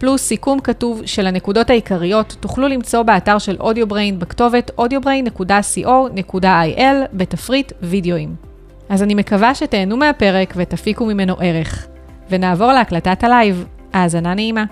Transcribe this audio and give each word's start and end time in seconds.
פלוס 0.00 0.22
סיכום 0.22 0.60
כתוב 0.60 1.02
של 1.04 1.26
הנקודות 1.26 1.70
העיקריות, 1.70 2.36
תוכלו 2.40 2.68
למצוא 2.68 3.02
באתר 3.02 3.38
של 3.38 3.56
Audio 3.60 3.89
Brain 3.89 4.18
בכתובת 4.18 4.70
audiobrain.co.il 4.80 6.84
בתפריט 7.12 7.72
וידאוים. 7.82 8.34
אז 8.88 9.02
אני 9.02 9.14
מקווה 9.14 9.54
שתהנו 9.54 9.96
מהפרק 9.96 10.54
ותפיקו 10.56 11.06
ממנו 11.06 11.36
ערך. 11.40 11.86
ונעבור 12.30 12.72
להקלטת 12.72 13.24
הלייב. 13.24 13.64
האזנה 13.92 14.34
נעימה. 14.34 14.64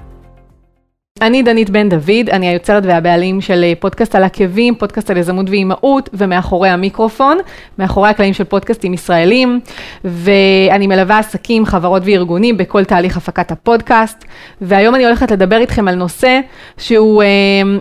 אני 1.22 1.42
דנית 1.42 1.70
בן 1.70 1.88
דוד, 1.88 2.28
אני 2.32 2.48
היוצרת 2.48 2.82
והבעלים 2.86 3.40
של 3.40 3.64
אה, 3.64 3.72
פודקאסט 3.80 4.14
על 4.14 4.24
עקבים, 4.24 4.74
פודקאסט 4.74 5.10
על 5.10 5.16
יזמות 5.16 5.50
ואימהות, 5.50 6.08
ומאחורי 6.12 6.68
המיקרופון, 6.68 7.38
מאחורי 7.78 8.08
הקלעים 8.08 8.34
של 8.34 8.44
פודקאסטים 8.44 8.94
ישראלים, 8.94 9.60
ואני 10.04 10.86
מלווה 10.86 11.18
עסקים, 11.18 11.66
חברות 11.66 12.02
וארגונים 12.04 12.56
בכל 12.56 12.84
תהליך 12.84 13.16
הפקת 13.16 13.50
הפודקאסט, 13.50 14.24
והיום 14.60 14.94
אני 14.94 15.04
הולכת 15.06 15.30
לדבר 15.30 15.56
איתכם 15.56 15.88
על 15.88 15.94
נושא 15.94 16.40
שהוא 16.78 17.22
אה, 17.22 17.28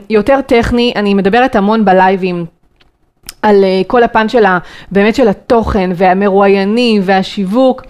יותר 0.09 0.42
טכני, 0.42 0.94
אני 0.95 1.14
מדברת 1.14 1.56
המון 1.56 1.86
בלייבים. 1.86 2.56
על 3.42 3.64
אה, 3.64 3.88
כל 3.88 4.04
הפן 4.04 4.30
של 4.30 4.46
ה, 4.46 4.58
באמת 4.92 5.16
של 5.16 5.28
התוכן 5.28 5.90
והמרואיינים 5.96 7.02
והשיווק. 7.06 7.84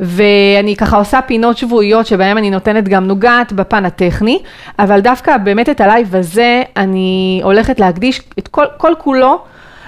ואני 0.00 0.76
ככה 0.76 0.96
עושה 0.96 1.20
פינות 1.22 1.58
שבועיות 1.58 2.06
שבהן 2.06 2.36
אני 2.36 2.50
נותנת 2.50 2.88
גם 2.88 3.06
נוגעת 3.06 3.52
בפן 3.52 3.84
הטכני, 3.84 4.38
אבל 4.78 5.00
דווקא 5.00 5.36
באמת 5.36 5.68
את 5.68 5.80
הלייב 5.80 6.16
הזה 6.16 6.62
אני 6.76 7.40
הולכת 7.44 7.80
להקדיש 7.80 8.20
את 8.38 8.48
כל, 8.48 8.64
כל 8.76 8.92
כולו 8.98 9.38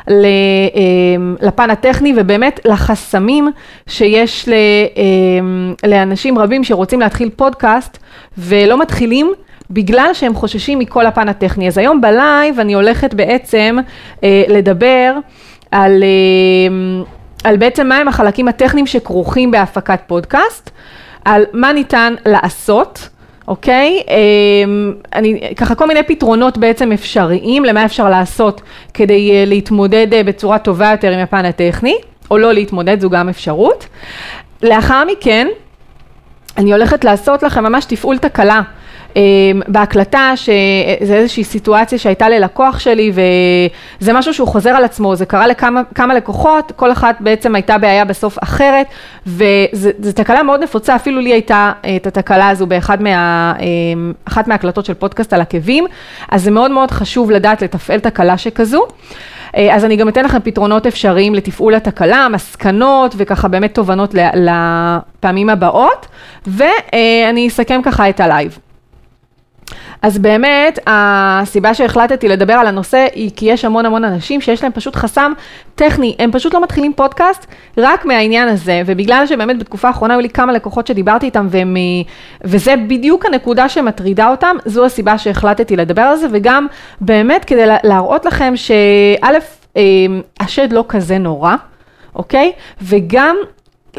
אמ, 0.09 0.15
לפן 1.43 1.71
הטכני 1.71 2.13
ובאמת 2.17 2.61
לחסמים 2.65 3.51
שיש 3.87 4.49
אמ, 4.49 5.75
לאנשים 5.87 6.39
רבים 6.39 6.65
שרוצים 6.65 7.01
להתחיל 7.01 7.31
פודקאסט 7.37 7.99
ולא 8.39 8.81
מתחילים 8.81 9.33
בגלל 9.75 10.11
שהם 10.13 10.35
חוששים 10.35 10.79
מכל 10.79 11.07
הפן 11.07 11.29
הטכני. 11.29 11.69
אז 11.69 11.79
היום 11.79 12.01
בלייב 12.01 12.61
אני 12.61 12.75
הולכת 12.75 13.15
בעצם 13.15 13.77
אה, 14.25 14.43
לדבר 14.49 15.15
על, 15.71 16.03
אה, 16.03 17.05
על 17.45 17.57
בעצם 17.57 17.87
מהם 17.87 18.09
החלקים 18.09 18.49
הטכניים 18.49 18.87
שכרוכים 18.87 19.51
בהפקת 19.51 20.01
פודקאסט, 20.07 20.71
על 21.25 21.45
מה 21.53 21.73
ניתן 21.73 22.15
לעשות. 22.27 23.09
אוקיי? 23.49 24.03
אמ, 24.09 24.93
אני, 25.15 25.55
ככה 25.57 25.75
כל 25.75 25.87
מיני 25.87 26.03
פתרונות 26.03 26.59
בעצם 26.59 26.93
אפשריים 26.93 27.65
למה 27.65 27.85
אפשר 27.85 28.09
לעשות 28.09 28.61
כדי 28.95 29.31
אה, 29.33 29.45
להתמודד 29.45 30.15
אה, 30.15 30.23
בצורה 30.23 30.59
טובה 30.59 30.91
יותר 30.91 31.11
עם 31.11 31.19
הפן 31.19 31.45
הטכני, 31.45 31.97
או 32.31 32.39
לא 32.39 32.53
להתמודד, 32.53 33.01
זו 33.01 33.11
גם 33.11 33.29
אפשרות. 33.29 33.87
לאחר 34.63 35.05
מכן, 35.05 35.49
אני 36.57 36.73
הולכת 36.73 37.05
לעשות 37.05 37.43
לכם 37.43 37.65
ממש 37.65 37.85
תפעול 37.85 38.19
תקלה. 38.19 38.63
אמ, 39.17 39.61
בהקלטה, 39.69 40.33
שזה 40.37 41.15
איזושהי 41.15 41.45
סיטואציה 41.45 41.99
שהייתה 41.99 42.29
ללקוח 42.29 42.79
שלי 42.79 43.13
וזה 44.01 44.13
משהו 44.13 44.35
שהוא 44.35 44.49
חוזר 44.49 44.71
על 44.71 44.85
עצמו, 44.85 45.17
זה 45.17 45.27
קרה 45.27 45.47
לכמה 45.47 46.15
לקוחות, 46.15 46.73
כל 46.77 46.93
אחת 46.93 47.17
בעצם 47.21 47.55
הייתה 47.55 47.79
בעיה 47.79 48.05
בסוף 48.05 48.39
אחרת 48.43 48.87
וזו 49.27 50.13
תקלה 50.15 50.43
מאוד 50.43 50.63
נפוצה, 50.63 50.97
אפילו 50.97 51.21
לי 51.21 51.33
הייתה 51.33 51.73
אה, 51.85 51.97
את 51.97 52.07
התקלה 52.07 52.49
הזו 52.49 52.67
באחת 52.67 53.01
מה, 53.01 53.55
אמ, 53.61 54.13
מההקלטות 54.47 54.85
של 54.85 54.95
פודקאסט 54.95 55.33
על 55.33 55.41
עקבים, 55.41 55.87
אז 56.31 56.43
זה 56.43 56.51
מאוד 56.51 56.71
מאוד 56.71 56.91
חשוב 56.91 57.31
לדעת 57.31 57.63
לתפעל 57.63 58.01
תקלה 58.01 58.39
שכזו. 58.39 58.87
אה, 59.57 59.75
אז 59.75 59.85
אני 59.85 59.97
גם 59.97 60.09
אתן 60.09 60.25
לכם 60.25 60.39
פתרונות 60.45 60.87
אפשריים 60.87 61.35
לתפעול 61.35 61.75
התקלה, 61.75 62.29
מסקנות 62.29 63.15
וככה 63.17 63.49
באמת 63.49 63.75
תובנות 63.75 64.15
לפעמים 64.35 65.51
הבאות, 65.51 66.07
ואני 66.47 67.49
אסכם 67.49 67.81
ככה 67.85 68.09
את 68.09 68.21
הלייב. 68.21 68.59
אז 70.03 70.19
באמת, 70.19 70.79
הסיבה 70.87 71.75
שהחלטתי 71.75 72.29
לדבר 72.29 72.53
על 72.53 72.67
הנושא 72.67 73.07
היא 73.15 73.31
כי 73.37 73.47
יש 73.47 73.65
המון 73.65 73.87
המון 73.87 74.05
אנשים 74.05 74.41
שיש 74.41 74.63
להם 74.63 74.73
פשוט 74.73 74.97
חסם 74.97 75.33
טכני, 75.75 76.17
הם 76.19 76.33
פשוט 76.33 76.55
לא 76.55 76.63
מתחילים 76.63 76.93
פודקאסט 76.93 77.47
רק 77.79 78.05
מהעניין 78.05 78.49
הזה, 78.49 78.83
ובגלל 78.87 79.27
שבאמת 79.27 79.59
בתקופה 79.59 79.89
האחרונה 79.89 80.15
היו 80.15 80.21
לי 80.21 80.29
כמה 80.29 80.53
לקוחות 80.53 80.87
שדיברתי 80.87 81.27
איתם, 81.27 81.47
והם, 81.51 81.77
וזה 82.45 82.75
בדיוק 82.77 83.27
הנקודה 83.27 83.69
שמטרידה 83.69 84.31
אותם, 84.31 84.57
זו 84.65 84.85
הסיבה 84.85 85.19
שהחלטתי 85.19 85.77
לדבר 85.77 86.03
על 86.03 86.17
זה, 86.17 86.27
וגם 86.31 86.67
באמת 87.01 87.45
כדי 87.45 87.65
להראות 87.85 88.25
לכם 88.25 88.53
שא', 88.57 89.39
אה, 89.77 89.83
השד 90.41 90.73
לא 90.73 90.85
כזה 90.89 91.19
נורא. 91.19 91.55
אוקיי? 92.15 92.53
וגם 92.83 93.37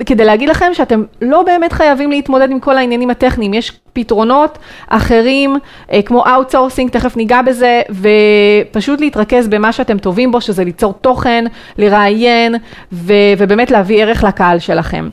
כדי 0.06 0.26
להגיד 0.26 0.50
לכם 0.50 0.74
שאתם 0.74 1.04
לא 1.22 1.44
באמת 1.44 1.74
חייבים 1.74 2.12
להתמודד 2.12 2.52
עם 2.52 2.60
כל 2.60 2.78
העניינים 2.78 3.10
הטכניים, 3.10 3.54
יש 3.54 3.80
פתרונות 3.94 4.58
אחרים 4.88 5.58
אה, 5.92 6.02
כמו 6.02 6.24
outsourcing, 6.28 6.92
תכף 6.92 7.18
ניגע 7.18 7.42
בזה, 7.42 7.82
ופשוט 7.90 9.00
להתרכז 9.00 9.48
במה 9.48 9.72
שאתם 9.72 9.98
טובים 9.98 10.32
בו, 10.32 10.42
שזה 10.42 10.64
ליצור 10.64 10.94
תוכן, 10.94 11.46
לראיין 11.78 12.56
ו- 12.92 13.14
ובאמת 13.38 13.72
להביא 13.72 14.02
ערך 14.04 14.24
לקהל 14.24 14.60
שלכם. 14.60 15.10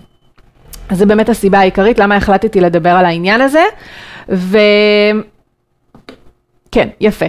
אז 0.89 0.99
זה 0.99 1.07
באמת 1.07 1.29
הסיבה 1.29 1.59
העיקרית 1.59 1.99
למה 1.99 2.17
החלטתי 2.17 2.61
לדבר 2.61 2.91
על 2.91 3.05
העניין 3.05 3.41
הזה, 3.41 3.65
ו... 4.29 4.59
כן, 6.73 6.89
יפה. 7.01 7.27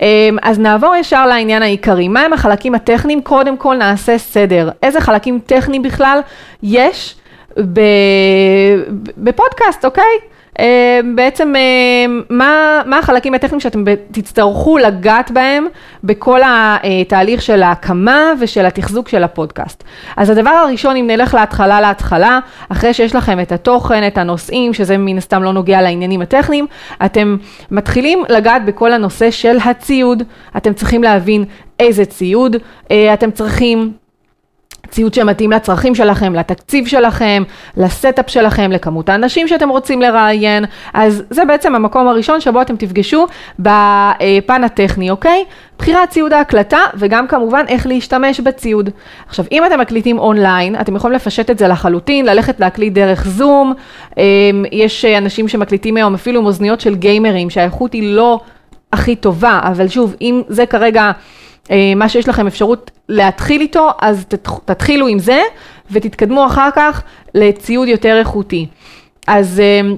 אמ, 0.00 0.36
אז 0.42 0.58
נעבור 0.58 0.96
ישר 0.96 1.26
לעניין 1.26 1.62
העיקרי. 1.62 2.08
מהם 2.08 2.32
החלקים 2.32 2.74
הטכניים? 2.74 3.22
קודם 3.22 3.56
כל 3.56 3.76
נעשה 3.76 4.18
סדר. 4.18 4.70
איזה 4.82 5.00
חלקים 5.00 5.40
טכניים 5.46 5.82
בכלל 5.82 6.20
יש 6.62 7.14
בפודקאסט, 9.16 9.84
אוקיי? 9.84 10.18
אמ, 10.58 11.16
בעצם 11.16 11.52
אמ, 11.56 12.22
מה, 12.30 12.82
מה 12.86 12.98
החלקים 12.98 13.34
הטכניים 13.34 13.60
שאתם 13.60 13.84
תצטרכו 14.12 14.78
לגעת 14.78 15.30
בהם 15.30 15.66
בכל 16.04 16.40
התהליך 16.44 17.42
של 17.42 17.62
ההקמה 17.62 18.32
ושל 18.40 18.66
התחזוק 18.66 19.08
של 19.08 19.24
הפודקאסט. 19.24 19.84
אז 20.16 20.30
הדבר 20.30 20.50
הראשון, 20.50 20.96
אם 20.96 21.06
נלך 21.06 21.34
להתחלה 21.34 21.80
להתחלה, 21.80 22.38
אחרי 22.68 22.94
שיש 22.94 23.14
לכם 23.14 23.40
את 23.40 23.52
התוכן, 23.52 24.06
את 24.06 24.18
הנושאים, 24.18 24.74
שזה 24.74 24.98
מן 24.98 25.18
הסתם 25.18 25.42
לא 25.42 25.52
נוגע 25.52 25.82
לעניינים 25.82 26.22
הטכניים, 26.22 26.66
אתם 27.04 27.36
מתחילים 27.70 28.24
לגעת 28.28 28.64
בכל 28.64 28.92
הנושא 28.92 29.30
של 29.30 29.56
הציוד. 29.64 30.22
אתם 30.56 30.72
צריכים 30.72 31.02
להבין 31.02 31.44
איזה 31.80 32.04
ציוד 32.04 32.56
אה, 32.90 33.14
אתם 33.14 33.30
צריכים. 33.30 34.05
ציוד 34.90 35.14
שמתאים 35.14 35.52
לצרכים 35.52 35.94
שלכם, 35.94 36.34
לתקציב 36.34 36.86
שלכם, 36.86 37.42
לסטאפ 37.76 38.30
שלכם, 38.30 38.72
לכמות 38.72 39.08
האנשים 39.08 39.48
שאתם 39.48 39.68
רוצים 39.68 40.02
לראיין, 40.02 40.64
אז 40.94 41.22
זה 41.30 41.44
בעצם 41.44 41.74
המקום 41.74 42.08
הראשון 42.08 42.40
שבו 42.40 42.62
אתם 42.62 42.76
תפגשו 42.76 43.26
בפן 43.58 44.64
הטכני, 44.64 45.10
אוקיי? 45.10 45.44
בחירת 45.78 46.10
ציוד 46.10 46.32
ההקלטה 46.32 46.78
וגם 46.94 47.26
כמובן 47.26 47.64
איך 47.68 47.86
להשתמש 47.86 48.40
בציוד. 48.40 48.90
עכשיו, 49.28 49.44
אם 49.52 49.62
אתם 49.66 49.80
מקליטים 49.80 50.18
אונליין, 50.18 50.80
אתם 50.80 50.96
יכולים 50.96 51.16
לפשט 51.16 51.50
את 51.50 51.58
זה 51.58 51.68
לחלוטין, 51.68 52.26
ללכת 52.26 52.60
להקליט 52.60 52.92
דרך 52.92 53.26
זום, 53.26 53.74
אמ, 54.16 54.22
יש 54.72 55.04
אנשים 55.04 55.48
שמקליטים 55.48 55.96
היום 55.96 56.14
אפילו 56.14 56.40
עם 56.40 56.46
אוזניות 56.46 56.80
של 56.80 56.94
גיימרים, 56.94 57.50
שהאיכות 57.50 57.92
היא 57.92 58.14
לא 58.16 58.40
הכי 58.92 59.16
טובה, 59.16 59.60
אבל 59.62 59.88
שוב, 59.88 60.16
אם 60.20 60.42
זה 60.48 60.66
כרגע... 60.66 61.12
אה, 61.70 61.92
מה 61.96 62.08
שיש 62.08 62.28
לכם 62.28 62.46
אפשרות 62.46 62.90
להתחיל 63.08 63.60
איתו, 63.60 63.90
אז 64.00 64.24
תתחילו 64.64 65.06
עם 65.06 65.18
זה 65.18 65.42
ותתקדמו 65.90 66.46
אחר 66.46 66.68
כך 66.76 67.02
לציוד 67.34 67.88
יותר 67.88 68.18
איכותי. 68.18 68.66
אז 69.26 69.60
אה, 69.60 69.94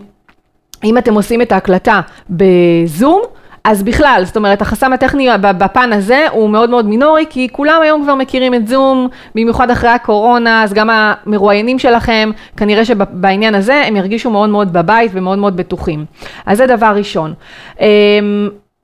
אם 0.85 0.99
אתם 0.99 1.15
עושים 1.15 1.43
את 1.43 1.53
ההקלטה 1.53 2.01
בזום, 2.31 3.23
אז 3.65 3.83
בכלל, 3.83 4.23
זאת 4.25 4.37
אומרת, 4.37 4.63
החסם 4.63 4.93
הטכני 4.93 5.29
בפן 5.41 5.93
הזה 5.93 6.27
הוא 6.31 6.51
מאוד 6.51 6.71
מאוד 6.71 6.87
מינורי, 6.87 7.25
כי 7.31 7.49
כולם 7.53 7.83
היום 7.83 8.03
כבר 8.03 8.15
מכירים 8.15 8.55
את 8.55 8.69
זום, 8.69 9.09
במיוחד 9.35 9.71
אחרי 9.71 9.91
הקורונה, 9.91 10.63
אז 10.63 10.73
גם 10.73 10.91
המרואיינים 10.93 11.79
שלכם, 11.79 12.31
כנראה 12.57 12.85
שבעניין 12.85 13.55
הזה 13.55 13.83
הם 13.87 13.97
ירגישו 13.97 14.31
מאוד 14.31 14.51
מאוד 14.51 14.73
בבית 14.73 15.11
ומאוד 15.15 15.39
מאוד 15.39 15.57
בטוחים. 15.57 16.05
אז 16.47 16.59
זה 16.59 16.67
דבר 16.67 16.93
ראשון. 16.97 17.35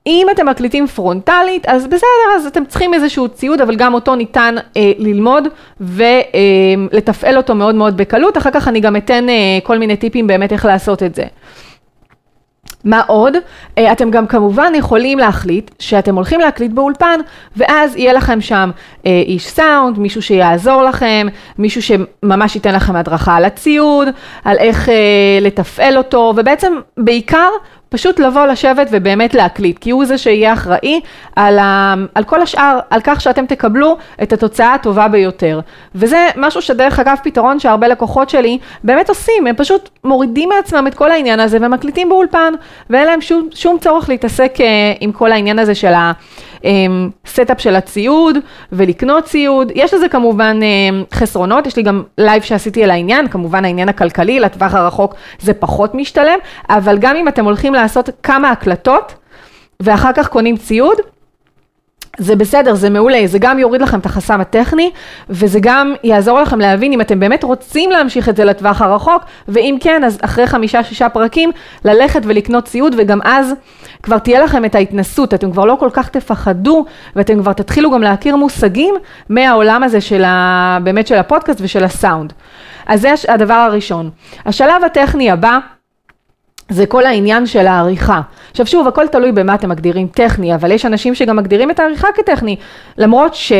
אם 0.07 0.27
אתם 0.31 0.45
מקליטים 0.49 0.87
פרונטלית, 0.87 1.65
אז 1.67 1.87
בסדר, 1.87 2.35
אז 2.35 2.45
אתם 2.45 2.65
צריכים 2.65 2.93
איזשהו 2.93 3.29
ציוד, 3.29 3.61
אבל 3.61 3.75
גם 3.75 3.93
אותו 3.93 4.15
ניתן 4.15 4.55
אה, 4.77 4.91
ללמוד 4.97 5.47
ולתפעל 5.81 7.33
אה, 7.33 7.37
אותו 7.37 7.55
מאוד 7.55 7.75
מאוד 7.75 7.97
בקלות. 7.97 8.37
אחר 8.37 8.51
כך 8.51 8.67
אני 8.67 8.79
גם 8.79 8.95
אתן 8.95 9.29
אה, 9.29 9.59
כל 9.63 9.77
מיני 9.77 9.97
טיפים 9.97 10.27
באמת 10.27 10.51
איך 10.51 10.65
לעשות 10.65 11.03
את 11.03 11.15
זה. 11.15 11.23
מה 12.85 13.01
עוד? 13.07 13.33
אה, 13.77 13.91
אתם 13.91 14.11
גם 14.11 14.27
כמובן 14.27 14.73
יכולים 14.75 15.19
להחליט 15.19 15.71
שאתם 15.79 16.15
הולכים 16.15 16.39
להקליט 16.39 16.71
באולפן 16.71 17.19
ואז 17.57 17.95
יהיה 17.95 18.13
לכם 18.13 18.41
שם 18.41 18.71
אה, 19.05 19.23
איש 19.25 19.47
סאונד, 19.47 19.99
מישהו 19.99 20.21
שיעזור 20.21 20.83
לכם, 20.83 21.27
מישהו 21.57 21.81
שממש 21.81 22.55
ייתן 22.55 22.75
לכם 22.75 22.95
הדרכה 22.95 23.35
על 23.35 23.45
הציוד, 23.45 24.07
על 24.43 24.57
איך 24.57 24.89
אה, 24.89 24.93
לתפעל 25.41 25.97
אותו 25.97 26.33
ובעצם 26.37 26.73
בעיקר 26.97 27.49
פשוט 27.95 28.19
לבוא 28.19 28.45
לשבת 28.45 28.87
ובאמת 28.91 29.33
להקליט, 29.33 29.79
כי 29.79 29.91
הוא 29.91 30.05
זה 30.05 30.17
שיהיה 30.17 30.53
אחראי 30.53 31.01
על, 31.35 31.59
ה, 31.59 31.93
על 32.15 32.23
כל 32.23 32.41
השאר, 32.41 32.79
על 32.89 32.99
כך 33.03 33.21
שאתם 33.21 33.45
תקבלו 33.45 33.97
את 34.23 34.33
התוצאה 34.33 34.73
הטובה 34.73 35.07
ביותר. 35.07 35.59
וזה 35.95 36.27
משהו 36.35 36.61
שדרך 36.61 36.99
אגב 36.99 37.17
פתרון 37.23 37.59
שהרבה 37.59 37.87
לקוחות 37.87 38.29
שלי 38.29 38.57
באמת 38.83 39.09
עושים, 39.09 39.47
הם 39.47 39.55
פשוט 39.55 39.89
מורידים 40.03 40.49
מעצמם 40.49 40.87
את 40.87 40.95
כל 40.95 41.11
העניין 41.11 41.39
הזה 41.39 41.57
ומקליטים 41.61 42.09
באולפן, 42.09 42.53
ואין 42.89 43.05
להם 43.05 43.21
שום, 43.21 43.49
שום 43.53 43.77
צורך 43.79 44.09
להתעסק 44.09 44.53
אה, 44.57 44.61
עם 44.99 45.11
כל 45.11 45.31
העניין 45.31 45.59
הזה 45.59 45.75
של 45.75 45.93
ה... 45.93 46.11
setup 47.27 47.61
של 47.61 47.75
הציוד 47.75 48.37
ולקנות 48.71 49.23
ציוד. 49.23 49.71
יש 49.75 49.93
לזה 49.93 50.09
כמובן 50.09 50.59
חסרונות, 51.13 51.67
יש 51.67 51.75
לי 51.77 51.83
גם 51.83 52.03
לייב 52.17 52.41
שעשיתי 52.43 52.83
על 52.83 52.91
העניין, 52.91 53.27
כמובן 53.27 53.65
העניין 53.65 53.89
הכלכלי, 53.89 54.39
לטווח 54.39 54.73
הרחוק 54.73 55.15
זה 55.39 55.53
פחות 55.53 55.95
משתלם, 55.95 56.39
אבל 56.69 56.97
גם 56.97 57.15
אם 57.15 57.27
אתם 57.27 57.45
הולכים 57.45 57.73
לעשות 57.73 58.09
כמה 58.23 58.51
הקלטות 58.51 59.13
ואחר 59.79 60.11
כך 60.13 60.27
קונים 60.27 60.57
ציוד, 60.57 60.97
זה 62.17 62.35
בסדר, 62.35 62.75
זה 62.75 62.89
מעולה, 62.89 63.21
זה 63.25 63.39
גם 63.39 63.59
יוריד 63.59 63.81
לכם 63.81 63.99
את 63.99 64.05
החסם 64.05 64.41
הטכני, 64.41 64.91
וזה 65.29 65.59
גם 65.61 65.93
יעזור 66.03 66.39
לכם 66.39 66.59
להבין 66.59 66.93
אם 66.93 67.01
אתם 67.01 67.19
באמת 67.19 67.43
רוצים 67.43 67.91
להמשיך 67.91 68.29
את 68.29 68.35
זה 68.35 68.45
לטווח 68.45 68.81
הרחוק, 68.81 69.23
ואם 69.47 69.77
כן, 69.79 70.03
אז 70.03 70.17
אחרי 70.21 70.47
חמישה-שישה 70.47 71.09
פרקים, 71.09 71.51
ללכת 71.85 72.21
ולקנות 72.25 72.65
ציוד, 72.65 72.95
וגם 72.97 73.19
אז 73.23 73.53
כבר 74.03 74.17
תהיה 74.17 74.39
לכם 74.39 74.65
את 74.65 74.75
ההתנסות, 74.75 75.33
אתם 75.33 75.51
כבר 75.51 75.65
לא 75.65 75.77
כל 75.79 75.89
כך 75.93 76.09
תפחדו, 76.09 76.85
ואתם 77.15 77.39
כבר 77.39 77.53
תתחילו 77.53 77.91
גם 77.91 78.01
להכיר 78.01 78.35
מושגים 78.35 78.95
מהעולם 79.29 79.83
הזה 79.83 80.01
של 80.01 80.23
ה... 80.23 80.77
באמת 80.83 81.07
של 81.07 81.15
הפודקאסט 81.15 81.59
ושל 81.61 81.83
הסאונד. 81.83 82.33
אז 82.87 83.01
זה 83.01 83.13
הדבר 83.27 83.53
הראשון. 83.53 84.09
השלב 84.45 84.83
הטכני 84.85 85.31
הבא, 85.31 85.59
זה 86.69 86.85
כל 86.85 87.05
העניין 87.05 87.45
של 87.45 87.67
העריכה. 87.67 88.21
עכשיו 88.51 88.65
שוב, 88.67 88.87
הכל 88.87 89.07
תלוי 89.07 89.31
במה 89.31 89.55
אתם 89.55 89.69
מגדירים 89.69 90.07
טכני, 90.07 90.55
אבל 90.55 90.71
יש 90.71 90.85
אנשים 90.85 91.15
שגם 91.15 91.35
מגדירים 91.35 91.71
את 91.71 91.79
העריכה 91.79 92.07
כטכני, 92.15 92.55
למרות 92.97 93.35
ש... 93.35 93.53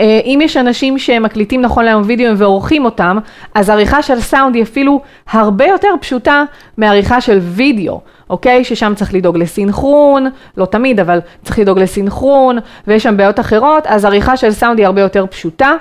אם 0.00 0.38
יש 0.42 0.56
אנשים 0.56 0.98
שמקליטים 0.98 1.62
נכון 1.62 1.84
להיום 1.84 2.02
וידאוים 2.06 2.34
ועורכים 2.38 2.84
אותם, 2.84 3.18
אז 3.54 3.70
עריכה 3.70 4.02
של 4.02 4.20
סאונד 4.20 4.54
היא 4.54 4.62
אפילו 4.62 5.00
הרבה 5.30 5.66
יותר 5.66 5.88
פשוטה 6.00 6.44
מעריכה 6.78 7.20
של 7.20 7.38
וידאו, 7.42 8.00
אוקיי? 8.30 8.64
ששם 8.64 8.92
צריך 8.96 9.14
לדאוג 9.14 9.38
לסינכרון, 9.38 10.26
לא 10.56 10.64
תמיד, 10.64 11.00
אבל 11.00 11.20
צריך 11.44 11.58
לדאוג 11.58 11.78
לסינכרון, 11.78 12.58
ויש 12.86 13.02
שם 13.02 13.16
בעיות 13.16 13.40
אחרות, 13.40 13.86
אז 13.86 14.04
עריכה 14.04 14.36
של 14.36 14.50
סאונד 14.50 14.78
היא 14.78 14.86
הרבה 14.86 15.00
יותר 15.00 15.26
פשוטה. 15.30 15.72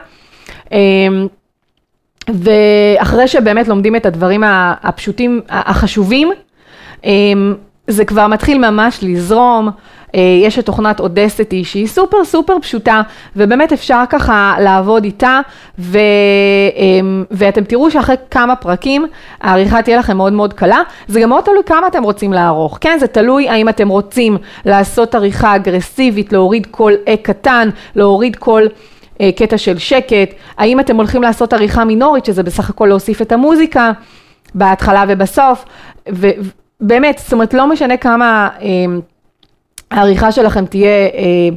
אמ, 0.71 1.27
ואחרי 2.29 3.27
שבאמת 3.27 3.67
לומדים 3.67 3.95
את 3.95 4.05
הדברים 4.05 4.43
הפשוטים, 4.83 5.41
החשובים, 5.49 6.31
זה 7.87 8.05
כבר 8.05 8.27
מתחיל 8.27 8.69
ממש 8.69 8.99
לזרום, 9.01 9.69
אה, 10.15 10.21
יש 10.43 10.59
את 10.59 10.65
תוכנת 10.65 10.99
אודסטי 10.99 11.63
שהיא 11.63 11.87
סופר 11.87 12.25
סופר 12.25 12.57
פשוטה 12.61 13.01
ובאמת 13.35 13.73
אפשר 13.73 14.03
ככה 14.09 14.55
לעבוד 14.59 15.03
איתה 15.03 15.39
ו, 15.79 15.99
אמ, 16.75 17.23
ואתם 17.31 17.63
תראו 17.63 17.91
שאחרי 17.91 18.15
כמה 18.31 18.55
פרקים 18.55 19.05
העריכה 19.41 19.81
תהיה 19.81 19.97
לכם 19.97 20.17
מאוד 20.17 20.33
מאוד 20.33 20.53
קלה, 20.53 20.81
זה 21.07 21.19
גם 21.19 21.29
מאוד 21.29 21.43
תלוי 21.43 21.63
כמה 21.65 21.87
אתם 21.87 22.03
רוצים 22.03 22.33
לערוך, 22.33 22.77
כן? 22.81 22.97
זה 22.99 23.07
תלוי 23.07 23.49
האם 23.49 23.69
אתם 23.69 23.89
רוצים 23.89 24.37
לעשות 24.65 25.15
עריכה 25.15 25.55
אגרסיבית, 25.55 26.33
להוריד 26.33 26.67
כל 26.71 26.93
אק 27.09 27.19
קטן, 27.21 27.69
להוריד 27.95 28.35
כל 28.35 28.63
אה, 29.21 29.29
קטע 29.35 29.57
של 29.57 29.77
שקט, 29.77 30.33
האם 30.57 30.79
אתם 30.79 30.95
הולכים 30.95 31.21
לעשות 31.21 31.53
עריכה 31.53 31.85
מינורית 31.85 32.25
שזה 32.25 32.43
בסך 32.43 32.69
הכל 32.69 32.85
להוסיף 32.85 33.21
את 33.21 33.31
המוזיקה 33.31 33.91
בהתחלה 34.55 35.03
ובסוף, 35.07 35.65
ו, 36.11 36.29
באמת, 36.81 37.17
זאת 37.17 37.33
אומרת, 37.33 37.53
לא 37.53 37.67
משנה 37.67 37.97
כמה 37.97 38.49
אה, 38.61 38.67
העריכה 39.91 40.31
שלכם 40.31 40.65
תהיה 40.65 40.87
אה, 40.89 41.49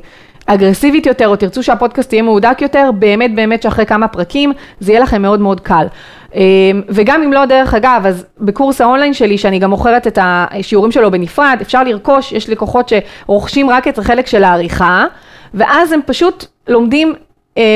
אגרסיבית 0.46 1.06
יותר, 1.06 1.28
או 1.28 1.36
תרצו 1.36 1.62
שהפודקאסט 1.62 2.12
יהיה 2.12 2.22
מהודק 2.22 2.58
יותר, 2.60 2.90
באמת 2.98 3.34
באמת 3.34 3.62
שאחרי 3.62 3.86
כמה 3.86 4.08
פרקים 4.08 4.52
זה 4.80 4.92
יהיה 4.92 5.02
לכם 5.02 5.22
מאוד 5.22 5.40
מאוד 5.40 5.60
קל. 5.60 5.86
אה, 6.34 6.40
וגם 6.88 7.22
אם 7.22 7.32
לא 7.32 7.44
דרך 7.44 7.74
אגב, 7.74 8.02
אז 8.06 8.26
בקורס 8.38 8.80
האונליין 8.80 9.14
שלי, 9.14 9.38
שאני 9.38 9.58
גם 9.58 9.70
מוכרת 9.70 10.06
את 10.06 10.18
השיעורים 10.22 10.92
שלו 10.92 11.10
בנפרד, 11.10 11.58
אפשר 11.62 11.84
לרכוש, 11.84 12.32
יש 12.32 12.48
לקוחות 12.48 12.92
שרוכשים 13.26 13.70
רק 13.70 13.88
את 13.88 13.98
החלק 13.98 14.26
של 14.26 14.44
העריכה, 14.44 15.06
ואז 15.54 15.92
הם 15.92 16.00
פשוט 16.06 16.46
לומדים 16.68 17.14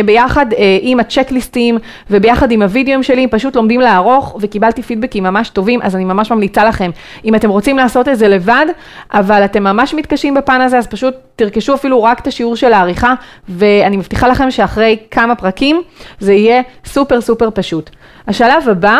ביחד 0.04 0.52
אה, 0.52 0.78
עם 0.80 1.00
הצ'קליסטים 1.00 1.78
וביחד 2.10 2.50
עם 2.50 2.62
הווידאוים 2.62 3.02
שלי, 3.02 3.26
פשוט 3.26 3.56
לומדים 3.56 3.80
לערוך 3.80 4.36
וקיבלתי 4.40 4.82
פידבקים 4.82 5.24
ממש 5.24 5.48
טובים, 5.48 5.82
אז 5.82 5.96
אני 5.96 6.04
ממש 6.04 6.32
ממליצה 6.32 6.64
לכם, 6.64 6.90
אם 7.24 7.34
אתם 7.34 7.50
רוצים 7.50 7.76
לעשות 7.76 8.08
את 8.08 8.18
זה 8.18 8.28
לבד, 8.28 8.66
אבל 9.12 9.44
אתם 9.44 9.64
ממש 9.64 9.94
מתקשים 9.94 10.34
בפן 10.34 10.60
הזה, 10.60 10.78
אז 10.78 10.86
פשוט 10.86 11.14
תרכשו 11.36 11.74
אפילו 11.74 12.02
רק 12.02 12.20
את 12.20 12.26
השיעור 12.26 12.56
של 12.56 12.72
העריכה, 12.72 13.14
ואני 13.48 13.96
מבטיחה 13.96 14.28
לכם 14.28 14.50
שאחרי 14.50 14.96
כמה 15.10 15.34
פרקים 15.34 15.82
זה 16.20 16.32
יהיה 16.32 16.62
סופר 16.84 17.20
סופר 17.20 17.48
פשוט. 17.54 17.90
השלב 18.28 18.68
הבא, 18.68 18.98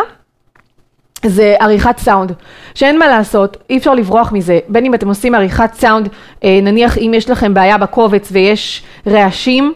זה 1.27 1.57
עריכת 1.61 1.99
סאונד, 1.99 2.33
שאין 2.75 2.99
מה 2.99 3.09
לעשות, 3.09 3.57
אי 3.71 3.79
אפשר 3.79 3.95
לברוח 3.95 4.33
מזה, 4.33 4.59
בין 4.69 4.85
אם 4.85 4.95
אתם 4.95 5.09
עושים 5.09 5.35
עריכת 5.35 5.71
סאונד, 5.75 6.09
אה, 6.45 6.59
נניח 6.63 6.99
אם 6.99 7.13
יש 7.15 7.31
לכם 7.31 7.55
בעיה 7.55 7.79
בקובץ 7.79 8.29
ויש 8.33 8.83
רעשים, 9.07 9.73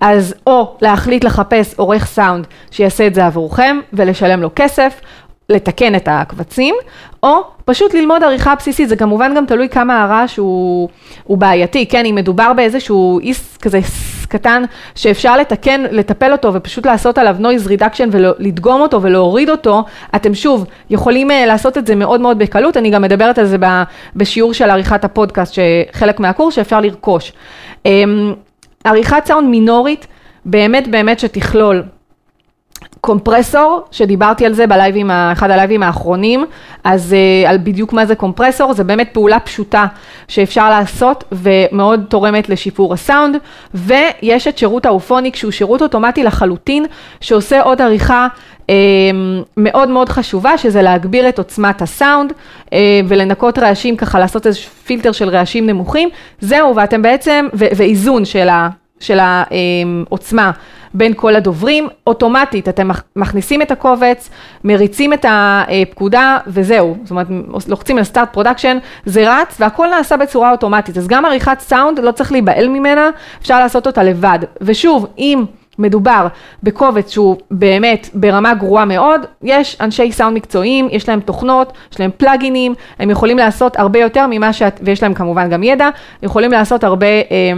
אז 0.00 0.34
או 0.46 0.76
להחליט 0.80 1.24
לחפש 1.24 1.74
עורך 1.74 2.06
סאונד 2.06 2.46
שיעשה 2.70 3.06
את 3.06 3.14
זה 3.14 3.26
עבורכם 3.26 3.76
ולשלם 3.92 4.42
לו 4.42 4.50
כסף, 4.56 5.00
לתקן 5.48 5.94
את 5.94 6.08
הקבצים, 6.10 6.74
או 7.22 7.40
פשוט 7.64 7.94
ללמוד 7.94 8.22
עריכה 8.22 8.54
בסיסית, 8.54 8.88
זה 8.88 8.96
כמובן 8.96 9.34
גם 9.36 9.46
תלוי 9.46 9.68
כמה 9.68 10.02
הרעש 10.02 10.36
הוא, 10.36 10.88
הוא 11.24 11.38
בעייתי, 11.38 11.86
כן, 11.86 12.06
אם 12.06 12.14
מדובר 12.14 12.52
באיזשהו 12.52 13.20
איס 13.20 13.56
כזה 13.56 13.80
קטן 14.28 14.62
שאפשר 14.94 15.36
לתקן, 15.36 15.82
לטפל 15.90 16.32
אותו 16.32 16.54
ופשוט 16.54 16.86
לעשות 16.86 17.18
עליו 17.18 17.36
noise 17.40 17.68
reduction 17.68 18.08
ולדגום 18.10 18.80
אותו 18.80 19.02
ולהוריד 19.02 19.50
אותו, 19.50 19.84
אתם 20.16 20.34
שוב 20.34 20.66
יכולים 20.90 21.30
uh, 21.30 21.34
לעשות 21.46 21.78
את 21.78 21.86
זה 21.86 21.94
מאוד 21.94 22.20
מאוד 22.20 22.38
בקלות, 22.38 22.76
אני 22.76 22.90
גם 22.90 23.02
מדברת 23.02 23.38
על 23.38 23.46
זה 23.46 23.56
בשיעור 24.16 24.54
של 24.54 24.70
עריכת 24.70 25.04
הפודקאסט, 25.04 25.54
שחלק 25.54 26.20
מהקורס 26.20 26.54
שאפשר 26.54 26.80
לרכוש. 26.80 27.32
עריכת 28.84 29.22
סאונד 29.26 29.48
מינורית, 29.48 30.06
באמת 30.44 30.88
באמת 30.88 31.18
שתכלול 31.18 31.82
קומפרסור, 33.04 33.82
שדיברתי 33.90 34.46
על 34.46 34.54
זה 34.54 34.66
בלייבים, 34.66 35.10
אחד 35.10 35.50
הלייבים 35.50 35.82
האחרונים, 35.82 36.44
אז 36.84 37.14
uh, 37.14 37.48
על 37.48 37.58
בדיוק 37.58 37.92
מה 37.92 38.06
זה 38.06 38.14
קומפרסור, 38.14 38.72
זה 38.72 38.84
באמת 38.84 39.08
פעולה 39.12 39.40
פשוטה 39.40 39.86
שאפשר 40.28 40.70
לעשות 40.70 41.24
ומאוד 41.32 42.04
תורמת 42.08 42.48
לשיפור 42.48 42.94
הסאונד, 42.94 43.36
ויש 43.74 44.48
את 44.48 44.58
שירות 44.58 44.86
האופוניק 44.86 45.36
שהוא 45.36 45.50
שירות 45.50 45.82
אוטומטי 45.82 46.22
לחלוטין, 46.22 46.86
שעושה 47.20 47.60
עוד 47.62 47.80
עריכה 47.80 48.28
מאוד 49.56 49.88
מאוד 49.88 50.08
חשובה, 50.08 50.58
שזה 50.58 50.82
להגביר 50.82 51.28
את 51.28 51.38
עוצמת 51.38 51.82
הסאונד 51.82 52.32
uh, 52.32 52.72
ולנקות 53.08 53.58
רעשים, 53.58 53.96
ככה 53.96 54.18
לעשות 54.18 54.46
איזה 54.46 54.58
פילטר 54.84 55.12
של 55.12 55.28
רעשים 55.28 55.66
נמוכים, 55.66 56.08
זהו, 56.40 56.76
ואתם 56.76 57.02
בעצם, 57.02 57.46
ואיזון 57.52 58.24
של, 58.24 58.48
ה, 58.48 58.68
של 59.00 59.18
העוצמה. 59.20 60.50
בין 60.96 61.12
כל 61.16 61.36
הדוברים, 61.36 61.88
אוטומטית 62.06 62.68
אתם 62.68 62.90
מכניסים 63.16 63.62
את 63.62 63.70
הקובץ, 63.70 64.30
מריצים 64.64 65.12
את 65.12 65.26
הפקודה 65.28 66.38
וזהו, 66.46 66.96
זאת 67.02 67.10
אומרת 67.10 67.26
לוחצים 67.68 67.98
על 67.98 68.04
start 68.04 68.32
production, 68.32 68.78
זה 69.04 69.24
רץ 69.32 69.56
והכל 69.60 69.86
נעשה 69.86 70.16
בצורה 70.16 70.50
אוטומטית, 70.50 70.98
אז 70.98 71.08
גם 71.08 71.24
עריכת 71.24 71.60
סאונד 71.60 71.98
לא 71.98 72.10
צריך 72.10 72.32
להיבהל 72.32 72.68
ממנה, 72.68 73.10
אפשר 73.40 73.60
לעשות 73.60 73.86
אותה 73.86 74.02
לבד, 74.02 74.38
ושוב, 74.60 75.06
אם 75.18 75.44
מדובר 75.78 76.26
בקובץ 76.62 77.10
שהוא 77.10 77.36
באמת 77.50 78.08
ברמה 78.14 78.54
גרועה 78.54 78.84
מאוד, 78.84 79.20
יש 79.42 79.76
אנשי 79.80 80.12
סאונד 80.12 80.36
מקצועיים, 80.36 80.88
יש 80.90 81.08
להם 81.08 81.20
תוכנות, 81.20 81.72
יש 81.92 82.00
להם 82.00 82.10
פלאגינים, 82.16 82.74
הם 82.98 83.10
יכולים 83.10 83.38
לעשות 83.38 83.76
הרבה 83.76 83.98
יותר 83.98 84.26
ממה 84.30 84.52
שאת, 84.52 84.80
ויש 84.82 85.02
להם 85.02 85.14
כמובן 85.14 85.50
גם 85.50 85.62
ידע, 85.62 85.88
יכולים 86.22 86.52
לעשות 86.52 86.84
הרבה... 86.84 87.06
אה, 87.06 87.52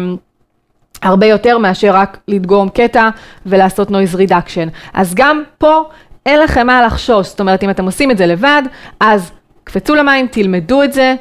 הרבה 1.02 1.26
יותר 1.26 1.58
מאשר 1.58 1.90
רק 1.94 2.18
לדגום 2.28 2.68
קטע 2.68 3.08
ולעשות 3.46 3.88
noise 3.90 4.14
reduction. 4.14 4.68
אז 4.94 5.14
גם 5.14 5.42
פה 5.58 5.82
אין 6.26 6.40
לכם 6.40 6.66
מה 6.66 6.82
לחשוש, 6.86 7.28
זאת 7.28 7.40
אומרת 7.40 7.62
אם 7.62 7.70
אתם 7.70 7.84
עושים 7.84 8.10
את 8.10 8.18
זה 8.18 8.26
לבד, 8.26 8.62
אז 9.00 9.32
קפצו 9.64 9.94
למים, 9.94 10.26
תלמדו 10.26 10.82
את 10.82 10.92
זה, 10.92 11.14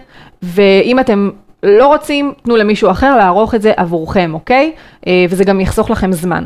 ואם 0.44 1.00
אתם 1.00 1.30
לא 1.66 1.88
רוצים, 1.88 2.34
תנו 2.44 2.56
למישהו 2.56 2.92
אחר 2.92 3.18
לערוך 3.18 3.56
את 3.56 3.62
זה 3.62 3.74
עבורכם, 3.78 4.32
אוקיי? 4.34 4.72
אה, 5.08 5.26
וזה 5.30 5.44
גם 5.44 5.60
יחסוך 5.60 5.90
לכם 5.92 6.12
זמן. 6.12 6.44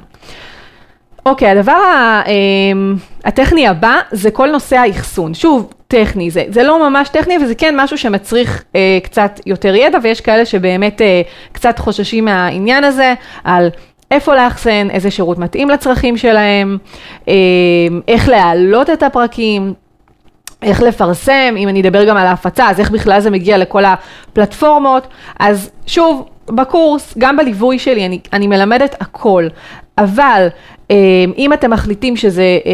אוקיי, 1.25 1.49
הדבר 1.49 1.71
ה- 1.71 2.21
אמ, 2.27 2.95
הטכני 3.25 3.67
הבא 3.67 3.99
זה 4.11 4.31
כל 4.31 4.51
נושא 4.51 4.75
האחסון. 4.77 5.33
שוב, 5.33 5.73
טכני, 5.87 6.31
זה, 6.31 6.43
זה 6.49 6.63
לא 6.63 6.89
ממש 6.89 7.09
טכני, 7.09 7.37
אבל 7.37 7.45
זה 7.45 7.55
כן 7.55 7.75
משהו 7.77 7.97
שמצריך 7.97 8.63
אה, 8.75 8.97
קצת 9.03 9.39
יותר 9.45 9.75
ידע, 9.75 9.97
ויש 10.03 10.21
כאלה 10.21 10.45
שבאמת 10.45 11.01
אה, 11.01 11.21
קצת 11.51 11.79
חוששים 11.79 12.25
מהעניין 12.25 12.83
הזה, 12.83 13.13
על 13.43 13.69
איפה 14.11 14.35
לאחסן, 14.35 14.87
איזה 14.91 15.11
שירות 15.11 15.37
מתאים 15.37 15.69
לצרכים 15.69 16.17
שלהם, 16.17 16.77
אה, 17.27 17.33
איך 18.07 18.29
להעלות 18.29 18.89
את 18.89 19.03
הפרקים. 19.03 19.73
איך 20.61 20.81
לפרסם, 20.81 21.55
אם 21.57 21.69
אני 21.69 21.81
אדבר 21.81 22.03
גם 22.03 22.17
על 22.17 22.27
ההפצה, 22.27 22.69
אז 22.69 22.79
איך 22.79 22.91
בכלל 22.91 23.19
זה 23.19 23.29
מגיע 23.29 23.57
לכל 23.57 23.83
הפלטפורמות. 23.85 25.07
אז 25.39 25.71
שוב, 25.85 26.29
בקורס, 26.47 27.13
גם 27.17 27.37
בליווי 27.37 27.79
שלי, 27.79 28.05
אני, 28.05 28.19
אני 28.33 28.47
מלמדת 28.47 28.95
הכל, 29.01 29.47
אבל 29.97 30.47
אה, 30.91 30.95
אם 31.37 31.53
אתם 31.53 31.71
מחליטים 31.71 32.15
שזה 32.15 32.59
אה, 32.65 32.71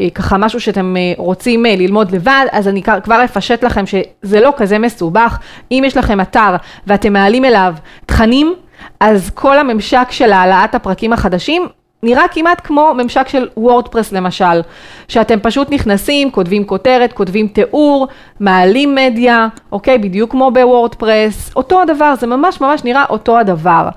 אה, 0.00 0.10
ככה 0.10 0.38
משהו 0.38 0.60
שאתם 0.60 0.96
אה, 0.96 1.12
רוצים 1.16 1.66
אה, 1.66 1.76
ללמוד 1.76 2.10
לבד, 2.10 2.46
אז 2.52 2.68
אני 2.68 2.82
כבר 2.82 3.24
אפשט 3.24 3.64
לכם 3.64 3.84
שזה 3.86 4.40
לא 4.40 4.52
כזה 4.56 4.78
מסובך. 4.78 5.38
אם 5.72 5.82
יש 5.86 5.96
לכם 5.96 6.20
אתר 6.20 6.56
ואתם 6.86 7.12
מעלים 7.12 7.44
אליו 7.44 7.74
תכנים, 8.06 8.54
אז 9.00 9.30
כל 9.30 9.58
הממשק 9.58 10.06
של 10.10 10.32
העלאת 10.32 10.74
הפרקים 10.74 11.12
החדשים 11.12 11.68
נראה 12.06 12.28
כמעט 12.28 12.60
כמו 12.64 12.92
ממשק 12.94 13.28
של 13.28 13.48
WordPress 13.56 14.12
למשל, 14.12 14.60
שאתם 15.08 15.38
פשוט 15.42 15.72
נכנסים, 15.72 16.30
כותבים 16.30 16.64
כותרת, 16.64 17.12
כותבים 17.12 17.48
תיאור, 17.48 18.08
מעלים 18.40 18.94
מדיה, 18.94 19.48
אוקיי? 19.72 19.98
בדיוק 19.98 20.30
כמו 20.30 20.50
ב 20.50 20.59
WordPress, 20.59 21.50
אותו 21.56 21.82
הדבר, 21.82 22.14
זה 22.20 22.26
ממש 22.26 22.60
ממש 22.60 22.84
נראה 22.84 23.04
אותו 23.10 23.38
הדבר. 23.38 23.88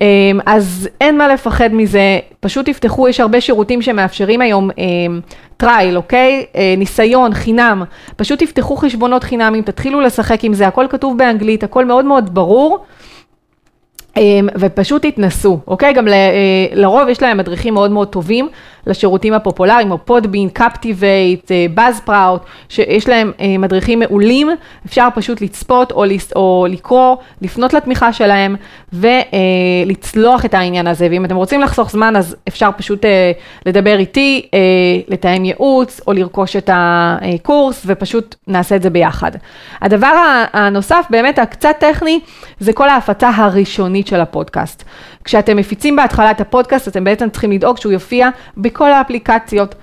אמ, 0.00 0.40
אז 0.46 0.88
אין 1.00 1.18
מה 1.18 1.28
לפחד 1.28 1.74
מזה, 1.74 2.18
פשוט 2.40 2.68
תפתחו, 2.68 3.08
יש 3.08 3.20
הרבה 3.20 3.40
שירותים 3.40 3.82
שמאפשרים 3.82 4.40
היום 4.40 4.70
trial, 5.56 5.96
אוקיי? 5.96 6.44
אה, 6.56 6.74
ניסיון, 6.76 7.34
חינם, 7.34 7.82
פשוט 8.16 8.42
תפתחו 8.42 8.76
חשבונות 8.76 9.24
חינמים, 9.24 9.62
תתחילו 9.62 10.00
לשחק 10.00 10.44
עם 10.44 10.54
זה, 10.54 10.66
הכל 10.66 10.86
כתוב 10.90 11.18
באנגלית, 11.18 11.64
הכל 11.64 11.84
מאוד 11.84 12.04
מאוד 12.04 12.34
ברור. 12.34 12.84
אמ, 14.16 14.48
ופשוט 14.58 15.06
תתנסו, 15.06 15.58
אוקיי? 15.66 15.92
גם 15.92 16.08
אה, 16.08 16.14
לרוב 16.72 17.08
יש 17.08 17.22
להם 17.22 17.36
מדריכים 17.38 17.74
מאוד 17.74 17.90
מאוד 17.90 18.08
טובים 18.08 18.48
לשירותים 18.86 19.34
הפופולריים, 19.34 19.86
כמו 19.86 19.98
Podbean, 20.04 20.48
Captivate, 20.48 21.50
Buzzsprout, 21.74 22.42
שיש 22.68 23.08
להם 23.08 23.32
אה, 23.40 23.58
מדריכים 23.58 23.98
מעולים, 23.98 24.48
אפשר 24.86 25.08
פשוט 25.14 25.40
לצפות 25.40 25.92
או, 25.92 26.04
לס, 26.04 26.32
או 26.36 26.66
לקרוא, 26.70 27.16
לפנות 27.42 27.74
לתמיכה 27.74 28.12
שלהם 28.12 28.56
ולצלוח 28.92 30.44
את 30.44 30.54
העניין 30.54 30.86
הזה. 30.86 31.08
ואם 31.10 31.24
אתם 31.24 31.36
רוצים 31.36 31.60
לחסוך 31.60 31.90
זמן, 31.90 32.16
אז 32.16 32.36
אפשר 32.48 32.70
פשוט 32.76 33.04
אה, 33.04 33.32
לדבר 33.66 33.98
איתי, 33.98 34.48
לתאם 35.08 35.44
ייעוץ 35.44 36.00
או 36.06 36.12
לרכוש 36.12 36.56
את 36.56 36.70
הקורס, 36.72 37.82
ופשוט 37.86 38.34
נעשה 38.46 38.76
את 38.76 38.82
זה 38.82 38.90
ביחד. 38.90 39.30
הדבר 39.80 40.44
הנוסף, 40.52 41.06
באמת 41.10 41.38
הקצת 41.38 41.76
טכני, 41.78 42.20
זה 42.58 42.72
כל 42.72 42.88
ההפצה 42.88 43.30
הראשונית 43.30 44.06
של 44.06 44.20
הפודקאסט. 44.20 44.84
כשאתם 45.24 45.56
מפיצים 45.56 45.96
בהתחלה 45.96 46.30
את 46.30 46.40
הפודקאסט, 46.40 46.88
אתם 46.88 47.04
בעצם 47.04 47.30
צריכים 47.30 47.52
לדאוג 47.52 47.76
שהוא 47.76 47.92
יופיע 47.92 48.28
בכל 48.56 48.92
האפליקציות, 48.92 49.74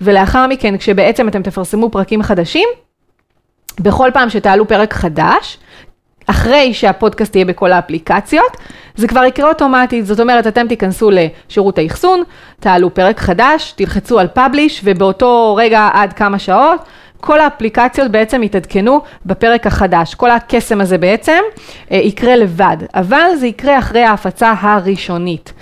ולאחר 0.00 0.46
מכן, 0.46 0.76
כשבעצם 0.78 1.28
אתם 1.28 1.42
תפרסמו 1.42 1.90
פרקים 1.90 2.22
חדשים, 2.22 2.68
בכל 3.80 4.10
פעם 4.14 4.30
שתעלו 4.30 4.68
פרק 4.68 4.92
חדש, 4.92 5.58
אחרי 6.26 6.74
שהפודקאסט 6.74 7.36
יהיה 7.36 7.44
בכל 7.44 7.72
האפליקציות, 7.72 8.56
זה 8.96 9.08
כבר 9.08 9.24
יקרה 9.24 9.48
אוטומטית, 9.48 10.06
זאת 10.06 10.20
אומרת, 10.20 10.46
אתם 10.46 10.68
תיכנסו 10.68 11.10
לשירות 11.12 11.78
האחסון, 11.78 12.22
תעלו 12.60 12.94
פרק 12.94 13.20
חדש, 13.20 13.72
תלחצו 13.76 14.18
על 14.18 14.26
פאבליש, 14.28 14.80
ובאותו 14.84 15.54
רגע 15.54 15.88
עד 15.92 16.12
כמה 16.12 16.38
שעות, 16.38 16.80
כל 17.26 17.40
האפליקציות 17.40 18.10
בעצם 18.10 18.42
יתעדכנו 18.42 19.00
בפרק 19.26 19.66
החדש. 19.66 20.14
כל 20.14 20.30
הקסם 20.30 20.80
הזה 20.80 20.98
בעצם 20.98 21.38
אה, 21.92 21.96
יקרה 21.96 22.36
לבד, 22.36 22.76
אבל 22.94 23.30
זה 23.36 23.46
יקרה 23.46 23.78
אחרי 23.78 24.02
ההפצה 24.02 24.54
הראשונית. 24.60 25.52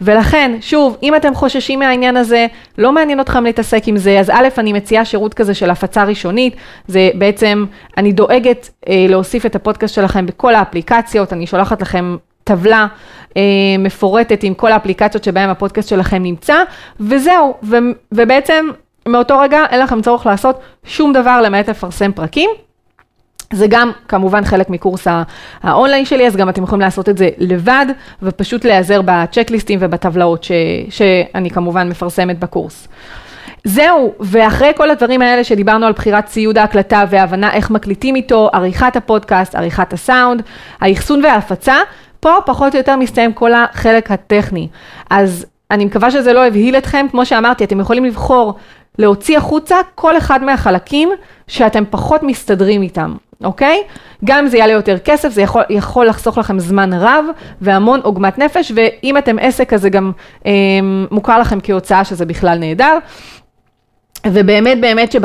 ולכן, 0.00 0.56
שוב, 0.60 0.96
אם 1.02 1.16
אתם 1.16 1.34
חוששים 1.34 1.78
מהעניין 1.78 2.16
הזה, 2.16 2.46
לא 2.78 2.92
מעניין 2.92 3.20
אתכם 3.20 3.44
להתעסק 3.44 3.82
עם 3.86 3.96
זה, 3.96 4.20
אז 4.20 4.30
א', 4.30 4.48
אני 4.58 4.72
מציעה 4.72 5.04
שירות 5.04 5.34
כזה 5.34 5.54
של 5.54 5.70
הפצה 5.70 6.04
ראשונית, 6.04 6.56
זה 6.86 7.10
בעצם, 7.14 7.64
אני 7.96 8.12
דואגת 8.12 8.70
אה, 8.88 9.06
להוסיף 9.08 9.46
את 9.46 9.56
הפודקאסט 9.56 9.94
שלכם 9.94 10.26
בכל 10.26 10.54
האפליקציות, 10.54 11.32
אני 11.32 11.46
שולחת 11.46 11.82
לכם 11.82 12.16
טבלה 12.44 12.86
אה, 13.36 13.42
מפורטת 13.78 14.42
עם 14.42 14.54
כל 14.54 14.72
האפליקציות 14.72 15.24
שבהן 15.24 15.50
הפודקאסט 15.50 15.88
שלכם 15.88 16.22
נמצא, 16.22 16.62
וזהו, 17.00 17.54
ו, 17.62 17.76
ובעצם 18.12 18.66
מאותו 19.08 19.38
רגע 19.38 19.64
אין 19.70 19.80
לכם 19.80 20.02
צורך 20.02 20.26
לעשות 20.26 20.60
שום 20.84 21.12
דבר 21.12 21.40
למעט 21.42 21.68
לפרסם 21.68 22.12
פרקים. 22.12 22.50
זה 23.52 23.66
גם 23.66 23.90
כמובן 24.08 24.44
חלק 24.44 24.70
מקורס 24.70 25.06
האונליין 25.62 26.04
שלי, 26.04 26.26
אז 26.26 26.36
גם 26.36 26.48
אתם 26.48 26.62
יכולים 26.62 26.80
לעשות 26.80 27.08
את 27.08 27.18
זה 27.18 27.28
לבד, 27.38 27.86
ופשוט 28.22 28.64
להיעזר 28.64 29.00
בצ'קליסטים 29.04 29.78
ובטבלאות 29.82 30.44
ש, 30.44 30.52
שאני 30.90 31.50
כמובן 31.50 31.88
מפרסמת 31.88 32.38
בקורס. 32.38 32.88
זהו, 33.64 34.14
ואחרי 34.20 34.72
כל 34.76 34.90
הדברים 34.90 35.22
האלה 35.22 35.44
שדיברנו 35.44 35.86
על 35.86 35.92
בחירת 35.92 36.26
ציוד 36.26 36.58
ההקלטה 36.58 37.04
והבנה 37.10 37.52
איך 37.52 37.70
מקליטים 37.70 38.14
איתו, 38.14 38.50
עריכת 38.52 38.96
הפודקאסט, 38.96 39.54
עריכת 39.54 39.92
הסאונד, 39.92 40.42
האחסון 40.80 41.24
וההפצה, 41.24 41.76
פה 42.20 42.36
פחות 42.46 42.72
או 42.74 42.78
יותר 42.78 42.96
מסתיים 42.96 43.32
כל 43.32 43.52
החלק 43.54 44.10
הטכני. 44.10 44.68
אז 45.10 45.46
אני 45.70 45.84
מקווה 45.84 46.10
שזה 46.10 46.32
לא 46.32 46.46
הבהיל 46.46 46.76
אתכם, 46.76 47.06
כמו 47.10 47.26
שאמרתי, 47.26 47.64
אתם 47.64 47.80
יכולים 47.80 48.04
לבחור 48.04 48.54
להוציא 48.98 49.38
החוצה 49.38 49.76
כל 49.94 50.16
אחד 50.16 50.44
מהחלקים 50.44 51.08
שאתם 51.46 51.84
פחות 51.90 52.22
מסתדרים 52.22 52.82
איתם, 52.82 53.14
אוקיי? 53.44 53.82
גם 54.24 54.46
זה 54.46 54.58
יעלה 54.58 54.72
יותר 54.72 54.98
כסף, 54.98 55.28
זה 55.28 55.42
יכול, 55.42 55.62
יכול 55.70 56.06
לחסוך 56.06 56.38
לכם 56.38 56.58
זמן 56.58 56.92
רב 56.92 57.24
והמון 57.60 58.00
עוגמת 58.02 58.38
נפש, 58.38 58.72
ואם 58.74 59.18
אתם 59.18 59.36
עסק, 59.40 59.72
אז 59.72 59.80
זה 59.80 59.90
גם 59.90 60.12
אה, 60.46 60.52
מוכר 61.10 61.38
לכם 61.38 61.58
כהוצאה, 61.62 62.04
שזה 62.04 62.26
בכלל 62.26 62.58
נהדר. 62.58 62.98
ובאמת, 64.26 64.80
באמת 64.80 65.12
שב... 65.12 65.22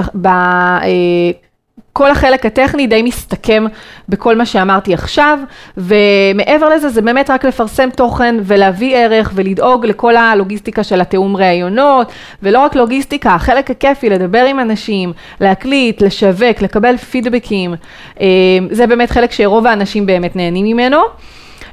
כל 1.98 2.12
החלק 2.12 2.46
הטכני 2.46 2.88
די 2.88 3.01
מסתכם 3.01 3.65
בכל 4.10 4.36
מה 4.36 4.46
שאמרתי 4.46 4.93
עכשיו, 4.93 5.39
ומעבר 5.77 6.69
לזה 6.69 6.89
זה 6.89 7.01
באמת 7.01 7.29
רק 7.29 7.46
לפרסם 7.46 7.89
תוכן 7.89 8.36
ולהביא 8.43 8.98
ערך 8.98 9.31
ולדאוג 9.36 9.86
לכל 9.86 10.15
הלוגיסטיקה 10.15 10.84
של 10.84 11.01
התיאום 11.01 11.38
ראיונות, 11.38 12.12
ולא 12.43 12.60
רק 12.60 12.75
לוגיסטיקה, 12.75 13.36
החלק 13.36 13.72
הכיפי, 13.72 14.10
לדבר 14.10 14.46
עם 14.46 14.60
אנשים, 14.60 15.13
להקליט, 15.41 16.01
לשווק, 16.01 16.62
לקבל 16.62 16.98
פידבקים, 16.98 17.75
אה, 18.22 18.27
זה 18.72 18.88
באמת 18.88 19.12
חלק 19.12 19.31
שרוב 19.31 19.67
האנשים 19.67 20.05
באמת 20.05 20.36
נהנים 20.36 20.65
ממנו, 20.65 21.01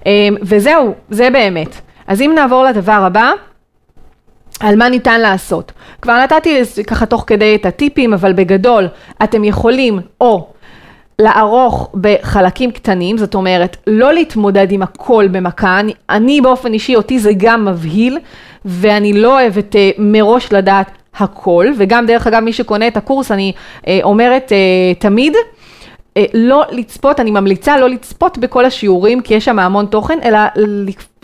אה, 0.06 0.28
וזהו, 0.42 0.94
זה 1.10 1.30
באמת. 1.30 1.80
אז 2.06 2.20
אם 2.20 2.32
נעבור 2.34 2.64
לדבר 2.64 2.92
הבא, 2.92 3.32
על 4.60 4.76
מה 4.76 4.88
ניתן 4.88 5.20
לעשות. 5.20 5.72
כבר 6.02 6.18
נתתי 6.24 6.60
ככה 6.86 7.06
תוך 7.06 7.24
כדי 7.26 7.54
את 7.54 7.66
הטיפים, 7.66 8.12
אבל 8.12 8.32
בגדול 8.32 8.88
אתם 9.22 9.44
יכולים 9.44 10.00
או 10.20 10.48
לערוך 11.18 11.90
בחלקים 12.00 12.70
קטנים, 12.70 13.18
זאת 13.18 13.34
אומרת, 13.34 13.76
לא 13.86 14.12
להתמודד 14.12 14.72
עם 14.72 14.82
הכל 14.82 15.28
במכה. 15.30 15.80
אני, 15.80 15.92
אני 16.10 16.40
באופן 16.40 16.72
אישי, 16.72 16.96
אותי 16.96 17.18
זה 17.18 17.30
גם 17.36 17.64
מבהיל, 17.64 18.18
ואני 18.64 19.12
לא 19.12 19.40
אוהבת 19.40 19.76
אה, 19.76 19.90
מראש 19.98 20.52
לדעת 20.52 20.90
הכל, 21.18 21.66
וגם 21.78 22.06
דרך 22.06 22.26
אגב, 22.26 22.40
מי 22.40 22.52
שקונה 22.52 22.88
את 22.88 22.96
הקורס, 22.96 23.32
אני 23.32 23.52
אה, 23.86 23.98
אומרת 24.02 24.52
אה, 24.52 24.94
תמיד, 24.98 25.32
אה, 26.16 26.24
לא 26.34 26.64
לצפות, 26.70 27.20
אני 27.20 27.30
ממליצה 27.30 27.78
לא 27.78 27.88
לצפות 27.88 28.38
בכל 28.38 28.64
השיעורים, 28.64 29.20
כי 29.20 29.34
יש 29.34 29.44
שם 29.44 29.58
המון 29.58 29.86
תוכן, 29.86 30.18
אלא 30.24 30.38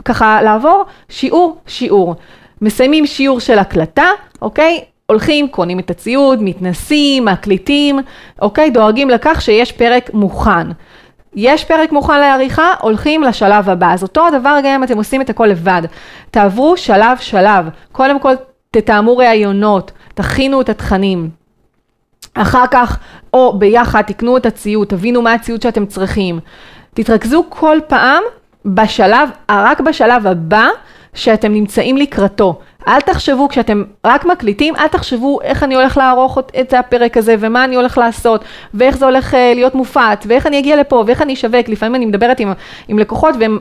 ככה 0.05 0.43
לעבור 0.43 0.85
שיעור, 1.09 1.57
שיעור. 1.67 2.15
מסיימים 2.63 3.07
שיעור 3.07 3.41
של 3.41 3.59
הקלטה, 3.59 4.07
אוקיי? 4.43 4.85
הולכים, 5.07 5.49
קונים 5.49 5.79
את 5.79 5.91
הציוד, 5.91 6.43
מתנסים, 6.43 7.25
מקליטים, 7.25 7.99
אוקיי? 8.43 8.71
דואגים 8.71 9.11
לכך 9.11 9.43
שיש 9.43 9.73
פרק 9.73 10.11
מוכן. 10.15 10.67
יש 11.35 11.65
פרק 11.65 11.93
מוכן 11.93 12.21
לעריכה, 12.21 12.75
הולכים 12.81 13.23
לשלב 13.23 13.71
הבא. 13.71 13.93
אז 13.93 14.03
אותו 14.03 14.27
הדבר 14.27 14.59
גם 14.65 14.75
אם 14.75 14.85
אתם 14.85 14.97
עושים 14.97 15.21
את 15.21 15.31
הכל 15.31 15.47
לבד. 15.47 15.83
תעברו 16.31 16.77
שלב 16.77 17.19
שלב. 17.21 17.69
קודם 17.93 18.21
כל 18.21 18.35
תתאמו 18.71 19.17
ראיונות, 19.17 19.93
תכינו 20.15 20.61
את 20.61 20.69
התכנים. 20.69 21.31
אחר 22.35 22.65
כך, 22.71 22.99
או 23.35 23.59
ביחד, 23.59 24.03
תקנו 24.03 24.37
את 24.37 24.47
הציוד, 24.47 24.89
תבינו 24.89 25.23
מה 25.23 25.33
הציוד 25.33 25.63
שאתם 25.63 25.87
צריכים. 25.87 26.41
תתרכזו 26.95 27.45
כל 27.49 27.79
פעם 27.89 28.23
בשלב, 28.65 29.31
רק 29.51 29.81
בשלב 29.81 30.27
הבא 30.27 30.69
שאתם 31.15 31.53
נמצאים 31.53 31.97
לקראתו. 31.97 32.59
אל 32.89 33.01
תחשבו, 33.01 33.49
כשאתם 33.49 33.83
רק 34.05 34.25
מקליטים, 34.25 34.77
אל 34.77 34.89
תחשבו 34.89 35.41
איך 35.43 35.63
אני 35.63 35.75
הולך 35.75 35.97
לערוך 35.97 36.39
את 36.61 36.75
הפרק 36.75 37.17
הזה, 37.17 37.37
ומה 37.39 37.65
אני 37.65 37.77
הולך 37.77 37.99
לעשות, 37.99 38.45
ואיך 38.75 38.97
זה 38.97 39.05
הולך 39.05 39.35
אה, 39.35 39.53
להיות 39.55 39.75
מופץ, 39.75 40.27
ואיך 40.27 40.47
אני 40.47 40.59
אגיע 40.59 40.77
לפה, 40.77 41.05
ואיך 41.07 41.23
אני 41.23 41.33
אשווק. 41.33 41.69
לפעמים 41.69 41.95
אני 41.95 42.07
מדברת 42.07 42.41
עם, 42.41 42.53
עם 42.89 42.99
לקוחות, 42.99 43.35
והם 43.41 43.59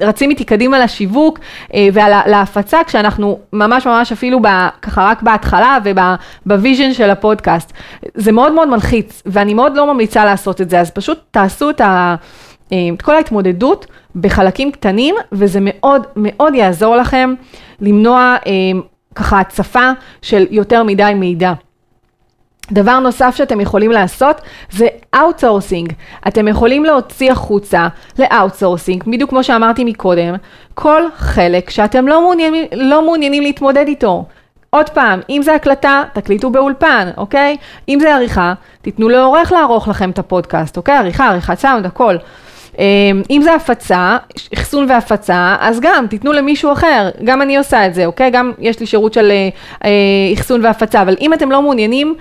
רצים 0.00 0.30
איתי 0.30 0.44
קדימה 0.44 0.78
לשיווק 0.78 1.38
אה, 1.74 1.88
ולהפצה, 1.92 2.78
כשאנחנו 2.86 3.38
ממש 3.52 3.86
ממש 3.86 4.12
אפילו 4.12 4.42
ב, 4.42 4.46
ככה 4.82 5.04
רק 5.04 5.22
בהתחלה 5.22 5.78
וב 5.84 6.11
vision 6.11 6.92
של 6.92 7.10
הפודקאסט. 7.10 7.72
זה 8.14 8.32
מאוד 8.32 8.52
מאוד 8.52 8.68
מלחיץ, 8.68 9.22
ואני 9.26 9.54
מאוד 9.54 9.76
לא 9.76 9.92
ממליצה 9.92 10.24
לעשות 10.24 10.60
את 10.60 10.70
זה, 10.70 10.80
אז 10.80 10.90
פשוט 10.90 11.18
תעשו 11.30 11.70
את 11.70 11.80
ה... 11.80 12.14
את 12.94 13.02
כל 13.02 13.14
ההתמודדות 13.14 13.86
בחלקים 14.16 14.72
קטנים, 14.72 15.14
וזה 15.32 15.58
מאוד 15.62 16.06
מאוד 16.16 16.54
יעזור 16.54 16.96
לכם 16.96 17.34
למנוע 17.80 18.36
אה, 18.46 18.52
ככה 19.14 19.40
הצפה 19.40 19.90
של 20.22 20.46
יותר 20.50 20.82
מדי 20.82 21.12
מידע. 21.14 21.52
דבר 22.72 22.98
נוסף 22.98 23.34
שאתם 23.36 23.60
יכולים 23.60 23.92
לעשות 23.92 24.40
זה 24.70 24.86
outsourcing. 25.14 25.92
אתם 26.28 26.48
יכולים 26.48 26.84
להוציא 26.84 27.32
החוצה 27.32 27.88
ל 28.18 28.25
outsourcing, 28.25 29.04
בדיוק 29.06 29.30
כמו 29.30 29.44
שאמרתי 29.44 29.84
מקודם, 29.84 30.34
כל 30.74 31.02
חלק 31.16 31.70
שאתם 31.70 32.08
לא 32.08 32.20
מעוניינים, 32.20 32.64
לא 32.72 33.02
מעוניינים 33.02 33.42
להתמודד 33.42 33.86
איתו. 33.86 34.24
עוד 34.70 34.90
פעם, 34.90 35.20
אם 35.30 35.40
זה 35.42 35.54
הקלטה, 35.54 36.02
תקליטו 36.12 36.50
באולפן, 36.50 37.08
אוקיי? 37.16 37.56
אם 37.88 37.98
זה 38.00 38.14
עריכה, 38.14 38.54
תיתנו 38.82 39.08
לעורך 39.08 39.52
לערוך 39.52 39.88
לכם 39.88 40.10
את 40.10 40.18
הפודקאסט, 40.18 40.76
אוקיי? 40.76 40.96
עריכה, 40.96 41.28
עריכת 41.28 41.58
סאונד, 41.58 41.86
הכל. 41.86 42.16
אמ, 42.78 43.22
אם 43.30 43.40
זה 43.42 43.54
הפצה, 43.54 44.16
אחסון 44.54 44.86
והפצה, 44.88 45.56
אז 45.60 45.80
גם 45.80 46.06
תיתנו 46.10 46.32
למישהו 46.32 46.72
אחר, 46.72 47.10
גם 47.24 47.42
אני 47.42 47.56
עושה 47.56 47.86
את 47.86 47.94
זה, 47.94 48.06
אוקיי? 48.06 48.30
גם 48.30 48.52
יש 48.58 48.80
לי 48.80 48.86
שירות 48.86 49.14
של 49.14 49.30
אה, 49.30 49.48
אה, 49.84 50.34
אחסון 50.34 50.64
והפצה, 50.64 51.02
אבל 51.02 51.16
אם 51.20 51.34
אתם 51.34 51.50
לא 51.50 51.62
מעוניינים 51.62 52.14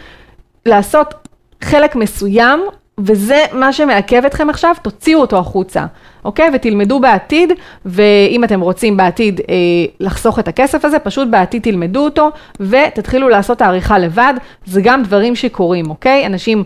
לעשות 0.65 1.13
חלק 1.61 1.95
מסוים, 1.95 2.59
וזה 2.99 3.45
מה 3.53 3.73
שמעכב 3.73 4.25
אתכם 4.25 4.49
עכשיו, 4.49 4.75
תוציאו 4.81 5.21
אותו 5.21 5.37
החוצה, 5.37 5.85
אוקיי? 6.25 6.49
ותלמדו 6.53 6.99
בעתיד, 6.99 7.53
ואם 7.85 8.43
אתם 8.43 8.61
רוצים 8.61 8.97
בעתיד 8.97 9.41
אה, 9.49 9.55
לחסוך 9.99 10.39
את 10.39 10.47
הכסף 10.47 10.85
הזה, 10.85 10.99
פשוט 10.99 11.27
בעתיד 11.27 11.61
תלמדו 11.61 12.03
אותו, 12.03 12.29
ותתחילו 12.59 13.29
לעשות 13.29 13.61
העריכה 13.61 13.97
לבד, 13.97 14.33
זה 14.65 14.81
גם 14.81 15.03
דברים 15.03 15.35
שקורים, 15.35 15.89
אוקיי? 15.89 16.25
אנשים... 16.25 16.63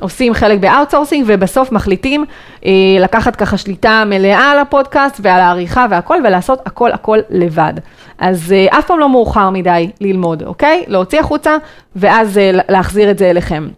עושים 0.00 0.34
חלק 0.34 0.58
ב 0.58 0.63
outsourcing 0.63 1.24
ובסוף 1.28 1.72
מחליטים 1.72 2.24
אה, 2.66 2.70
לקחת 3.00 3.36
ככה 3.36 3.56
שליטה 3.56 4.04
מלאה 4.06 4.50
על 4.50 4.58
הפודקאסט 4.58 5.20
ועל 5.22 5.40
העריכה 5.40 5.86
והכל 5.90 6.16
ולעשות 6.24 6.66
הכל 6.66 6.92
הכל 6.92 7.18
לבד. 7.30 7.72
אז 8.18 8.52
אה, 8.52 8.78
אף 8.78 8.86
פעם 8.86 8.98
לא 8.98 9.08
מאוחר 9.08 9.50
מדי 9.50 9.90
ללמוד, 10.00 10.42
אוקיי? 10.42 10.84
להוציא 10.86 11.20
החוצה 11.20 11.56
ואז 11.96 12.38
אה, 12.38 12.50
להחזיר 12.68 13.10
את 13.10 13.18
זה 13.18 13.30
אליכם. 13.30 13.68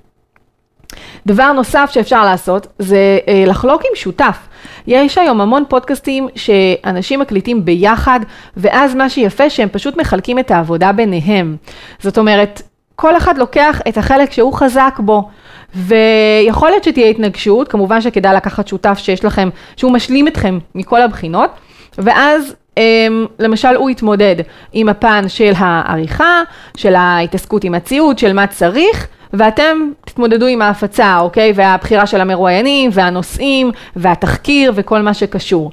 דבר 1.26 1.52
נוסף 1.52 1.90
שאפשר 1.92 2.24
לעשות 2.24 2.66
זה 2.78 3.18
אה, 3.28 3.44
לחלוק 3.46 3.82
עם 3.82 3.96
שותף. 3.96 4.38
יש 4.86 5.18
היום 5.18 5.40
המון 5.40 5.64
פודקאסטים 5.68 6.28
שאנשים 6.34 7.20
מקליטים 7.20 7.64
ביחד, 7.64 8.20
ואז 8.56 8.94
מה 8.94 9.10
שיפה 9.10 9.50
שהם 9.50 9.68
פשוט 9.72 9.96
מחלקים 9.96 10.38
את 10.38 10.50
העבודה 10.50 10.92
ביניהם. 10.92 11.56
זאת 12.00 12.18
אומרת, 12.18 12.62
כל 12.96 13.16
אחד 13.16 13.38
לוקח 13.38 13.80
את 13.88 13.98
החלק 13.98 14.32
שהוא 14.32 14.52
חזק 14.52 14.94
בו. 14.98 15.28
ויכול 15.76 16.70
להיות 16.70 16.84
שתהיה 16.84 17.08
התנגשות, 17.08 17.68
כמובן 17.68 18.00
שכדאי 18.00 18.34
לקחת 18.34 18.68
שותף 18.68 18.98
שיש 18.98 19.24
לכם, 19.24 19.48
שהוא 19.76 19.92
משלים 19.92 20.28
אתכם 20.28 20.58
מכל 20.74 21.02
הבחינות, 21.02 21.50
ואז 21.98 22.54
אמ, 22.76 23.26
למשל 23.38 23.74
הוא 23.76 23.90
יתמודד 23.90 24.36
עם 24.72 24.88
הפן 24.88 25.24
של 25.28 25.52
העריכה, 25.56 26.42
של 26.76 26.94
ההתעסקות 26.94 27.64
עם 27.64 27.74
הציוד, 27.74 28.18
של 28.18 28.32
מה 28.32 28.46
צריך, 28.46 29.06
ואתם 29.32 29.90
תתמודדו 30.04 30.46
עם 30.46 30.62
ההפצה, 30.62 31.18
אוקיי? 31.18 31.52
והבחירה 31.54 32.06
של 32.06 32.20
המרואיינים, 32.20 32.90
והנושאים, 32.92 33.70
והתחקיר, 33.96 34.72
וכל 34.74 35.02
מה 35.02 35.14
שקשור. 35.14 35.72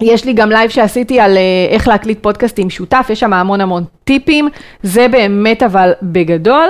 יש 0.00 0.24
לי 0.24 0.32
גם 0.32 0.50
לייב 0.50 0.70
שעשיתי 0.70 1.20
על 1.20 1.36
אה, 1.36 1.42
איך 1.70 1.88
להקליט 1.88 2.22
פודקאסט 2.22 2.58
עם 2.58 2.70
שותף, 2.70 3.06
יש 3.10 3.20
שם 3.20 3.32
המון 3.32 3.60
המון 3.60 3.84
טיפים, 4.04 4.48
זה 4.82 5.08
באמת 5.08 5.62
אבל 5.62 5.92
בגדול. 6.02 6.68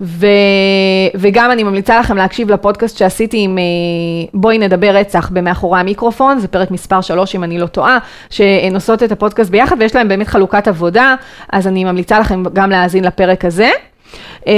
ו... 0.00 0.26
וגם 1.14 1.50
אני 1.50 1.62
ממליצה 1.62 2.00
לכם 2.00 2.16
להקשיב 2.16 2.50
לפודקאסט 2.50 2.98
שעשיתי 2.98 3.36
עם 3.40 3.58
אה, 3.58 3.62
בואי 4.34 4.58
נדבר 4.58 4.96
רצח 4.96 5.30
במאחורי 5.32 5.80
המיקרופון, 5.80 6.38
זה 6.38 6.48
פרק 6.48 6.70
מספר 6.70 7.00
3 7.00 7.34
אם 7.34 7.44
אני 7.44 7.58
לא 7.58 7.66
טועה, 7.66 7.98
שהן 8.30 8.74
עושות 8.74 9.02
את 9.02 9.12
הפודקאסט 9.12 9.50
ביחד 9.50 9.76
ויש 9.78 9.94
להם 9.94 10.08
באמת 10.08 10.28
חלוקת 10.28 10.68
עבודה, 10.68 11.14
אז 11.52 11.66
אני 11.66 11.84
ממליצה 11.84 12.18
לכם 12.18 12.42
גם 12.52 12.70
להאזין 12.70 13.04
לפרק 13.04 13.44
הזה. 13.44 13.70
אמ, 14.46 14.52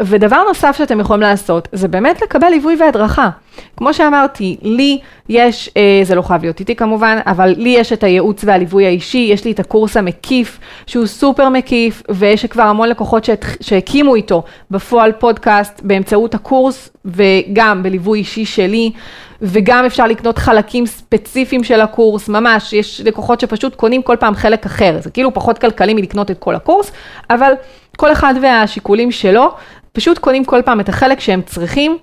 ודבר 0.00 0.42
נוסף 0.48 0.76
שאתם 0.78 1.00
יכולים 1.00 1.20
לעשות, 1.20 1.68
זה 1.72 1.88
באמת 1.88 2.22
לקבל 2.22 2.48
ליווי 2.48 2.76
והדרכה. 2.80 3.30
כמו 3.76 3.94
שאמרתי, 3.94 4.56
לי 4.62 4.98
יש, 5.28 5.70
אה, 5.76 6.00
זה 6.04 6.14
לא 6.14 6.22
חייב 6.22 6.42
להיות 6.42 6.60
איתי 6.60 6.76
כמובן, 6.76 7.18
אבל 7.26 7.54
לי 7.56 7.68
יש 7.68 7.92
את 7.92 8.04
הייעוץ 8.04 8.44
והליווי 8.44 8.86
האישי, 8.86 9.28
יש 9.32 9.44
לי 9.44 9.52
את 9.52 9.60
הקורס 9.60 9.96
המקיף, 9.96 10.58
שהוא 10.86 11.06
סופר 11.06 11.48
מקיף, 11.48 12.02
ויש 12.08 12.46
כבר 12.46 12.62
המון 12.62 12.88
לקוחות 12.88 13.28
שהקימו 13.60 14.14
איתו 14.14 14.42
בפועל 14.70 15.12
פודקאסט 15.12 15.80
באמצעות 15.84 16.34
הקורס, 16.34 16.90
וגם 17.04 17.82
בליווי 17.82 18.18
אישי 18.18 18.44
שלי. 18.44 18.90
וגם 19.42 19.84
אפשר 19.84 20.06
לקנות 20.06 20.38
חלקים 20.38 20.86
ספציפיים 20.86 21.64
של 21.64 21.80
הקורס, 21.80 22.28
ממש, 22.28 22.72
יש 22.72 23.00
לקוחות 23.04 23.40
שפשוט 23.40 23.74
קונים 23.74 24.02
כל 24.02 24.16
פעם 24.20 24.34
חלק 24.34 24.66
אחר, 24.66 24.96
זה 25.00 25.10
כאילו 25.10 25.34
פחות 25.34 25.58
כלכלי 25.58 25.94
מלקנות 25.94 26.30
את 26.30 26.38
כל 26.38 26.54
הקורס, 26.54 26.92
אבל 27.30 27.52
כל 27.96 28.12
אחד 28.12 28.34
והשיקולים 28.42 29.10
שלו, 29.10 29.54
פשוט 29.92 30.18
קונים 30.18 30.44
כל 30.44 30.62
פעם 30.64 30.80
את 30.80 30.88
החלק 30.88 31.20
שהם 31.20 31.42
צריכים. 31.42 31.98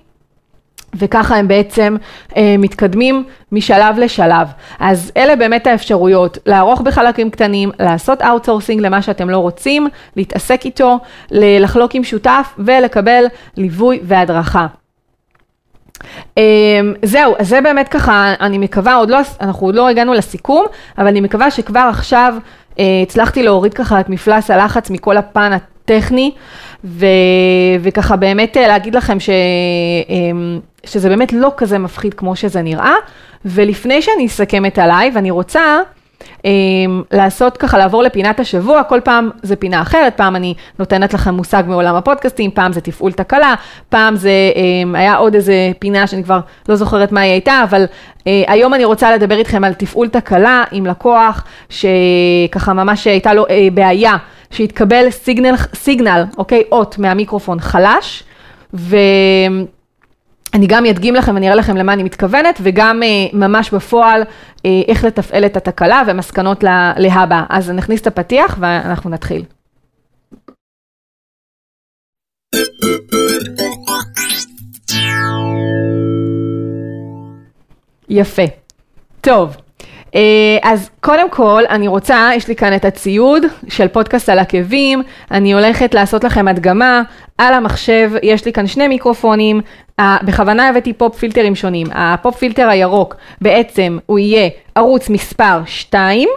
וככה 0.94 1.36
הם 1.36 1.48
בעצם 1.48 1.96
אה, 2.36 2.54
מתקדמים 2.58 3.24
משלב 3.52 3.98
לשלב. 3.98 4.48
אז 4.78 5.12
אלה 5.16 5.36
באמת 5.36 5.66
האפשרויות, 5.66 6.38
לערוך 6.46 6.80
בחלקים 6.80 7.30
קטנים, 7.30 7.70
לעשות 7.78 8.22
outsourcing 8.22 8.80
למה 8.80 9.02
שאתם 9.02 9.30
לא 9.30 9.36
רוצים, 9.36 9.88
להתעסק 10.16 10.64
איתו, 10.64 10.98
לחלוק 11.30 11.94
עם 11.94 12.04
שותף 12.04 12.54
ולקבל 12.58 13.24
ליווי 13.56 14.00
והדרכה. 14.02 14.66
אמ, 16.00 16.38
זהו, 17.02 17.34
אז 17.38 17.48
זה 17.48 17.60
באמת 17.60 17.88
ככה, 17.88 18.34
אני 18.40 18.58
מקווה, 18.58 18.94
עוד 18.94 19.10
לא, 19.10 19.18
אנחנו 19.40 19.66
עוד 19.66 19.74
לא 19.74 19.88
הגענו 19.88 20.14
לסיכום, 20.14 20.66
אבל 20.98 21.06
אני 21.06 21.20
מקווה 21.20 21.50
שכבר 21.50 21.86
עכשיו 21.90 22.34
אה, 22.70 22.76
הצלחתי 23.02 23.42
להוריד 23.42 23.74
ככה 23.74 24.00
את 24.00 24.08
מפלס 24.08 24.50
הלחץ 24.50 24.90
מכל 24.90 25.16
הפן 25.16 25.52
הטכני, 25.52 26.32
ו, 26.84 27.06
וככה 27.80 28.16
באמת 28.16 28.56
אה, 28.56 28.60
להגיד 28.60 28.94
לכם 28.94 29.20
ש, 29.20 29.28
אמ, 29.28 30.86
שזה 30.86 31.08
באמת 31.08 31.32
לא 31.32 31.52
כזה 31.56 31.78
מפחיד 31.78 32.14
כמו 32.14 32.36
שזה 32.36 32.62
נראה, 32.62 32.94
ולפני 33.44 34.02
שאני 34.02 34.26
אסכם 34.26 34.66
את 34.66 34.78
הלייב, 34.78 35.16
אני 35.16 35.30
רוצה 35.30 35.78
אמ, 35.78 36.01
לעשות 37.12 37.56
ככה, 37.56 37.78
לעבור 37.78 38.02
לפינת 38.02 38.40
השבוע, 38.40 38.82
כל 38.82 39.00
פעם 39.04 39.30
זה 39.42 39.56
פינה 39.56 39.82
אחרת, 39.82 40.16
פעם 40.16 40.36
אני 40.36 40.54
נותנת 40.78 41.14
לכם 41.14 41.34
מושג 41.34 41.62
מעולם 41.66 41.94
הפודקאסטים, 41.94 42.50
פעם 42.50 42.72
זה 42.72 42.80
תפעול 42.80 43.12
תקלה, 43.12 43.54
פעם 43.88 44.16
זה 44.16 44.32
אמ, 44.56 44.94
היה 44.94 45.14
עוד 45.14 45.34
איזה 45.34 45.72
פינה 45.78 46.06
שאני 46.06 46.24
כבר 46.24 46.40
לא 46.68 46.76
זוכרת 46.76 47.12
מה 47.12 47.20
היא 47.20 47.32
הייתה, 47.32 47.64
אבל 47.64 47.84
אה, 48.26 48.42
היום 48.46 48.74
אני 48.74 48.84
רוצה 48.84 49.16
לדבר 49.16 49.38
איתכם 49.38 49.64
על 49.64 49.74
תפעול 49.74 50.08
תקלה 50.08 50.64
עם 50.72 50.86
לקוח, 50.86 51.44
שככה 51.68 52.72
ממש 52.72 53.06
הייתה 53.06 53.34
לו 53.34 53.46
אה, 53.50 53.68
בעיה, 53.74 54.16
שהתקבל 54.50 55.10
סיגנל, 55.10 55.54
סיגנל, 55.74 56.24
אוקיי, 56.38 56.62
אות 56.72 56.98
מהמיקרופון 56.98 57.60
חלש, 57.60 58.22
ו... 58.74 58.96
אני 60.54 60.66
גם 60.66 60.86
אדגים 60.86 61.14
לכם 61.14 61.34
ואני 61.34 61.46
אראה 61.46 61.56
לכם 61.56 61.76
למה 61.76 61.92
אני 61.92 62.02
מתכוונת, 62.02 62.58
וגם 62.62 63.02
uh, 63.02 63.36
ממש 63.36 63.70
בפועל 63.70 64.22
uh, 64.22 64.58
איך 64.88 65.04
לתפעל 65.04 65.46
את 65.46 65.56
התקלה 65.56 66.02
ומסקנות 66.06 66.64
להבא. 66.96 67.42
אז 67.48 67.70
נכניס 67.70 68.00
את 68.00 68.06
הפתיח 68.06 68.56
ואנחנו 68.60 69.10
נתחיל. 69.10 69.44
יפה. 78.08 78.42
טוב, 79.20 79.56
אה, 79.56 79.62
אז 80.62 80.90
קודם 81.00 81.30
כל, 81.30 81.62
אני 81.70 81.88
רוצה, 81.88 82.30
יש 82.34 82.48
לי 82.48 82.56
כאן 82.56 82.76
את 82.76 82.84
הציוד 82.84 83.42
של 83.68 83.88
פודקאסט 83.88 84.28
על 84.28 84.38
עקבים, 84.38 85.02
אני 85.30 85.52
הולכת 85.52 85.94
לעשות 85.94 86.24
לכם 86.24 86.48
הדגמה 86.48 87.02
על 87.38 87.54
המחשב, 87.54 88.10
יש 88.22 88.46
לי 88.46 88.52
כאן 88.52 88.66
שני 88.66 88.88
מיקרופונים, 88.88 89.60
בכוונה 90.00 90.68
הבאתי 90.68 90.92
פופ 90.92 91.18
פילטרים 91.18 91.54
שונים. 91.54 91.86
ה 91.94 92.05
pop 92.05 92.38
filter 92.38 92.68
הירוק, 92.68 93.16
בעצם 93.40 93.98
הוא 94.06 94.18
יהיה 94.18 94.48
ערוץ 94.74 95.08
מספר 95.08 95.60
2, 95.66 96.28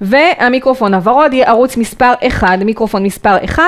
והמיקרופון 0.00 0.94
הוורוד 0.94 1.32
יהיה 1.32 1.48
ערוץ 1.48 1.76
מספר 1.76 2.12
1, 2.26 2.58
מיקרופון 2.58 3.02
מספר 3.02 3.36
1, 3.44 3.62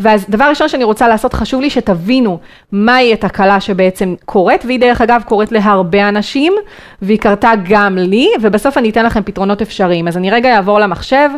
ואז 0.00 0.26
דבר 0.28 0.44
ראשון 0.44 0.68
שאני 0.68 0.84
רוצה 0.84 1.08
לעשות, 1.08 1.34
חשוב 1.34 1.60
לי 1.60 1.70
שתבינו 1.70 2.38
מהי 2.72 3.12
התקלה 3.12 3.60
שבעצם 3.60 4.14
קורית, 4.24 4.64
והיא 4.64 4.80
דרך 4.80 5.00
אגב 5.00 5.22
קורית 5.26 5.52
להרבה 5.52 6.08
אנשים, 6.08 6.52
והיא 7.02 7.18
קרתה 7.18 7.52
גם 7.68 7.98
לי, 7.98 8.28
ובסוף 8.42 8.78
אני 8.78 8.90
אתן 8.90 9.04
לכם 9.04 9.22
פתרונות 9.22 9.62
אפשריים. 9.62 10.08
אז 10.08 10.16
אני 10.16 10.30
רגע 10.30 10.56
אעבור 10.56 10.78
למחשב. 10.78 11.28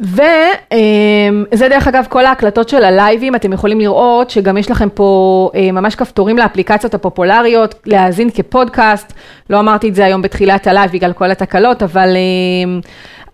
וזה 0.00 1.68
דרך 1.68 1.88
אגב 1.88 2.06
כל 2.08 2.26
ההקלטות 2.26 2.68
של 2.68 2.84
הלייבים, 2.84 3.34
אתם 3.34 3.52
יכולים 3.52 3.80
לראות 3.80 4.30
שגם 4.30 4.56
יש 4.56 4.70
לכם 4.70 4.88
פה 4.94 5.50
אה, 5.54 5.72
ממש 5.72 5.94
כפתורים 5.94 6.38
לאפליקציות 6.38 6.94
הפופולריות, 6.94 7.74
להאזין 7.86 8.30
כפודקאסט, 8.30 9.12
לא 9.50 9.60
אמרתי 9.60 9.88
את 9.88 9.94
זה 9.94 10.04
היום 10.04 10.22
בתחילת 10.22 10.66
הלייב 10.66 10.90
בגלל 10.92 11.12
כל 11.12 11.30
התקלות, 11.30 11.82
אבל, 11.82 12.08
אה, 12.16 12.80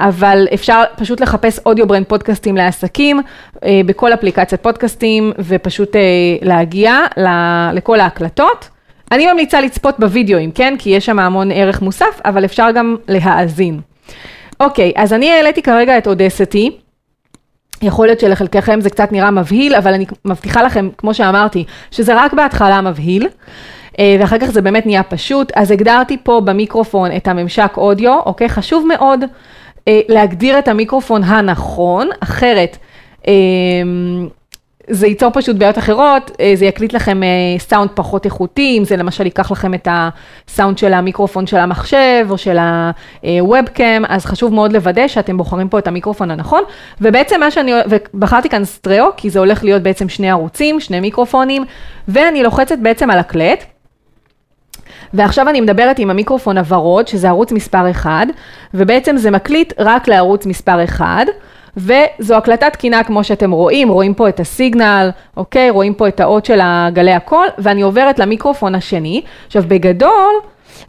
אבל 0.09 0.46
אפשר 0.55 0.83
פשוט 0.96 1.20
לחפש 1.20 1.61
AudioBrand 1.66 2.07
פודקאסטים 2.07 2.57
לעסקים 2.57 3.20
אה, 3.64 3.81
בכל 3.87 4.14
אפליקציית 4.14 4.62
פודקאסטים 4.62 5.33
ופשוט 5.38 5.96
להגיע 6.42 6.99
לכל 7.73 8.01
ההקלטות. 8.01 8.68
אני 9.12 9.33
ממליצה 9.33 9.61
לצפות 9.61 9.99
בווידאוים, 9.99 10.51
כן? 10.51 10.75
כי 10.79 10.90
יש 10.90 11.07
שם 11.07 11.18
המון 11.18 11.51
ערך 11.53 11.83
מוסף, 11.83 12.20
אבל 12.25 12.44
אפשר 12.44 12.68
גם 12.75 12.96
להאזין. 13.09 13.81
אוקיי, 14.61 14.92
אז 14.96 15.12
אני 15.12 15.33
העליתי 15.33 15.62
כרגע 15.62 15.99
את 15.99 16.07
אודסטי. 16.07 16.70
יכול 17.83 18.07
להיות 18.07 18.20
שלחלקכם 18.20 18.81
זה 18.81 18.90
קצת 18.90 19.12
נראה 19.12 19.31
מבהיל, 19.31 19.75
אבל 19.75 19.94
אני 19.94 20.07
מבטיחה 20.25 20.62
לכם, 20.62 20.88
כמו 20.99 21.14
שאמרתי, 21.14 21.64
שזה 21.90 22.25
רק 22.25 22.35
בהתחלה 22.35 22.81
מבהיל. 22.81 23.29
אה, 23.99 24.16
ואחר 24.20 24.38
כך 24.38 24.46
זה 24.46 24.62
באמת 24.62 24.87
נהיה 24.87 25.03
פשוט. 25.03 25.53
אז 25.55 25.70
הגדרתי 25.70 26.16
פה 26.23 26.40
במיקרופון 26.44 27.16
את 27.16 27.29
הממשק 27.29 27.73
אודיו, 27.77 28.20
אוקיי? 28.27 28.49
חשוב 28.49 28.87
מאוד 28.87 29.25
אה, 29.88 30.01
להגדיר 30.09 30.59
את 30.59 30.68
המיקרופון 30.68 31.25
הנכון, 31.25 32.09
אחרת 32.20 32.77
אה, 33.29 33.33
זה 34.90 35.07
ייצור 35.07 35.31
פשוט 35.33 35.57
בעיות 35.57 35.79
אחרות, 35.79 36.31
אה, 36.40 36.53
זה 36.55 36.64
יקליט 36.66 36.92
לכם 36.92 37.22
אה, 37.22 37.29
סאונד 37.59 37.90
פחות 37.94 38.24
איכותי, 38.24 38.76
אם 38.79 38.85
זה 38.85 38.96
למשל 38.96 39.24
ייקח 39.24 39.50
לכם 39.50 39.74
את 39.74 39.88
הסאונד 39.90 40.79
של 40.79 40.92
המיקרופון 40.92 41.46
של 41.46 41.57
המחשב 41.57 42.26
או 42.31 42.38
של 42.38 42.59
הוובקאם, 43.22 44.05
אז 44.09 44.26
חשוב 44.26 44.55
מאוד 44.55 44.72
לוודא 44.72 45.09
שאתם 45.09 45.37
בוחרים 45.37 45.68
פה 45.68 45.79
את 45.79 45.87
המיקרופון 45.87 46.31
הנכון, 46.31 46.62
ובעצם 47.00 47.40
מה 47.40 47.50
שאני, 47.50 47.72
ובחרתי 47.87 48.48
כאן 48.48 48.64
סטריאו, 48.64 49.07
כי 49.16 49.31
זה 49.31 49.38
הולך 49.38 49.64
להיות 49.64 49.83
בעצם 49.83 50.09
שני 50.09 50.31
ערוצים, 50.31 50.81
שני 50.81 51.00
מיקרופונים, 51.00 51.64
ואני 52.09 52.42
לוחצת 52.42 52.79
בעצם 52.79 53.11
על 53.11 53.18
הקלט. 53.18 53.64
ועכשיו 55.14 55.48
אני 55.48 55.61
מדברת 55.61 55.98
עם 55.98 56.11
המיקרופון 56.11 56.59
הוורוד, 56.59 57.09
שזה 57.09 57.29
ערוץ 57.29 57.53
מספר 57.53 57.90
1, 57.90 58.26
ובעצם 58.74 59.16
זה 59.16 59.31
מקליט 59.31 59.72
רק 59.79 60.09
לערוץ 60.09 60.46
מספר 60.46 60.85
1. 60.85 61.26
וזו 61.76 62.35
הקלטה 62.35 62.70
תקינה 62.70 63.04
כמו 63.04 63.24
שאתם 63.24 63.50
רואים, 63.50 63.88
רואים 63.88 64.14
פה 64.14 64.28
את 64.28 64.40
הסיגנל, 64.40 65.11
אוקיי? 65.37 65.70
רואים 65.70 65.94
פה 65.94 66.09
את 66.09 66.20
האות 66.20 66.44
של 66.44 66.59
הגלי 66.62 67.12
הקול, 67.12 67.46
ואני 67.59 67.83
עוברת 67.83 68.18
למיקרופון 68.18 68.74
השני. 68.74 69.22
עכשיו 69.46 69.62
בגדול, 69.68 70.35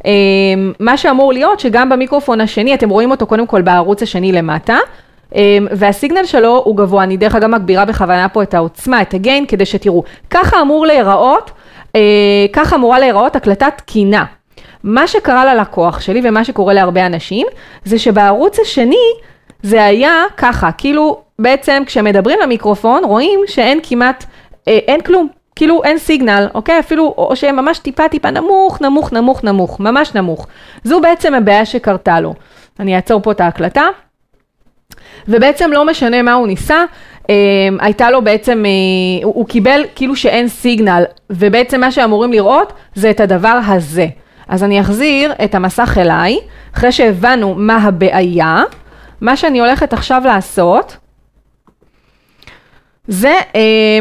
אמ, 0.06 0.74
מה 0.80 0.98
שאמור 0.98 1.34
להיות 1.34 1.60
שגם 1.60 1.90
במיקרופון 1.90 2.42
השני, 2.42 2.74
אתם 2.74 2.90
רואים 2.90 3.12
אותו 3.12 3.26
קודם 3.26 3.48
כל 3.48 3.62
בערוץ 3.62 4.04
השני 4.04 4.32
למטה, 4.32 4.78
אמ, 5.36 5.68
והסיגנל 5.72 6.26
שלו 6.26 6.62
הוא 6.66 6.78
גבוה, 6.78 7.04
אני 7.04 7.18
דרך 7.18 7.36
אגב 7.36 7.50
מגבירה 7.50 7.86
בכוונה 7.86 8.30
פה 8.30 8.44
את 8.44 8.54
העוצמה, 8.54 9.02
את 9.02 9.14
הגיין, 9.14 9.46
כדי 9.46 9.66
שתראו. 9.66 10.04
ככה 10.30 10.62
אמור 10.62 10.86
להיראות, 10.86 11.52
אה, 11.96 12.02
ככה 12.54 12.76
אמורה 12.76 13.00
להיראות 13.00 13.36
הקלטה 13.36 13.68
תקינה. 13.76 14.26
מה 14.84 15.08
שקרה 15.08 15.54
ללקוח 15.56 16.00
שלי 16.00 16.22
ומה 16.24 16.44
שקורה 16.46 16.74
להרבה 16.74 17.06
אנשים, 17.06 17.48
זה 17.86 18.00
שבערוץ 18.00 18.60
השני, 18.60 19.12
זה 19.64 19.86
היה 19.86 20.24
ככה, 20.38 20.72
כאילו 20.72 21.22
בעצם 21.40 21.84
כשמדברים 21.86 22.40
למיקרופון 22.44 23.04
רואים 23.04 23.40
שאין 23.48 23.80
כמעט, 23.84 24.26
אה, 24.68 24.80
אין 24.88 25.02
כלום, 25.02 25.28
כאילו 25.56 25.84
אין 25.84 25.98
סיגנל, 25.98 26.48
אוקיי? 26.54 26.80
אפילו, 26.80 27.14
או 27.18 27.36
שהם 27.36 27.56
ממש 27.56 27.80
טיפה 27.80 28.08
טיפה 28.10 28.32
נמוך, 28.32 28.82
נמוך, 28.82 29.14
נמוך, 29.14 29.44
נמוך, 29.44 29.80
ממש 29.80 30.16
נמוך. 30.16 30.48
זו 30.84 31.02
בעצם 31.02 31.34
הבעיה 31.34 31.66
שקרתה 31.66 32.20
לו. 32.20 32.34
אני 32.80 32.96
אעצור 32.96 33.22
פה 33.22 33.32
את 33.32 33.42
ההקלטה. 33.42 33.84
ובעצם 35.28 35.72
לא 35.72 35.86
משנה 35.86 36.22
מה 36.22 36.34
הוא 36.34 36.48
ניסה, 36.48 36.86
אה, 37.30 37.36
הייתה 37.80 38.12
לו 38.12 38.22
בעצם, 38.22 38.64
אה, 38.66 39.24
הוא, 39.24 39.34
הוא 39.36 39.48
קיבל 39.48 39.82
כאילו 39.96 40.16
שאין 40.16 40.48
סיגנל, 40.48 41.04
ובעצם 41.30 41.82
מה 41.82 41.92
שאמורים 41.92 42.32
לראות 42.32 42.74
זה 42.96 43.10
את 43.10 43.20
הדבר 43.20 43.60
הזה. 43.68 44.08
אז 44.48 44.64
אני 44.64 44.82
אחזיר 44.82 45.34
את 45.44 45.56
המסך 45.56 45.98
אליי, 46.02 46.40
אחרי 46.76 46.92
שהבנו 46.92 47.56
מה 47.58 47.76
הבעיה. 47.76 48.64
מה 49.22 49.38
שאני 49.38 49.60
הולכת 49.60 49.94
עכשיו 49.94 50.22
לעשות, 50.26 50.98
זה 53.08 53.34
אה, 53.56 54.00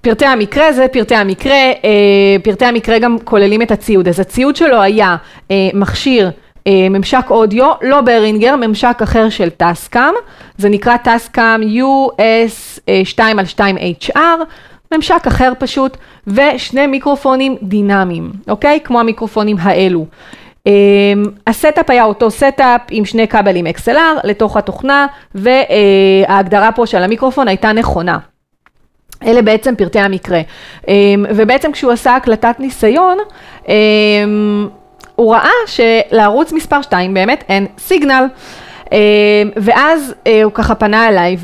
פרטי 0.00 0.26
המקרה, 0.26 0.72
זה 0.72 0.86
פרטי 0.92 1.14
המקרה, 1.14 1.52
אה, 1.52 2.36
פרטי 2.42 2.64
המקרה 2.64 2.98
גם 2.98 3.16
כוללים 3.24 3.62
את 3.62 3.70
הציוד, 3.70 4.08
אז 4.08 4.20
הציוד 4.20 4.56
שלו 4.56 4.82
היה 4.82 5.16
אה, 5.50 5.56
מכשיר 5.74 6.30
אה, 6.66 6.86
ממשק 6.90 7.26
אודיו, 7.30 7.72
לא 7.82 8.00
ברינגר, 8.00 8.56
ממשק 8.56 8.98
אחר 9.02 9.28
של 9.28 9.50
טסקאם, 9.50 10.14
זה 10.58 10.68
נקרא 10.68 10.96
Tascam 10.96 11.60
US 11.62 12.80
2 13.04 13.38
על 13.38 13.46
2 13.46 13.76
HR, 14.02 14.18
ממשק 14.94 15.22
אחר 15.26 15.52
פשוט, 15.58 15.96
ושני 16.26 16.86
מיקרופונים 16.86 17.56
דינמיים, 17.62 18.32
אוקיי? 18.48 18.80
כמו 18.84 19.00
המיקרופונים 19.00 19.56
האלו. 19.60 20.06
אמ, 20.68 21.22
ה 21.46 21.53
setup 21.53 21.90
היה 21.90 22.04
אותו 22.04 22.30
setup 22.30 22.80
עם 22.90 23.04
שני 23.04 23.28
כבלים 23.28 23.66
XLR 23.66 24.20
לתוך 24.24 24.56
התוכנה 24.56 25.06
וההגדרה 25.34 26.72
פה 26.72 26.86
של 26.86 27.02
המיקרופון 27.02 27.48
הייתה 27.48 27.72
נכונה. 27.72 28.18
אלה 29.26 29.42
בעצם 29.42 29.74
פרטי 29.76 30.00
המקרה. 30.00 30.40
אמ, 30.88 31.26
ובעצם 31.28 31.72
כשהוא 31.72 31.92
עשה 31.92 32.16
הקלטת 32.16 32.54
ניסיון, 32.58 33.18
אמ, 33.68 34.68
הוא 35.16 35.34
ראה 35.34 35.50
שלערוץ 35.66 36.52
מספר 36.52 36.82
2 36.82 37.14
באמת 37.14 37.44
אין 37.48 37.66
signal. 37.78 38.26
ואז 39.56 40.14
אה, 40.26 40.42
הוא 40.42 40.52
ככה 40.52 40.74
פנה 40.74 41.08
אליי 41.08 41.36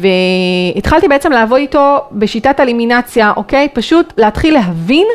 והתחלתי 0.75 1.09
בעצם 1.09 1.33
לעבוד 1.33 1.59
איתו 1.59 1.99
בשיטת 2.13 2.61
אלימינציה, 2.61 3.33
אוקיי? 3.37 3.69
פשוט 3.73 4.13
להתחיל 4.17 4.55
להבין 4.55 5.07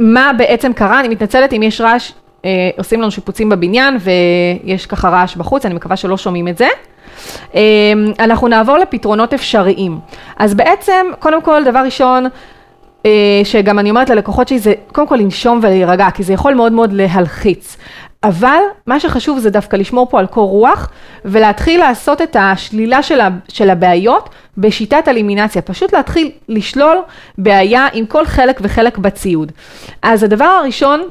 מה 0.00 0.30
בעצם 0.38 0.72
קרה, 0.72 1.00
אני 1.00 1.08
מתנצלת 1.08 1.52
אם 1.52 1.62
יש 1.62 1.80
רעש 1.80 2.12
אה, 2.44 2.70
עושים 2.78 3.00
לנו 3.00 3.10
שיפוצים 3.10 3.48
בבניין 3.48 3.96
ויש 4.00 4.86
ככה 4.86 5.08
רעש 5.08 5.36
בחוץ, 5.36 5.66
אני 5.66 5.74
מקווה 5.74 5.96
שלא 5.96 6.16
שומעים 6.16 6.48
את 6.48 6.58
זה. 6.58 6.68
אה, 7.54 7.60
אנחנו 8.18 8.48
נעבור 8.48 8.78
לפתרונות 8.78 9.34
אפשריים. 9.34 9.98
אז 10.36 10.54
בעצם, 10.54 11.06
קודם 11.18 11.42
כל, 11.42 11.64
דבר 11.64 11.78
ראשון, 11.84 12.26
אה, 13.06 13.40
שגם 13.44 13.78
אני 13.78 13.90
אומרת 13.90 14.10
ללקוחות 14.10 14.48
שלי 14.48 14.58
זה 14.58 14.74
קודם 14.92 15.06
כל 15.06 15.16
לנשום 15.16 15.58
ולהירגע, 15.62 16.10
כי 16.10 16.22
זה 16.22 16.32
יכול 16.32 16.54
מאוד 16.54 16.72
מאוד 16.72 16.92
להלחיץ. 16.92 17.76
אבל 18.24 18.58
מה 18.86 19.00
שחשוב 19.00 19.38
זה 19.38 19.50
דווקא 19.50 19.76
לשמור 19.76 20.06
פה 20.10 20.18
על 20.18 20.26
קור 20.26 20.50
רוח 20.50 20.90
ולהתחיל 21.24 21.80
לעשות 21.80 22.22
את 22.22 22.36
השלילה 22.40 23.02
של, 23.48 23.70
הבעיות 23.70 24.28
בשיטת 24.58 25.08
אלימינציה, 25.08 25.62
פשוט 25.62 25.94
להתחיל 25.94 26.30
לשלול 26.48 26.96
בעיה 27.38 27.86
עם 27.92 28.06
כל 28.06 28.26
חלק 28.26 28.60
וחלק 28.62 28.98
בציוד. 28.98 29.52
אז 30.02 30.22
הדבר 30.22 30.44
הראשון 30.44 31.02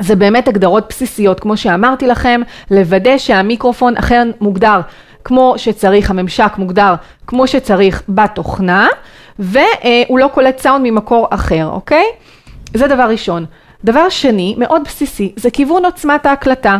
זה 0.00 0.16
באמת 0.16 0.48
הגדרות 0.48 0.84
בסיסיות, 0.88 1.40
כמו 1.40 1.56
שאמרתי 1.56 2.06
לכם, 2.06 2.40
לוודא 2.70 3.18
שהמיקרופון 3.18 3.96
אכן 3.96 4.28
מוגדר 4.40 4.80
כמו 5.24 5.54
שצריך, 5.56 6.10
הממשק 6.10 6.52
מוגדר 6.58 6.94
כמו 7.26 7.46
שצריך 7.46 8.02
בתוכנה, 8.08 8.88
והוא 9.38 10.18
לא 10.18 10.28
קולט 10.34 10.58
סאונד 10.58 10.90
ממקור 10.90 11.26
אחר, 11.30 11.68
אוקיי? 11.72 12.04
זה 12.74 12.86
דבר 12.86 13.02
ראשון. 13.10 13.46
דבר 13.84 14.08
שני, 14.08 14.54
מאוד 14.58 14.82
בסיסי, 14.84 15.32
זה 15.36 15.50
כיוון 15.50 15.84
עוצמת 15.84 16.26
ההקלטה. 16.26 16.78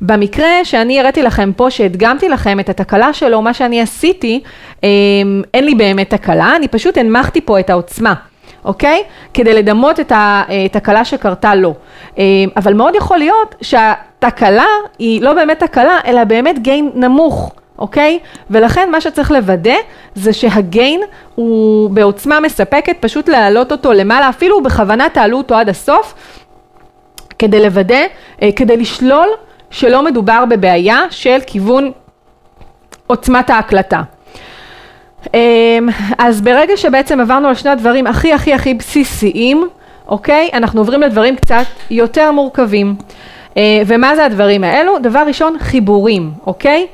במקרה 0.00 0.64
שאני 0.64 1.00
הראיתי 1.00 1.22
לכם 1.22 1.52
פה, 1.56 1.70
שהדגמתי 1.70 2.28
לכם 2.28 2.60
את 2.60 2.68
התקלה 2.68 3.12
שלו, 3.12 3.42
מה 3.42 3.54
שאני 3.54 3.80
עשיתי, 3.80 4.42
אמ, 4.82 5.42
אין 5.54 5.64
לי 5.64 5.74
באמת 5.74 6.10
תקלה, 6.10 6.56
אני 6.56 6.68
פשוט 6.68 6.98
הנמכתי 6.98 7.40
פה 7.40 7.60
את 7.60 7.70
העוצמה. 7.70 8.14
אוקיי? 8.64 9.02
כדי 9.34 9.54
לדמות 9.54 10.00
את 10.00 10.12
התקלה 10.14 11.04
שקרתה 11.04 11.54
לו. 11.54 11.74
אה, 12.18 12.24
אבל 12.56 12.74
מאוד 12.74 12.94
יכול 12.94 13.18
להיות 13.18 13.54
שהתקלה 13.60 14.66
היא 14.98 15.22
לא 15.22 15.32
באמת 15.34 15.58
תקלה, 15.62 15.98
אלא 16.06 16.24
באמת 16.24 16.58
גיין 16.58 16.90
נמוך. 16.94 17.52
אוקיי? 17.78 18.18
ולכן 18.50 18.90
מה 18.90 19.00
שצריך 19.00 19.30
לוודא 19.30 19.74
זה 20.14 20.32
שהגיין 20.32 21.00
הוא 21.34 21.90
בעוצמה 21.90 22.40
מספקת, 22.40 22.96
פשוט 23.00 23.28
להעלות 23.28 23.72
אותו 23.72 23.92
למעלה, 23.92 24.28
אפילו 24.28 24.62
בכוונה 24.62 25.08
תעלו 25.08 25.38
אותו 25.38 25.54
עד 25.54 25.68
הסוף, 25.68 26.14
כדי 27.38 27.62
לוודא, 27.62 28.02
אה, 28.42 28.48
כדי 28.56 28.76
לשלול 28.76 29.28
שלא 29.70 30.04
מדובר 30.04 30.44
בבעיה 30.50 31.00
של 31.10 31.38
כיוון 31.46 31.92
עוצמת 33.06 33.50
ההקלטה. 33.50 34.02
אמ, 35.34 35.88
אז 36.18 36.40
ברגע 36.40 36.76
שבעצם 36.76 37.20
עברנו 37.20 37.48
על 37.48 37.54
שני 37.54 37.70
הדברים 37.70 38.06
הכי 38.06 38.32
הכי 38.32 38.54
הכי 38.54 38.74
בסיסיים, 38.74 39.68
אוקיי? 40.08 40.50
אנחנו 40.52 40.80
עוברים 40.80 41.00
לדברים 41.00 41.36
קצת 41.36 41.64
יותר 41.90 42.30
מורכבים. 42.30 42.94
אה, 43.56 43.82
ומה 43.86 44.16
זה 44.16 44.24
הדברים 44.24 44.64
האלו? 44.64 44.98
דבר 44.98 45.24
ראשון, 45.26 45.56
חיבורים, 45.58 46.30
אוקיי? 46.46 46.86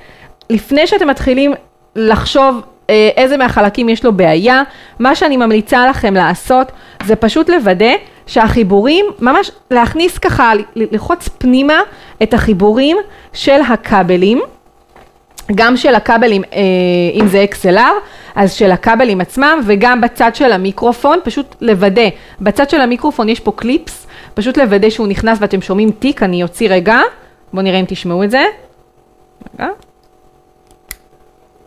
לפני 0.51 0.87
שאתם 0.87 1.09
מתחילים 1.09 1.53
לחשוב 1.97 2.61
אה, 2.91 3.11
איזה 3.17 3.37
מהחלקים 3.37 3.89
יש 3.89 4.05
לו 4.05 4.13
בעיה, 4.13 4.63
מה 4.99 5.15
שאני 5.15 5.37
ממליצה 5.37 5.87
לכם 5.87 6.15
לעשות 6.15 6.73
זה 7.05 7.17
פשוט 7.17 7.51
לוודא 7.51 7.93
שהחיבורים, 8.27 9.07
ממש 9.21 9.51
להכניס 9.71 10.19
ככה, 10.19 10.53
ללחוץ 10.77 11.29
פנימה 11.29 11.81
את 12.23 12.35
החיבורים 12.35 12.97
של 13.33 13.61
הכבלים. 13.69 14.41
גם 15.55 15.77
של 15.77 15.95
הכבלים, 15.95 16.45
אה, 16.53 16.61
אם 17.15 17.27
זה 17.27 17.45
XLR, 17.51 17.79
אז 18.35 18.53
של 18.53 18.71
הכבלים 18.71 19.21
עצמם, 19.21 19.61
וגם 19.67 20.01
בצד 20.01 20.35
של 20.35 20.53
המיקרופון, 20.53 21.19
פשוט 21.25 21.57
לוודא, 21.61 22.09
בצד 22.41 22.71
של 22.71 22.81
המיקרופון 22.81 23.29
יש 23.29 23.41
פה 23.41 23.53
קליפס, 23.57 24.07
פשוט 24.35 24.59
לוודא 24.59 24.91
שהוא 24.91 25.07
נכנס 25.09 25.39
ואתם 25.41 25.61
שומעים 25.61 25.91
תיק, 25.91 26.23
אני 26.23 26.43
אוציא 26.43 26.69
רגע, 26.71 27.01
בואו 27.53 27.63
נראה 27.63 27.81
אם 27.81 27.85
תשמעו 27.89 28.25
את 28.25 28.31
זה. 28.31 28.45
רגע. 29.55 29.69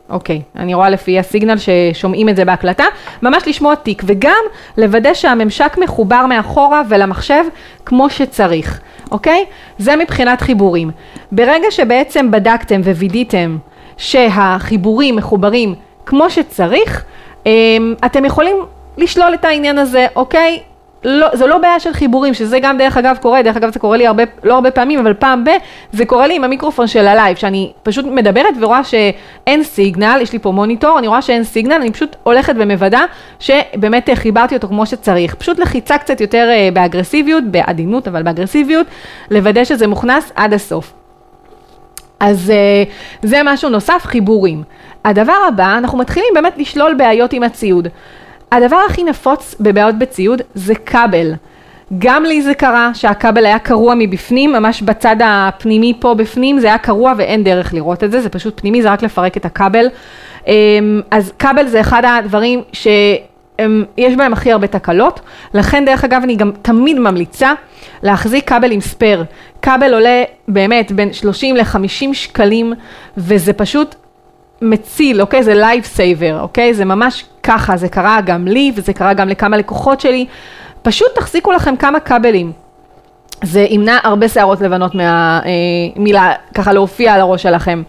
אוקיי, 0.09 0.41
אני 0.55 0.73
רואה 0.73 0.89
לפי 0.89 1.19
הסיגנל 1.19 1.55
ששומעים 1.57 2.29
את 2.29 2.35
זה 2.35 2.45
בהקלטה, 2.45 2.83
ממש 3.21 3.43
לשמוע 3.47 3.75
תיק, 3.75 4.03
וגם 4.05 4.43
לוודא 4.77 5.13
שהממשק 5.13 5.77
מחובר 5.77 6.25
מאחורה 6.25 6.81
ולמחשב 6.89 7.43
כמו 7.85 8.09
שצריך, 8.09 8.79
אוקיי? 9.11 9.45
זה 9.77 9.95
מבחינת 9.95 10.41
חיבורים. 10.41 10.91
ברגע 11.31 11.71
שבעצם 11.71 12.31
בדקתם 12.31 12.81
ווידאתם 12.81 13.57
שהחיבורים 14.01 15.15
מחוברים 15.15 15.75
כמו 16.05 16.29
שצריך, 16.29 17.03
אמ, 17.45 17.93
אתם 18.05 18.25
יכולים 18.25 18.55
לשלול 18.97 19.33
את 19.33 19.45
העניין 19.45 19.77
הזה, 19.77 20.07
אוקיי? 20.15 20.59
לא, 21.03 21.27
זו 21.33 21.47
לא 21.47 21.57
בעיה 21.57 21.79
של 21.79 21.93
חיבורים, 21.93 22.33
שזה 22.33 22.59
גם 22.59 22.77
דרך 22.77 22.97
אגב 22.97 23.17
קורה, 23.21 23.41
דרך 23.41 23.57
אגב 23.57 23.73
זה 23.73 23.79
קורה 23.79 23.97
לי 23.97 24.07
הרבה, 24.07 24.23
לא 24.43 24.53
הרבה 24.53 24.71
פעמים, 24.71 24.99
אבל 24.99 25.13
פעם 25.13 25.43
ב, 25.43 25.49
זה 25.91 26.05
קורה 26.05 26.27
לי 26.27 26.35
עם 26.35 26.43
המיקרופון 26.43 26.87
של 26.87 27.07
הלייב, 27.07 27.37
שאני 27.37 27.71
פשוט 27.83 28.05
מדברת 28.05 28.53
ורואה 28.59 28.83
שאין 28.83 29.63
signal, 29.63 30.19
יש 30.21 30.33
לי 30.33 30.39
פה 30.39 30.51
מוניטור, 30.51 30.99
אני 30.99 31.07
רואה 31.07 31.21
שאין 31.21 31.43
signal, 31.43 31.73
אני 31.73 31.91
פשוט 31.91 32.15
הולכת 32.23 32.53
ומוודא 32.57 33.01
שבאמת 33.39 34.09
חיברתי 34.15 34.55
אותו 34.55 34.67
כמו 34.67 34.85
שצריך. 34.85 35.35
פשוט 35.35 35.59
לחיצה 35.59 35.97
קצת 35.97 36.21
יותר 36.21 36.47
אה, 36.51 36.69
באגרסיביות, 36.73 37.43
בעדינות, 37.43 38.07
אבל 38.07 38.23
באגרסיביות, 38.23 38.87
לוודא 39.31 39.63
שזה 39.63 39.87
מוכנס 39.87 40.31
עד 40.35 40.53
הסוף. 40.53 41.00
אז 42.21 42.49
אה, 42.49 42.83
זה 43.21 43.41
משהו 43.45 43.69
נוסף, 43.69 44.01
חיבורים. 44.05 44.63
הדבר 45.05 45.37
הבא, 45.47 45.77
אנחנו 45.77 45.97
מתחילים 45.97 46.29
באמת 46.33 46.57
לשלול 46.57 46.93
בעיות 46.93 47.33
עם 47.33 47.43
הציוד. 47.43 47.87
הדבר 48.51 48.77
הכי 48.89 49.03
נפוץ 49.03 49.55
בבעיות 49.59 49.95
בציוד 49.95 50.41
זה 50.55 50.75
כבל. 50.75 51.33
גם 51.99 52.23
לי 52.23 52.41
זה 52.41 52.53
קרה 52.53 52.91
שהכבל 52.93 53.45
היה 53.45 53.59
קרוע 53.59 53.93
מבפנים, 53.97 54.51
ממש 54.51 54.81
בצד 54.81 55.15
הפנימי 55.23 55.93
פה 55.99 56.13
בפנים, 56.13 56.59
זה 56.59 56.67
היה 56.67 56.77
קרוע 56.77 57.13
ואין 57.17 57.43
דרך 57.43 57.73
לראות 57.73 58.03
את 58.03 58.11
זה, 58.11 58.21
זה 58.21 58.29
פשוט 58.29 58.59
פנימי, 58.59 58.81
זה 58.81 58.91
רק 58.91 59.03
לפרק 59.03 59.37
את 59.37 59.45
הכבל. 59.45 59.85
אמ, 60.47 61.01
אז 61.11 61.33
כבל 61.39 61.67
זה 61.67 61.81
אחד 61.81 62.01
הדברים 62.05 62.61
שיש 63.95 64.15
בהם 64.15 64.33
הכי 64.33 64.51
הרבה 64.51 64.67
תקלות, 64.67 65.19
לכן 65.53 65.85
דרך 65.85 66.03
אגב 66.03 66.21
אני 66.23 66.35
גם 66.35 66.51
תמיד 66.61 66.99
ממליצה 66.99 67.53
להחזיק 68.03 68.49
כבל 68.49 68.71
עם 68.71 68.81
ספייר. 68.81 69.23
כבל 69.61 69.93
עולה 69.93 70.23
באמת 70.47 70.91
בין 70.91 71.13
30 71.13 71.55
ל-50 71.55 72.13
שקלים, 72.13 72.73
וזה 73.17 73.53
פשוט 73.53 73.95
מציל, 74.61 75.21
אוקיי? 75.21 75.43
זה 75.43 75.53
life 75.53 75.83
saver, 75.83 76.39
אוקיי? 76.41 76.73
זה 76.73 76.85
ממש 76.85 77.25
ככה, 77.43 77.77
זה 77.77 77.89
קרה 77.89 78.21
גם 78.21 78.47
לי 78.47 78.71
וזה 78.75 78.93
קרה 78.93 79.13
גם 79.13 79.29
לכמה 79.29 79.57
לקוחות 79.57 80.01
שלי. 80.01 80.25
פשוט 80.81 81.07
תחזיקו 81.15 81.51
לכם 81.51 81.75
כמה 81.75 81.99
כבלים. 81.99 82.51
זה 83.43 83.67
ימנע 83.69 83.97
הרבה 84.03 84.29
שערות 84.29 84.61
לבנות 84.61 84.95
מהמילה, 84.95 86.27
אה, 86.27 86.35
ככה 86.53 86.73
להופיע 86.73 87.13
על 87.13 87.21
הראש 87.21 87.43
שלכם. 87.43 87.83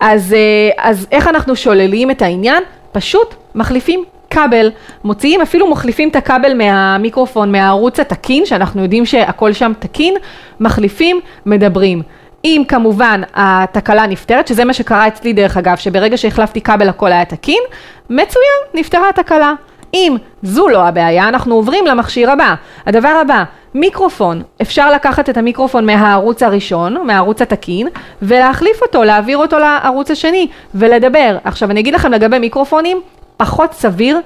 אז, 0.00 0.32
אה, 0.32 0.90
אז 0.90 1.06
איך 1.12 1.28
אנחנו 1.28 1.56
שוללים 1.56 2.10
את 2.10 2.22
העניין? 2.22 2.62
פשוט 2.92 3.34
מחליפים 3.54 4.04
כבל, 4.34 4.70
מוציאים, 5.04 5.40
אפילו 5.40 5.70
מחליפים 5.70 6.08
את 6.08 6.16
הכבל 6.16 6.54
מהמיקרופון, 6.54 7.52
מהערוץ 7.52 8.00
התקין, 8.00 8.46
שאנחנו 8.46 8.82
יודעים 8.82 9.06
שהכל 9.06 9.52
שם 9.52 9.72
תקין, 9.78 10.14
מחליפים, 10.60 11.20
מדברים. 11.46 12.02
אם 12.44 12.62
כמובן 12.68 13.22
התקלה 13.34 14.06
נפתרת, 14.06 14.48
שזה 14.48 14.64
מה 14.64 14.72
שקרה 14.72 15.08
אצלי 15.08 15.32
דרך 15.32 15.56
אגב, 15.56 15.76
שברגע 15.76 16.16
שהחלפתי 16.16 16.60
כבל 16.60 16.88
הכל 16.88 17.12
היה 17.12 17.24
תקין, 17.24 17.62
מצוין, 18.10 18.60
נפתרה 18.74 19.08
התקלה. 19.08 19.52
אם 19.94 20.16
זו 20.42 20.68
לא 20.68 20.82
הבעיה, 20.82 21.28
אנחנו 21.28 21.54
עוברים 21.54 21.86
למכשיר 21.86 22.30
הבא. 22.30 22.54
הדבר 22.86 23.08
הבא, 23.22 23.44
מיקרופון. 23.74 24.42
אפשר 24.62 24.92
לקחת 24.92 25.28
את 25.28 25.36
המיקרופון 25.36 25.86
מהערוץ 25.86 26.42
הראשון, 26.42 27.06
מהערוץ 27.06 27.42
התקין, 27.42 27.88
ולהחליף 28.22 28.82
אותו, 28.82 29.04
להעביר 29.04 29.38
אותו 29.38 29.58
לערוץ 29.58 30.10
השני, 30.10 30.48
ולדבר. 30.74 31.38
עכשיו 31.44 31.70
אני 31.70 31.80
אגיד 31.80 31.94
לכם 31.94 32.12
לגבי 32.12 32.38
מיקרופונים, 32.38 33.00
פחות 33.36 33.72
סביר 33.72 34.20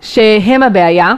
שהם 0.00 0.62
הבעיה. 0.62 1.12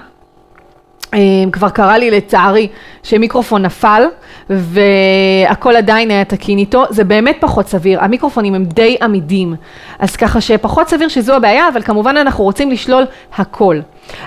אמ, 1.14 1.50
כבר 1.52 1.68
קרה 1.68 1.98
לי 1.98 2.10
לצערי 2.10 2.68
שמיקרופון 3.02 3.62
נפל 3.62 4.02
והכל 4.50 5.76
עדיין 5.76 6.10
היה 6.10 6.24
תקין 6.24 6.58
איתו, 6.58 6.84
זה 6.90 7.04
באמת 7.04 7.36
פחות 7.40 7.68
סביר, 7.68 8.04
המיקרופונים 8.04 8.54
הם 8.54 8.64
די 8.64 8.96
עמידים, 9.02 9.54
אז 9.98 10.16
ככה 10.16 10.40
שפחות 10.40 10.88
סביר 10.88 11.08
שזו 11.08 11.34
הבעיה, 11.34 11.68
אבל 11.68 11.82
כמובן 11.82 12.16
אנחנו 12.16 12.44
רוצים 12.44 12.70
לשלול 12.70 13.04
הכל. 13.36 13.80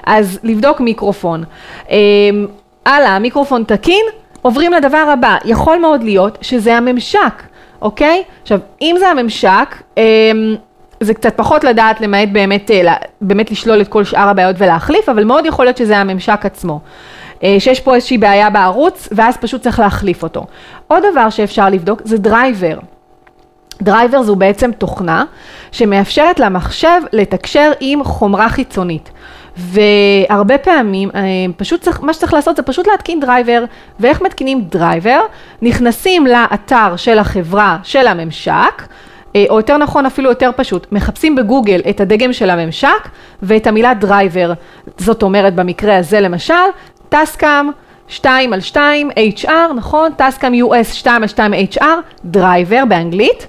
אז 0.06 0.40
לבדוק 0.44 0.80
מיקרופון. 0.80 1.44
אמ, 1.90 1.96
הלאה, 2.86 3.16
המיקרופון 3.16 3.64
תקין, 3.64 4.06
עוברים 4.42 4.74
לדבר 4.74 5.06
הבא, 5.14 5.38
יכול 5.46 5.78
מאוד 5.78 6.04
להיות 6.04 6.38
שזה 6.42 6.78
הממשק, 6.78 7.44
אוקיי? 7.82 8.24
עכשיו, 8.42 8.60
אם 8.82 8.96
זה 9.00 9.08
הממשק, 9.10 9.76
אמ, 9.98 10.56
זה 11.00 11.14
קצת 11.14 11.34
פחות 11.36 11.64
לדעת 11.64 12.02
למעט 12.02 12.30
באמת, 12.32 12.72
אה, 12.72 12.94
באמת 13.22 13.52
לשלול 13.52 13.82
את 13.82 13.88
כל 13.88 14.04
שאר 14.04 14.30
הבעיות 14.30 14.56
ולהחליף, 14.60 15.10
אבל 15.10 15.24
מאוד 15.24 15.46
יכול 15.46 15.66
להיות 15.66 15.78
שזה 15.78 15.98
הממשק 15.98 16.46
עצמו. 16.46 16.80
אה, 17.44 17.56
שיש 17.60 17.80
פה 17.80 17.96
איזושהי 17.96 18.18
בעיה 18.18 18.50
בערוץ, 18.50 19.10
ואז 19.12 19.38
פשוט 19.38 19.62
צריך 19.62 19.80
להחליף 19.80 20.24
אותו. 20.24 20.46
עוד 20.88 21.04
דבר 21.12 21.30
שאפשר 21.30 21.70
לבדוק 21.70 22.02
זה 22.06 22.18
דרייבר. 22.18 22.78
דרייבר 23.82 24.24
זו 24.24 24.36
בעצם 24.36 24.72
תוכנה 24.72 25.24
שמאפשרת 25.72 26.40
למחשב 26.40 27.02
לתקשר 27.14 27.72
עם 27.80 28.04
חומרה 28.04 28.50
חיצונית. 28.50 29.12
והרבה 29.58 30.58
פעמים, 30.58 31.10
אה, 31.16 31.22
פשוט 31.58 31.82
צריך, 31.82 32.04
מה 32.04 32.14
שצריך 32.14 32.34
לעשות 32.34 32.56
זה 32.56 32.64
פשוט 32.64 32.88
להתקין 32.88 33.20
דרייבר, 33.20 33.64
ואיך 34.00 34.22
מתקינים 34.22 34.62
דרייבר? 34.62 35.22
נכנסים 35.62 36.28
לאתר 36.28 36.96
של 36.96 37.20
החברה 37.20 37.78
של 37.84 38.08
הממשק, 38.08 38.84
או 39.50 39.58
יותר 39.58 39.78
נכון 39.78 40.06
אפילו 40.06 40.30
יותר 40.30 40.50
פשוט, 40.56 40.88
מחפשים 40.92 41.36
בגוגל 41.36 41.82
את 41.90 42.02
הדגם 42.02 42.34
של 42.34 42.50
הממשק 42.50 43.10
ואת 43.44 43.68
המילה 43.68 43.94
דרייבר. 43.94 44.54
זאת 44.98 45.24
אומרת 45.24 45.56
במקרה 45.56 45.98
הזה 45.98 46.20
למשל, 46.20 46.54
Tascam 47.10 47.70
2 48.08 48.54
על 48.54 48.62
2 48.62 49.10
HR, 49.38 49.74
נכון? 49.76 50.12
Tascam 50.18 50.54
US 50.54 50.94
2 50.94 51.22
על 51.22 51.28
2 51.28 51.54
HR, 51.54 51.84
דרייבר 52.26 52.84
באנגלית, 52.88 53.48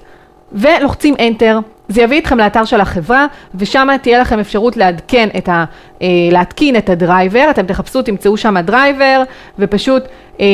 ולוחצים 0.51 1.15
Enter. 1.15 1.61
זה 1.87 2.01
יביא 2.01 2.19
אתכם 2.19 2.37
לאתר 2.37 2.65
של 2.65 2.81
החברה, 2.81 3.27
ושם 3.55 3.87
תהיה 4.01 4.19
לכם 4.19 4.39
אפשרות 4.39 4.77
לעדכן 4.77 5.29
את 5.37 5.49
ה, 5.49 5.65
אה, 6.01 6.07
להתקין 6.31 6.75
את 6.75 6.89
הדרייבר, 6.89 7.47
אתם 7.49 7.65
תחפשו, 7.65 8.01
תמצאו 8.01 8.37
שם 8.37 8.59
דרייבר, 8.59 9.23
ופשוט 9.59 10.03
אה, 10.39 10.45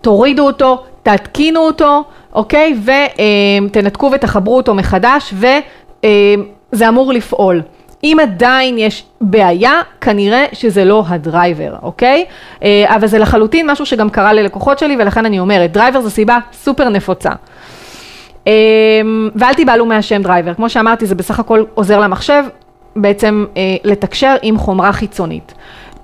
תורידו 0.00 0.46
אותו, 0.46 0.82
תתקינו 1.02 1.60
אותו, 1.60 2.04
אוקיי? 2.32 2.76
ותנתקו 3.64 4.10
ותחברו 4.14 4.56
אותו 4.56 4.74
מחדש, 4.74 5.34
וזה 5.34 6.88
אמור 6.88 7.12
לפעול. 7.12 7.62
אם 8.04 8.16
עדיין 8.22 8.78
יש 8.78 9.04
בעיה, 9.20 9.80
כנראה 10.00 10.44
שזה 10.52 10.84
לא 10.84 11.04
הדרייבר, 11.08 11.74
אוקיי? 11.82 12.24
אבל 12.84 13.06
זה 13.06 13.18
לחלוטין 13.18 13.70
משהו 13.70 13.86
שגם 13.86 14.10
קרה 14.10 14.32
ללקוחות 14.32 14.78
שלי, 14.78 14.96
ולכן 14.98 15.26
אני 15.26 15.38
אומרת, 15.38 15.72
דרייבר 15.72 16.00
זו 16.00 16.10
סיבה 16.10 16.38
סופר 16.52 16.88
נפוצה. 16.88 17.30
ואל 19.34 19.54
תיבהלו 19.56 19.86
מהשם 19.86 20.22
דרייבר, 20.22 20.54
כמו 20.54 20.70
שאמרתי, 20.70 21.06
זה 21.06 21.14
בסך 21.14 21.40
הכל 21.40 21.64
עוזר 21.74 22.00
למחשב 22.00 22.44
בעצם 22.96 23.44
לתקשר 23.84 24.36
עם 24.42 24.58
חומרה 24.58 24.92
חיצונית. 24.92 25.54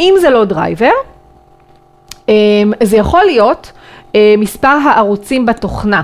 אם 0.01 0.15
זה 0.21 0.31
לא 0.31 0.45
דרייבר, 0.45 0.91
זה 2.83 2.97
יכול 2.97 3.25
להיות 3.25 3.73
אה, 3.73 3.84
מספר 4.39 4.69
הערוצים 4.69 5.47
בתוכנה. 5.47 6.03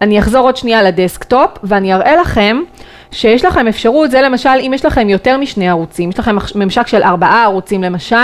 אני 0.00 0.18
אחזור 0.18 0.46
עוד 0.46 0.56
שנייה 0.56 0.82
לדסקטופ 0.82 1.50
ואני 1.62 1.94
אראה 1.94 2.16
לכם 2.16 2.56
שיש 3.10 3.44
לכם 3.44 3.68
אפשרות, 3.68 4.10
זה 4.10 4.22
למשל 4.22 4.48
אם 4.60 4.72
יש 4.74 4.84
לכם 4.84 5.08
יותר 5.08 5.38
משני 5.38 5.68
ערוצים, 5.68 6.10
יש 6.10 6.18
לכם 6.18 6.36
ממשק 6.54 6.86
של 6.86 7.02
ארבעה 7.02 7.44
ערוצים 7.44 7.82
למשל, 7.82 8.16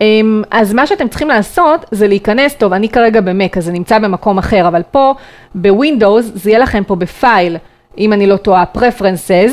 אמ, 0.00 0.42
אז 0.50 0.74
מה 0.74 0.86
שאתם 0.86 1.08
צריכים 1.08 1.28
לעשות 1.28 1.84
זה 1.90 2.06
להיכנס, 2.08 2.54
טוב 2.54 2.72
אני 2.72 2.88
כרגע 2.88 3.20
במק 3.20 3.56
אז 3.56 3.64
זה 3.64 3.72
נמצא 3.72 3.98
במקום 3.98 4.38
אחר, 4.38 4.68
אבל 4.68 4.82
פה 4.90 5.14
בווינדוס 5.54 6.30
זה 6.34 6.50
יהיה 6.50 6.58
לכם 6.58 6.84
פה 6.84 6.96
ב 6.96 7.06
File, 7.06 7.56
אם 7.98 8.12
אני 8.12 8.26
לא 8.26 8.36
טועה, 8.36 8.64
Preferences, 8.76 9.52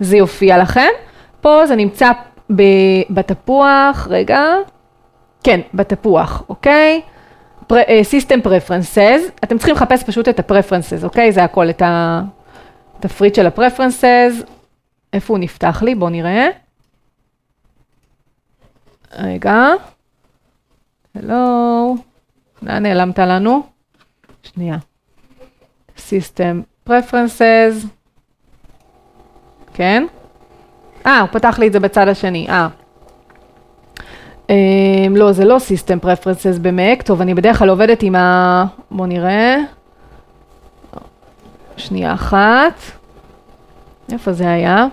זה 0.00 0.16
יופיע 0.16 0.58
לכם, 0.58 0.88
פה 1.40 1.66
זה 1.66 1.76
נמצא 1.76 2.10
בתפוח, 3.10 4.08
רגע, 4.10 4.44
כן, 5.44 5.60
בתפוח, 5.74 6.42
אוקיי? 6.48 7.00
אה, 7.76 8.00
System 8.10 8.46
Preferences, 8.46 9.30
אתם 9.44 9.58
צריכים 9.58 9.74
לחפש 9.74 10.02
פשוט 10.04 10.28
את 10.28 10.40
ה-Preferences, 10.40 11.04
אוקיי? 11.04 11.32
זה 11.32 11.44
הכל, 11.44 11.70
את 11.70 11.82
התפריט 11.84 13.34
של 13.34 13.46
ה-Preferences. 13.46 14.44
איפה 15.12 15.32
הוא 15.32 15.38
נפתח 15.38 15.82
לי? 15.82 15.94
בואו 15.94 16.10
נראה. 16.10 16.46
רגע. 19.12 19.68
הלו. 21.14 21.96
לאן 22.62 22.82
נעלמת 22.82 23.18
לנו? 23.18 23.62
שנייה. 24.42 24.76
System 25.96 26.88
Preferences, 26.88 27.86
כן? 29.74 30.06
אה, 31.06 31.20
הוא 31.20 31.28
פתח 31.28 31.58
לי 31.58 31.66
את 31.66 31.72
זה 31.72 31.80
בצד 31.80 32.08
השני, 32.08 32.46
אה. 32.48 32.68
Um, 34.48 34.52
לא, 35.10 35.32
זה 35.32 35.44
לא 35.44 35.56
System 35.56 36.04
Preferences 36.04 36.58
במק, 36.62 37.02
טוב, 37.02 37.20
אני 37.20 37.34
בדרך 37.34 37.58
כלל 37.58 37.68
עובדת 37.68 38.02
עם 38.02 38.14
ה... 38.14 38.64
בואו 38.90 39.06
נראה. 39.06 39.56
שנייה 41.76 42.14
אחת. 42.14 42.80
איפה 44.12 44.32
זה 44.32 44.50
היה? 44.50 44.86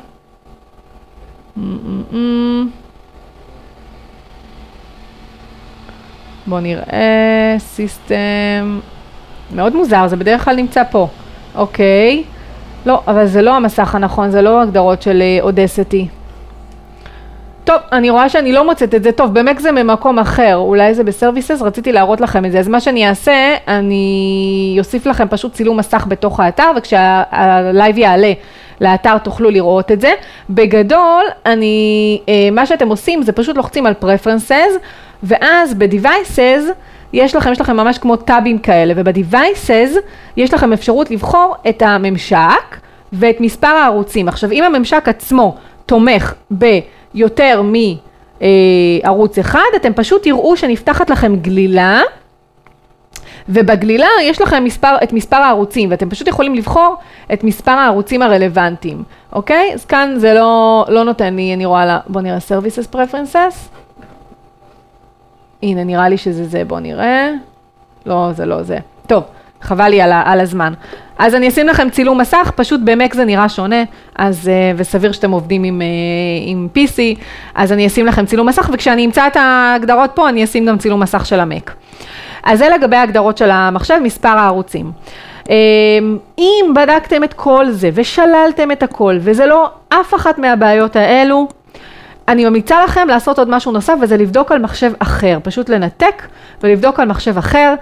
בואו 6.48 6.62
נראה, 6.62 7.56
system, 7.58 8.80
מאוד 9.56 9.76
מוזר, 9.76 10.08
זה 10.08 10.16
בדרך 10.16 10.46
כלל 10.46 10.56
נמצא 10.56 10.84
פה. 10.92 11.08
אוקיי, 11.56 12.24
לא, 12.86 13.02
אבל 13.08 13.26
זה 13.26 13.42
לא 13.42 13.56
המסך 13.56 13.96
הנכון, 13.96 14.32
זה 14.32 14.42
לא 14.42 14.62
הגדרות 14.62 15.02
של 15.02 15.24
Audacity. 15.42 16.08
טוב, 17.64 17.78
אני 17.92 18.10
רואה 18.10 18.30
שאני 18.30 18.52
לא 18.52 18.66
מוצאת 18.66 18.96
את 18.96 19.04
זה, 19.04 19.12
טוב, 19.12 19.40
ב 19.40 19.45
Mac 19.45 19.60
זה 19.60 19.72
ממקום 19.72 20.20
אחר, 20.20 20.56
אולי 20.56 20.94
זה 20.94 21.04
ב 21.04 21.09
services, 21.09 21.62
רציתי 21.62 21.92
להראות 21.92 22.22
לכם 22.22 22.46
את 22.46 22.52
זה, 22.52 22.60
אז 22.60 22.68
מה 22.68 22.80
שאני 22.80 23.10
אעשה, 23.10 23.56
אני 23.68 24.76
אוסיף 24.80 25.06
לכם 25.06 25.28
פשוט 25.30 25.54
צילום 25.54 25.78
מסך 25.78 26.06
בתוך 26.08 26.40
האתר, 26.40 26.72
וכשהלייב 26.78 27.98
יעלה 27.98 28.34
לאתר 28.82 29.18
תוכלו 29.18 29.50
לראות 29.50 29.92
את 29.92 30.02
זה. 30.02 30.12
בגדול, 30.50 31.24
אני, 31.46 32.22
אה, 32.30 32.50
מה 32.52 32.66
שאתם 32.66 32.90
עושים 32.90 33.24
זה 33.24 33.32
פשוט 33.32 33.58
לוחצים 33.58 33.86
על 33.86 33.94
Preferences, 34.02 34.78
ואז 35.24 35.74
ב-Devices, 35.74 36.72
יש 37.14 37.36
לכם, 37.36 37.52
יש 37.52 37.62
לכם 37.62 37.78
ממש 37.78 37.98
כמו 37.98 38.16
טאבים 38.16 38.60
כאלה, 38.60 38.94
וב-Devices 38.96 39.98
יש 40.38 40.54
לכם 40.54 40.74
אפשרות 40.74 41.12
לבחור 41.12 41.56
את 41.70 41.82
הממשק 41.82 42.78
ואת 43.14 43.42
מספר 43.42 43.68
הערוצים. 43.68 44.28
עכשיו, 44.28 44.52
אם 44.52 44.64
הממשק 44.64 45.04
עצמו 45.08 45.56
תומך 45.86 46.34
ביותר 47.14 47.62
מערוץ 49.04 49.38
אחד, 49.38 49.70
אתם 49.76 49.94
פשוט 49.94 50.24
תראו 50.24 50.58
שנפתחת 50.58 51.10
לכם 51.10 51.36
גלילה. 51.36 52.02
ובגלילה 53.50 54.08
יש 54.22 54.42
לכם 54.42 54.64
מספר, 54.64 54.96
את 55.04 55.14
מספר 55.14 55.36
הערוצים, 55.36 55.92
ואתם 55.92 56.10
פשוט 56.10 56.28
יכולים 56.28 56.56
לבחור 56.56 56.96
את 57.34 57.44
מספר 57.44 57.72
הערוצים 57.72 58.22
הרלוונטיים, 58.22 59.04
אוקיי? 59.34 59.72
אז 59.74 59.86
כאן 59.86 60.14
זה 60.18 60.34
לא, 60.34 60.86
לא 60.90 61.04
נותן 61.04 61.36
לי, 61.36 61.54
אני 61.54 61.66
רואה, 61.66 61.86
לה, 61.86 62.00
בואו 62.08 62.24
נראה 62.24 62.38
Services 62.38 62.96
Preferences. 62.96 63.56
הנה, 65.64 65.84
נראה 65.84 66.10
לי 66.10 66.18
שזה 66.18 66.46
זה, 66.46 66.64
בואו 66.66 66.80
נראה. 66.80 67.32
לא, 68.06 68.30
זה 68.34 68.46
לא 68.46 68.64
זה. 68.64 68.78
טוב, 69.08 69.24
חבל 69.62 69.90
לי 69.90 70.02
על, 70.02 70.12
על 70.26 70.40
הזמן. 70.40 70.74
אז 71.20 71.36
אני 71.36 71.48
אשים 71.48 71.68
לכם 71.68 71.90
צילום 71.90 72.22
מסך, 72.22 72.52
פשוט 72.56 72.82
במק 72.84 73.14
זה 73.14 73.26
נראה 73.26 73.50
שונה, 73.50 73.84
אז, 74.16 74.50
אה, 74.50 74.72
וסביר 74.78 75.12
שאתם 75.12 75.32
עובדים 75.32 75.64
עם, 75.64 75.82
אה, 75.82 75.88
עם 76.46 76.68
PC, 76.76 77.22
אז 77.56 77.72
אני 77.72 77.88
אשים 77.88 78.06
לכם 78.06 78.26
צילום 78.26 78.50
מסך, 78.50 78.70
וכשאני 78.74 79.06
אמצא 79.06 79.28
את 79.28 79.38
ההגדרות 79.38 80.12
פה, 80.14 80.30
אני 80.30 80.44
אשים 80.44 80.66
גם 80.66 80.78
צילום 80.78 81.00
מסך 81.00 81.26
של 81.26 81.40
המק. 81.40 81.74
אז 82.44 82.60
זה 82.60 82.70
לגבי 82.70 82.96
ההגדרות 82.96 83.38
של 83.38 83.52
המחשב, 83.52 84.00
מספר 84.04 84.30
הערוצים. 84.30 84.92
אמ, 85.50 86.18
אם 86.38 86.74
בדקתם 86.76 87.24
את 87.24 87.34
כל 87.34 87.66
זה 87.70 87.90
ושללתם 87.94 88.72
את 88.72 88.84
הכל, 88.84 89.18
וזה 89.20 89.46
לא 89.46 89.70
אף 89.90 90.14
אחת 90.14 90.38
מהבעיות 90.40 90.96
האלו, 90.96 91.48
אני 92.28 92.46
ממליצה 92.46 92.84
לכם 92.84 93.08
לעשות 93.08 93.40
עוד 93.40 93.50
משהו 93.50 93.72
נוסף, 93.72 93.94
וזה 94.02 94.18
לבדוק 94.18 94.52
על 94.52 94.60
מחשב 94.60 94.92
אחר. 95.00 95.40
פשוט 95.44 95.70
לנתק 95.70 96.24
ולבדוק 96.64 97.00
על 97.00 97.08
מחשב 97.08 97.38
אחר. 97.38 97.74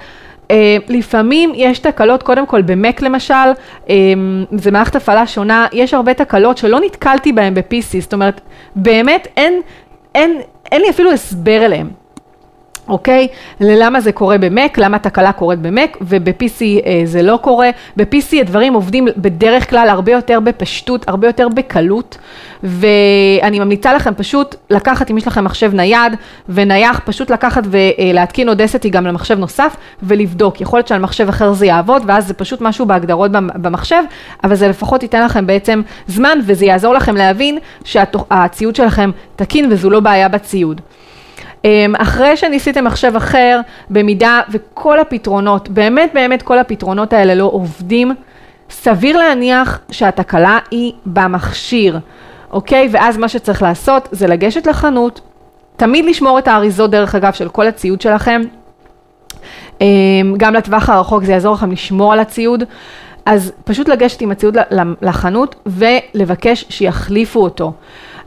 Uh, 0.48 0.50
לפעמים 0.90 1.52
יש 1.56 1.80
תקלות, 1.80 2.24
קודם 2.24 2.46
כל 2.46 2.62
במק 2.62 3.02
למשל, 3.02 3.34
um, 3.86 3.90
זה 4.52 4.72
מערכת 4.72 4.96
הפעלה 4.96 5.28
שונה, 5.28 5.68
יש 5.74 5.94
הרבה 5.94 6.14
תקלות 6.14 6.58
שלא 6.58 6.80
נתקלתי 6.80 7.34
בהן 7.34 7.54
ב-PC, 7.54 8.00
זאת 8.00 8.14
אומרת, 8.14 8.42
באמת 8.76 9.28
אין, 9.38 9.62
אין, 10.16 10.42
אין 10.72 10.82
לי 10.82 10.90
אפילו 10.90 11.12
הסבר 11.12 11.66
אליהן. 11.66 11.88
אוקיי? 12.90 13.28
ללמה 13.60 14.02
זה 14.02 14.12
קורה 14.12 14.38
במק, 14.38 14.78
למה 14.78 15.00
תקלה 15.00 15.32
קורית 15.32 15.60
במק, 15.60 15.98
וב-PC 16.02 16.62
אה, 16.86 17.02
זה 17.06 17.22
לא 17.22 17.40
קורה. 17.42 17.70
ב-PC 17.98 18.40
הדברים 18.40 18.74
עובדים 18.74 19.08
בדרך 19.18 19.70
כלל 19.70 19.90
הרבה 19.90 20.12
יותר 20.12 20.40
בפשטות, 20.40 21.10
הרבה 21.10 21.28
יותר 21.28 21.48
בקלות, 21.50 22.18
ואני 22.64 23.60
ממליצה 23.60 23.94
לכם 23.94 24.14
פשוט 24.18 24.56
לקחת, 24.70 25.12
אם 25.12 25.18
יש 25.18 25.28
לכם 25.28 25.44
מחשב 25.44 25.74
נייד 25.74 26.14
ונייח, 26.50 27.02
פשוט 27.06 27.30
לקחת 27.30 27.64
ולהתקין 27.66 28.50
אודסטי 28.50 28.90
גם 28.90 29.08
למחשב 29.08 29.40
נוסף 29.40 29.76
ולבדוק. 30.04 30.62
יכול 30.62 30.78
להיות 30.80 30.88
שעל 30.88 31.00
מחשב 31.00 31.30
אחר 31.30 31.54
זה 31.54 31.66
יעבוד, 31.66 32.04
ואז 32.06 32.28
זה 32.28 32.34
פשוט 32.34 32.62
משהו 32.62 32.86
בהגדרות 32.86 33.32
במחשב, 33.32 34.04
אבל 34.44 34.56
זה 34.56 34.68
לפחות 34.68 35.04
ייתן 35.04 35.24
לכם 35.26 35.48
בעצם 35.48 35.82
זמן, 36.08 36.40
וזה 36.46 36.66
יעזור 36.66 36.94
לכם 36.94 37.16
להבין 37.16 37.58
שהציוד 37.84 38.76
שלכם 38.76 39.12
תקין 39.36 39.72
וזו 39.72 39.90
לא 39.90 40.00
בעיה 40.00 40.28
בציוד. 40.30 40.82
אמ, 41.66 41.94
אחרי 41.98 42.38
שניסיתם 42.38 42.84
מחשב 42.84 43.16
אחר, 43.16 43.60
במידה 43.90 44.42
וכל 44.50 45.00
הפתרונות, 45.00 45.70
באמת 45.70 46.12
באמת 46.14 46.42
כל 46.42 46.60
הפתרונות 46.60 47.14
האלה 47.14 47.36
לא 47.36 47.44
עובדים, 47.44 48.12
סביר 48.70 49.18
להניח 49.18 49.80
שהתקלה 49.92 50.60
היא 50.72 50.94
במכשיר, 51.06 52.00
אוקיי? 52.52 52.90
ואז 52.92 53.18
מה 53.18 53.28
שצריך 53.28 53.62
לעשות 53.62 54.10
זה 54.12 54.28
לגשת 54.28 54.68
לחנות, 54.68 55.22
תמיד 55.78 56.06
לשמור 56.06 56.40
את 56.40 56.48
האריזות 56.48 56.92
דרך 56.92 57.16
אגב 57.16 57.34
של 57.34 57.50
כל 57.50 57.68
הציוד 57.68 58.02
שלכם, 58.02 58.42
אמ, 59.82 60.34
גם 60.38 60.54
לטווח 60.54 60.90
הרחוק 60.90 61.24
זה 61.24 61.32
יעזור 61.32 61.54
לכם 61.54 61.72
לשמור 61.72 62.14
על 62.14 62.20
הציוד. 62.20 62.64
אז 63.26 63.52
פשוט 63.64 63.90
לגשת 63.90 64.22
עם 64.22 64.32
הציוד 64.32 64.58
לחנות 65.02 65.56
ולבקש 65.66 66.66
שיחליפו 66.70 67.40
אותו. 67.40 67.74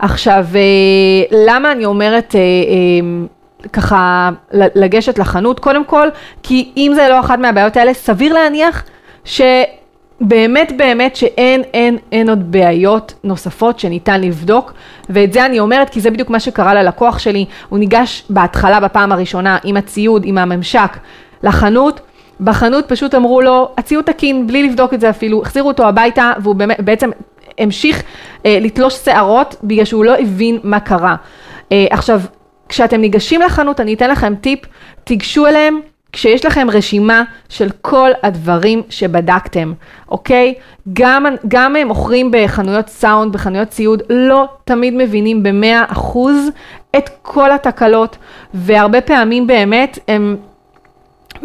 עכשיו, 0.01 0.47
אה, 0.55 1.39
למה 1.47 1.73
אני 1.73 1.85
אומרת 1.85 2.35
אה, 2.35 2.41
אה, 2.41 3.69
ככה 3.73 4.31
לגשת 4.53 5.19
לחנות? 5.19 5.61
קודם 5.61 5.85
כל, 5.85 6.09
כי 6.43 6.73
אם 6.77 6.93
זה 6.95 7.09
לא 7.09 7.21
אחת 7.21 7.39
מהבעיות 7.39 7.77
האלה, 7.77 7.95
סביר 7.95 8.33
להניח 8.33 8.85
ש... 9.25 9.41
באמת 10.21 10.73
באמת 10.77 11.17
שאין, 11.17 11.63
אין, 11.75 11.99
אין 12.13 12.29
עוד 12.29 12.53
בעיות 12.53 13.15
נוספות 13.25 13.79
שניתן 13.79 14.21
לבדוק, 14.21 14.73
ואת 15.11 15.33
זה 15.33 15.47
אני 15.47 15.61
אומרת 15.61 15.91
כי 15.91 16.01
זה 16.01 16.11
בדיוק 16.11 16.31
מה 16.31 16.41
שקרה 16.41 16.75
ללקוח 16.75 17.19
שלי, 17.19 17.45
הוא 17.69 17.79
ניגש 17.79 18.25
בהתחלה 18.31 18.81
בפעם 18.81 19.13
הראשונה 19.13 19.59
עם 19.65 19.77
הציוד, 19.77 20.23
עם 20.25 20.39
הממשק 20.39 20.97
לחנות, 21.43 22.01
בחנות 22.41 22.89
פשוט 22.89 23.15
אמרו 23.15 23.41
לו, 23.41 23.69
הציוד 23.79 24.05
תקין, 24.05 24.47
בלי 24.47 24.69
לבדוק 24.69 24.95
את 24.95 25.01
זה 25.01 25.11
אפילו, 25.11 25.43
החזירו 25.43 25.69
אותו 25.69 25.87
הביתה 25.89 26.33
והוא 26.43 26.55
באמת, 26.55 26.81
בעצם 26.81 27.11
המשיך 27.59 28.03
אה, 28.47 28.59
לתלוש 28.61 28.95
שערות 28.95 29.57
בגלל 29.63 29.85
שהוא 29.85 30.05
לא 30.05 30.19
הבין 30.19 30.59
מה 30.63 30.81
קרה. 30.81 31.17
אה, 31.73 31.87
עכשיו, 31.91 32.21
כשאתם 32.69 33.01
ניגשים 33.01 33.41
לחנות, 33.41 33.81
אני 33.81 33.95
אתן 33.95 34.11
לכם 34.11 34.35
טיפ, 34.35 34.61
תיגשו 35.05 35.47
אליהם 35.47 35.81
כשיש 36.13 36.45
לכם 36.45 36.67
רשימה 36.73 37.23
של 37.49 37.69
כל 37.81 38.11
הדברים 38.23 38.83
שבדקתם, 38.89 39.73
אוקיי? 40.09 40.55
גם, 40.93 41.27
גם 41.49 41.77
הם 41.77 41.89
מוכרים 41.89 42.31
בחנויות 42.33 42.89
סאונד, 42.89 43.33
בחנויות 43.33 43.69
ציוד, 43.69 44.03
לא 44.11 44.45
תמיד 44.65 44.95
מבינים 44.95 45.43
במאה 45.43 45.85
אחוז 45.89 46.49
את 46.97 47.11
כל 47.23 47.53
התקלות, 47.53 48.17
והרבה 48.55 49.01
פעמים 49.01 49.47
באמת 49.47 49.99
הם 50.09 50.37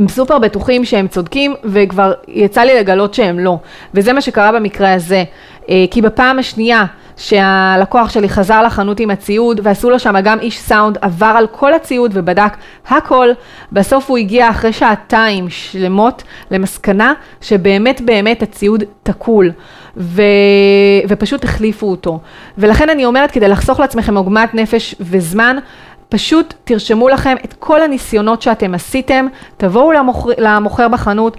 סופר 0.07 0.39
בטוחים 0.39 0.85
שהם 0.85 1.07
צודקים, 1.07 1.53
וכבר 1.63 2.13
יצא 2.27 2.61
לי 2.61 2.79
לגלות 2.79 3.13
שהם 3.13 3.39
לא. 3.39 3.57
וזה 3.93 4.13
מה 4.13 4.21
שקרה 4.21 4.51
במקרה 4.51 4.93
הזה. 4.93 5.23
אה, 5.69 5.85
כי 5.91 6.01
בפעם 6.01 6.39
השנייה 6.39 6.85
שהלקוח 7.17 8.09
שלי 8.09 8.29
חזר 8.29 8.63
לחנות 8.63 8.99
עם 8.99 9.09
הציוד, 9.09 9.59
ועשו 9.63 9.89
לו 9.89 9.99
שם 9.99 10.15
גם 10.23 10.39
איש 10.39 10.59
סאונד, 10.59 10.97
עבר 11.01 11.33
על 11.37 11.47
כל 11.47 11.73
הציוד 11.73 12.11
ובדק 12.13 12.53
הכל, 12.87 13.29
בסוף 13.71 14.09
הוא 14.09 14.17
הגיע 14.17 14.49
אחרי 14.49 14.73
שעתיים 14.73 15.49
שלמות 15.49 16.23
למסקנה 16.51 17.13
שבאמת 17.41 18.01
באמת 18.01 18.43
הציוד 18.43 18.83
תקול. 19.03 19.51
ו... 19.97 20.21
ופשוט 21.07 21.43
החליפו 21.43 21.87
אותו. 21.87 22.19
ולכן 22.57 22.89
אני 22.89 23.05
אומרת, 23.05 23.31
כדי 23.31 23.47
לחסוך 23.47 23.79
לעצמכם 23.79 24.17
עוגמת 24.17 24.53
נפש 24.53 24.95
וזמן, 24.99 25.57
פשוט 26.09 26.53
תרשמו 26.63 27.09
לכם 27.09 27.35
את 27.45 27.53
כל 27.53 27.81
הניסיונות 27.81 28.41
שאתם 28.41 28.73
עשיתם, 28.73 29.27
תבואו 29.57 29.91
למוכר, 29.91 30.29
למוכר 30.37 30.87
בחנות, 30.87 31.37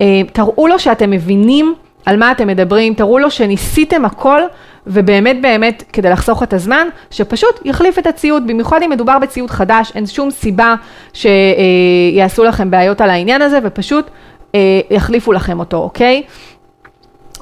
אה, 0.00 0.20
תראו 0.32 0.68
לו 0.68 0.78
שאתם 0.78 1.10
מבינים 1.10 1.74
על 2.06 2.16
מה 2.16 2.32
אתם 2.32 2.46
מדברים, 2.46 2.94
תראו 2.94 3.18
לו 3.18 3.30
שניסיתם 3.30 4.04
הכל, 4.04 4.42
ובאמת 4.86 5.42
באמת, 5.42 5.84
כדי 5.92 6.10
לחסוך 6.10 6.42
את 6.42 6.52
הזמן, 6.52 6.88
שפשוט 7.10 7.60
יחליף 7.64 7.98
את 7.98 8.06
הציוד, 8.06 8.46
במיוחד 8.46 8.82
אם 8.82 8.90
מדובר 8.90 9.18
בציוד 9.18 9.50
חדש, 9.50 9.92
אין 9.94 10.06
שום 10.06 10.30
סיבה 10.30 10.74
שיעשו 11.12 12.44
לכם 12.44 12.70
בעיות 12.70 13.00
על 13.00 13.10
העניין 13.10 13.42
הזה, 13.42 13.58
ופשוט 13.64 14.10
אה, 14.54 14.80
יחליפו 14.90 15.32
לכם 15.32 15.58
אותו, 15.58 15.76
אוקיי? 15.76 16.22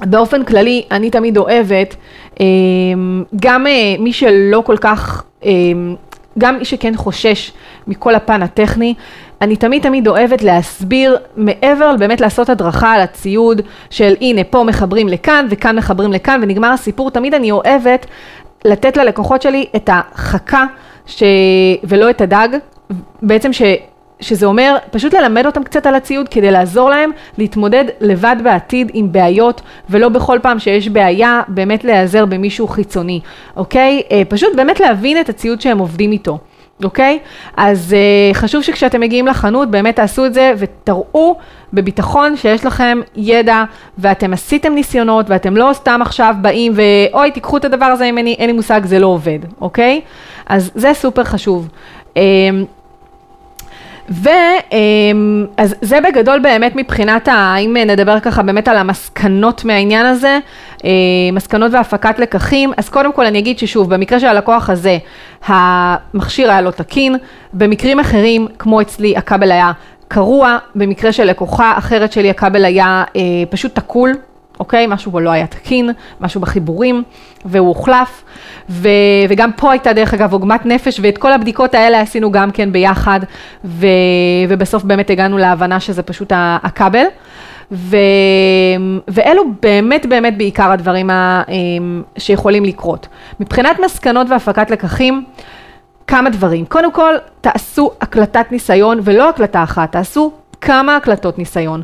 באופן 0.00 0.44
כללי, 0.44 0.84
אני 0.90 1.10
תמיד 1.10 1.36
אוהבת, 1.36 1.96
אה, 2.40 2.46
גם 3.40 3.66
מי 3.98 4.12
שלא 4.12 4.62
כל 4.66 4.76
כך 4.76 5.24
גם 6.38 6.58
מי 6.58 6.64
שכן 6.64 6.96
חושש 6.96 7.52
מכל 7.86 8.14
הפן 8.14 8.42
הטכני, 8.42 8.94
אני 9.40 9.56
תמיד 9.56 9.82
תמיד 9.82 10.08
אוהבת 10.08 10.42
להסביר 10.42 11.16
מעבר 11.36 11.96
באמת 11.98 12.20
לעשות 12.20 12.48
הדרכה 12.48 12.92
על 12.92 13.00
הציוד 13.00 13.60
של 13.90 14.14
הנה 14.20 14.44
פה 14.44 14.64
מחברים 14.64 15.08
לכאן 15.08 15.46
וכאן 15.50 15.76
מחברים 15.76 16.12
לכאן 16.12 16.40
ונגמר 16.42 16.68
הסיפור, 16.68 17.10
תמיד 17.10 17.34
אני 17.34 17.50
אוהבת 17.50 18.06
לתת 18.64 18.96
ללקוחות 18.96 19.42
שלי 19.42 19.66
את 19.76 19.90
החכה 19.92 20.64
ש... 21.06 21.22
ולא 21.84 22.10
את 22.10 22.20
הדג, 22.20 22.48
בעצם 23.22 23.52
ש... 23.52 23.62
שזה 24.20 24.46
אומר 24.46 24.76
פשוט 24.90 25.14
ללמד 25.14 25.46
אותם 25.46 25.62
קצת 25.62 25.86
על 25.86 25.94
הציוד 25.94 26.28
כדי 26.28 26.50
לעזור 26.50 26.90
להם 26.90 27.10
להתמודד 27.38 27.84
לבד 28.00 28.36
בעתיד 28.44 28.90
עם 28.94 29.12
בעיות 29.12 29.60
ולא 29.90 30.08
בכל 30.08 30.38
פעם 30.42 30.58
שיש 30.58 30.88
בעיה 30.88 31.42
באמת 31.48 31.84
להיעזר 31.84 32.26
במישהו 32.26 32.68
חיצוני, 32.68 33.20
אוקיי? 33.56 34.02
אה, 34.10 34.22
פשוט 34.28 34.56
באמת 34.56 34.80
להבין 34.80 35.20
את 35.20 35.28
הציוד 35.28 35.60
שהם 35.60 35.78
עובדים 35.78 36.12
איתו. 36.12 36.38
אוקיי? 36.84 37.18
אז 37.56 37.96
uh, 38.32 38.34
חשוב 38.34 38.62
שכשאתם 38.62 39.00
מגיעים 39.00 39.26
לחנות 39.26 39.70
באמת 39.70 39.96
תעשו 39.96 40.26
את 40.26 40.34
זה 40.34 40.52
ותראו 40.58 41.36
בביטחון 41.72 42.36
שיש 42.36 42.64
לכם 42.66 43.00
ידע 43.16 43.64
ואתם 43.98 44.32
עשיתם 44.32 44.72
ניסיונות 44.74 45.30
ואתם 45.30 45.56
לא 45.56 45.70
סתם 45.72 46.02
עכשיו 46.02 46.34
באים 46.40 46.72
ואוי 46.74 47.30
תיקחו 47.30 47.56
את 47.56 47.64
הדבר 47.64 47.84
הזה 47.84 48.12
ממני, 48.12 48.34
אין 48.38 48.46
לי 48.46 48.52
מושג, 48.52 48.80
זה 48.84 48.98
לא 48.98 49.06
עובד, 49.06 49.38
אוקיי? 49.60 50.00
אז 50.46 50.70
זה 50.74 50.94
סופר 50.94 51.24
חשוב. 51.24 51.68
Um, 52.14 52.18
ואז 54.10 55.74
זה 55.80 55.98
בגדול 56.00 56.38
באמת 56.38 56.76
מבחינת, 56.76 57.28
אם 57.58 57.76
נדבר 57.86 58.20
ככה 58.20 58.42
באמת 58.42 58.68
על 58.68 58.76
המסקנות 58.76 59.64
מהעניין 59.64 60.06
הזה, 60.06 60.38
אה, 60.84 60.90
מסקנות 61.32 61.72
והפקת 61.72 62.18
לקחים, 62.18 62.72
אז 62.76 62.88
קודם 62.88 63.12
כל 63.12 63.26
אני 63.26 63.38
אגיד 63.38 63.58
ששוב, 63.58 63.94
במקרה 63.94 64.20
של 64.20 64.26
הלקוח 64.26 64.70
הזה, 64.70 64.98
המכשיר 65.46 66.50
היה 66.50 66.60
לא 66.60 66.70
תקין, 66.70 67.16
במקרים 67.52 68.00
אחרים, 68.00 68.46
כמו 68.58 68.80
אצלי, 68.80 69.16
הכבל 69.16 69.52
היה 69.52 69.72
קרוע, 70.08 70.58
במקרה 70.74 71.12
של 71.12 71.24
לקוחה 71.24 71.74
אחרת 71.78 72.12
שלי, 72.12 72.30
הכבל 72.30 72.64
היה 72.64 73.04
אה, 73.16 73.20
פשוט 73.50 73.74
תקול, 73.74 74.14
אוקיי? 74.60 74.86
משהו 74.86 75.12
בו 75.12 75.20
לא 75.20 75.30
היה 75.30 75.46
תקין, 75.46 75.90
משהו 76.20 76.40
בחיבורים, 76.40 77.02
והוא 77.44 77.68
הוחלף. 77.68 78.24
ו, 78.70 78.88
וגם 79.28 79.52
פה 79.52 79.70
הייתה 79.70 79.92
דרך 79.92 80.14
אגב 80.14 80.32
עוגמת 80.32 80.66
נפש, 80.66 81.00
ואת 81.02 81.18
כל 81.18 81.32
הבדיקות 81.32 81.74
האלה 81.74 82.00
עשינו 82.00 82.32
גם 82.32 82.50
כן 82.50 82.72
ביחד, 82.72 83.20
ו, 83.64 83.86
ובסוף 84.48 84.84
באמת 84.84 85.10
הגענו 85.10 85.38
להבנה 85.38 85.80
שזה 85.80 86.02
פשוט 86.02 86.32
הכבל. 86.36 87.04
ו, 87.72 87.96
ואלו 89.08 89.42
באמת 89.62 90.06
באמת 90.06 90.38
בעיקר 90.38 90.72
הדברים 90.72 91.10
ה, 91.10 91.42
אמ, 91.48 92.02
שיכולים 92.18 92.64
לקרות. 92.64 93.08
מבחינת 93.40 93.76
מסקנות 93.84 94.26
והפקת 94.30 94.70
לקחים, 94.70 95.24
כמה 96.06 96.30
דברים. 96.30 96.66
קודם 96.66 96.92
כל, 96.92 97.14
תעשו 97.40 97.90
הקלטת 98.00 98.52
ניסיון, 98.52 99.00
ולא 99.02 99.28
הקלטה 99.28 99.62
אחת, 99.62 99.92
תעשו 99.92 100.32
כמה 100.60 100.96
הקלטות 100.96 101.38
ניסיון. 101.38 101.82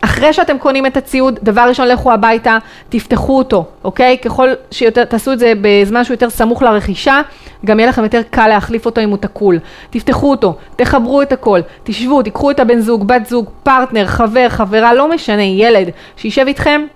אחרי 0.00 0.32
שאתם 0.32 0.58
קונים 0.58 0.86
את 0.86 0.96
הציוד, 0.96 1.38
דבר 1.42 1.60
ראשון 1.68 1.88
לכו 1.88 2.12
הביתה, 2.12 2.58
תפתחו 2.88 3.38
אותו, 3.38 3.64
אוקיי? 3.84 4.18
ככל 4.18 4.48
שיותר, 4.70 5.04
תעשו 5.04 5.32
את 5.32 5.38
זה 5.38 5.52
בזמן 5.60 6.04
שהוא 6.04 6.14
יותר 6.14 6.30
סמוך 6.30 6.62
לרכישה, 6.62 7.20
גם 7.64 7.80
יהיה 7.80 7.88
לכם 7.88 8.02
יותר 8.02 8.22
קל 8.30 8.48
להחליף 8.48 8.86
אותו 8.86 9.00
אם 9.00 9.10
הוא 9.10 9.18
תקול. 9.18 9.58
תפתחו 9.90 10.30
אותו, 10.30 10.56
תחברו 10.76 11.22
את 11.22 11.32
הכל, 11.32 11.60
תשבו, 11.84 12.22
תיקחו 12.22 12.50
את 12.50 12.60
הבן 12.60 12.80
זוג, 12.80 13.08
בת 13.08 13.26
זוג, 13.26 13.50
פרטנר, 13.62 14.06
חבר, 14.06 14.48
חברה, 14.48 14.94
לא 14.94 15.10
משנה, 15.10 15.42
ילד, 15.42 15.90
שישב 16.16 16.46
איתכם. 16.46 16.86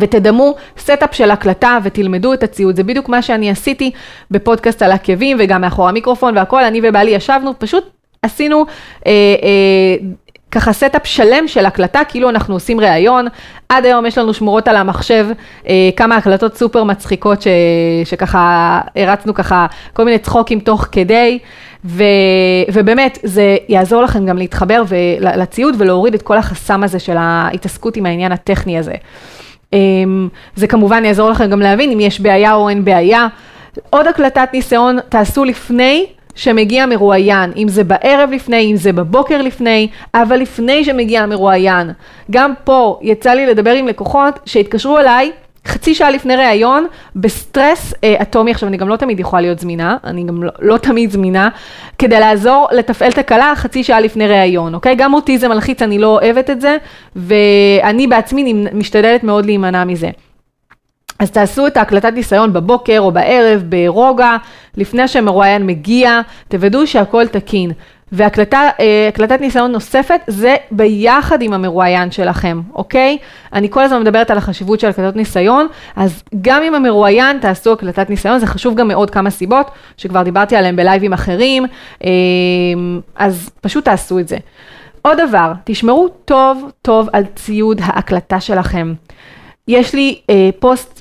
ותדמו 0.00 0.54
setup 0.78 1.14
של 1.14 1.30
הקלטה 1.30 1.78
ותלמדו 1.84 2.32
את 2.32 2.42
הציוד, 2.42 2.76
זה 2.76 2.82
בדיוק 2.82 3.08
מה 3.08 3.22
שאני 3.22 3.50
עשיתי 3.50 3.90
בפודקאסט 4.30 4.82
על 4.82 4.92
עקבים 4.92 5.36
וגם 5.40 5.60
מאחורי 5.60 5.88
המיקרופון 5.88 6.36
והכל, 6.36 6.64
אני 6.64 6.80
ובעלי 6.82 7.10
ישבנו, 7.10 7.52
פשוט 7.58 7.84
עשינו 8.22 8.66
אה, 9.06 9.12
אה, 9.42 10.08
ככה 10.50 10.72
setup 10.72 11.06
שלם 11.06 11.48
של 11.48 11.66
הקלטה, 11.66 12.00
כאילו 12.08 12.28
אנחנו 12.28 12.54
עושים 12.54 12.80
ראיון. 12.80 13.26
עד 13.68 13.84
היום 13.84 14.06
יש 14.06 14.18
לנו 14.18 14.34
שמורות 14.34 14.68
על 14.68 14.76
המחשב 14.76 15.26
אה, 15.68 15.90
כמה 15.96 16.16
הקלטות 16.16 16.56
סופר 16.56 16.84
מצחיקות 16.84 17.42
ש, 17.42 17.46
שככה 18.04 18.80
הרצנו 18.96 19.34
ככה 19.34 19.66
כל 19.92 20.04
מיני 20.04 20.18
צחוקים 20.18 20.60
תוך 20.60 20.86
כדי, 20.92 21.38
ו, 21.84 22.04
ובאמת 22.72 23.18
זה 23.22 23.56
יעזור 23.68 24.02
לכם 24.02 24.26
גם 24.26 24.38
להתחבר 24.38 24.82
לציוד 25.20 25.74
ולהוריד 25.78 26.14
את 26.14 26.22
כל 26.22 26.36
החסם 26.36 26.82
הזה 26.82 26.98
של 26.98 27.16
ההתעסקות 27.16 27.96
עם 27.96 28.06
העניין 28.06 28.32
הטכני 28.32 28.78
הזה. 28.78 28.94
אה, 29.74 29.78
זה 30.56 30.66
כמובן 30.66 31.04
יעזור 31.04 31.30
לכם 31.30 31.50
גם 31.50 31.60
להבין 31.60 31.90
אם 31.90 32.00
יש 32.00 32.20
בעיה 32.20 32.54
או 32.54 32.68
אין 32.68 32.84
בעיה. 32.84 33.26
עוד 33.90 34.06
הקלטת 34.06 34.48
ניסיון 34.52 34.98
תעשו 35.08 35.44
לפני 35.44 36.06
שמגיע 36.38 36.86
מרואיין, 36.86 37.52
אם 37.56 37.68
זה 37.68 37.84
בערב 37.84 38.30
לפני, 38.32 38.70
אם 38.70 38.76
זה 38.76 38.92
בבוקר 38.92 39.42
לפני, 39.42 39.88
אבל 40.14 40.36
לפני 40.36 40.84
שמגיע 40.84 41.26
מרואיין. 41.26 41.90
גם 42.30 42.52
פה 42.64 42.98
יצא 43.02 43.30
לי 43.30 43.46
לדבר 43.46 43.72
עם 43.72 43.88
לקוחות 43.88 44.38
שהתקשרו 44.44 44.98
אליי 44.98 45.32
חצי 45.66 45.94
שעה 45.94 46.10
לפני 46.10 46.36
ראיון, 46.36 46.86
בסטרס 47.16 47.94
אה, 48.04 48.14
אטומי, 48.22 48.50
עכשיו 48.50 48.68
אני 48.68 48.76
גם 48.76 48.88
לא 48.88 48.96
תמיד 48.96 49.20
יכולה 49.20 49.42
להיות 49.42 49.58
זמינה, 49.58 49.96
אני 50.04 50.24
גם 50.24 50.42
לא, 50.42 50.50
לא 50.58 50.76
תמיד 50.76 51.10
זמינה, 51.10 51.48
כדי 51.98 52.20
לעזור 52.20 52.68
לתפעל 52.72 53.12
תקלה 53.12 53.52
חצי 53.56 53.84
שעה 53.84 54.00
לפני 54.00 54.28
ראיון, 54.28 54.74
אוקיי? 54.74 54.94
גם 54.94 55.14
אותי 55.14 55.38
זה 55.38 55.48
מלחיץ, 55.48 55.82
אני 55.82 55.98
לא 55.98 56.06
אוהבת 56.06 56.50
את 56.50 56.60
זה, 56.60 56.76
ואני 57.16 58.06
בעצמי 58.06 58.64
משתדלת 58.72 59.24
מאוד 59.24 59.46
להימנע 59.46 59.84
מזה. 59.84 60.10
אז 61.18 61.30
תעשו 61.30 61.66
את 61.66 61.76
ההקלטת 61.76 62.12
ניסיון 62.12 62.52
בבוקר 62.52 62.98
או 62.98 63.12
בערב, 63.12 63.62
ברוגע, 63.68 64.36
לפני 64.76 65.08
שהמרואיין 65.08 65.66
מגיע, 65.66 66.20
תוודאו 66.48 66.86
שהכל 66.86 67.26
תקין. 67.26 67.72
והקלטת 68.12 68.56
אה, 69.30 69.36
ניסיון 69.40 69.72
נוספת 69.72 70.20
זה 70.26 70.56
ביחד 70.70 71.42
עם 71.42 71.52
המרואיין 71.52 72.10
שלכם, 72.10 72.60
אוקיי? 72.74 73.18
אני 73.52 73.70
כל 73.70 73.82
הזמן 73.82 74.00
מדברת 74.00 74.30
על 74.30 74.38
החשיבות 74.38 74.80
של 74.80 74.88
הקלטות 74.88 75.16
ניסיון, 75.16 75.66
אז 75.96 76.22
גם 76.40 76.62
עם 76.62 76.74
המרואיין 76.74 77.38
תעשו 77.38 77.72
הקלטת 77.72 78.10
ניסיון, 78.10 78.38
זה 78.38 78.46
חשוב 78.46 78.74
גם 78.74 78.88
מעוד 78.88 79.10
כמה 79.10 79.30
סיבות, 79.30 79.70
שכבר 79.96 80.22
דיברתי 80.22 80.56
עליהם 80.56 80.76
בלייבים 80.76 81.12
אחרים, 81.12 81.66
אה, 82.04 82.10
אז 83.16 83.50
פשוט 83.60 83.84
תעשו 83.84 84.18
את 84.18 84.28
זה. 84.28 84.36
עוד 85.02 85.18
דבר, 85.28 85.52
תשמרו 85.64 86.08
טוב 86.24 86.70
טוב 86.82 87.08
על 87.12 87.24
ציוד 87.34 87.80
ההקלטה 87.84 88.40
שלכם. 88.40 88.94
יש 89.68 89.94
לי 89.94 90.18
אה, 90.30 90.50
פוסט 90.58 90.97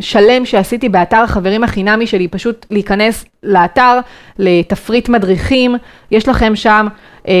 שלם 0.00 0.44
שעשיתי 0.44 0.88
באתר 0.88 1.16
החברים 1.16 1.64
החינמי 1.64 2.06
שלי, 2.06 2.28
פשוט 2.28 2.66
להיכנס 2.70 3.24
לאתר, 3.42 3.98
לתפריט 4.38 5.08
מדריכים, 5.08 5.76
יש 6.10 6.28
לכם 6.28 6.56
שם, 6.56 6.86
אה, 7.28 7.34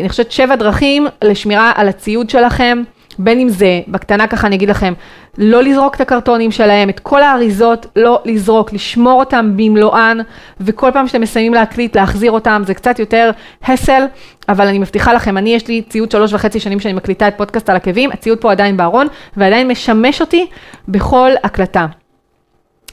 אני 0.00 0.08
חושבת, 0.08 0.32
שבע 0.32 0.56
דרכים 0.56 1.06
לשמירה 1.24 1.72
על 1.74 1.88
הציוד 1.88 2.30
שלכם. 2.30 2.82
בין 3.18 3.40
אם 3.40 3.48
זה, 3.48 3.80
בקטנה 3.88 4.26
ככה 4.26 4.46
אני 4.46 4.56
אגיד 4.56 4.68
לכם, 4.68 4.94
לא 5.38 5.62
לזרוק 5.62 5.94
את 5.94 6.00
הקרטונים 6.00 6.50
שלהם, 6.50 6.88
את 6.88 7.00
כל 7.00 7.22
האריזות 7.22 7.86
לא 7.96 8.22
לזרוק, 8.24 8.72
לשמור 8.72 9.20
אותם 9.20 9.52
במלואן, 9.56 10.18
וכל 10.60 10.90
פעם 10.92 11.06
שאתם 11.06 11.20
מסיימים 11.20 11.54
להקליט, 11.54 11.96
להחזיר 11.96 12.32
אותם, 12.32 12.62
זה 12.66 12.74
קצת 12.74 12.98
יותר 12.98 13.30
הסל, 13.64 14.02
אבל 14.48 14.66
אני 14.66 14.78
מבטיחה 14.78 15.12
לכם, 15.12 15.38
אני 15.38 15.54
יש 15.54 15.68
לי 15.68 15.82
ציוד 15.88 16.10
שלוש 16.10 16.32
וחצי 16.32 16.60
שנים 16.60 16.80
שאני 16.80 16.94
מקליטה 16.94 17.28
את 17.28 17.34
פודקאסט 17.36 17.70
על 17.70 17.76
עקבים, 17.76 18.10
הציוד 18.12 18.38
פה 18.38 18.52
עדיין 18.52 18.76
בארון, 18.76 19.06
ועדיין 19.36 19.68
משמש 19.68 20.20
אותי 20.20 20.46
בכל 20.88 21.30
הקלטה. 21.44 21.86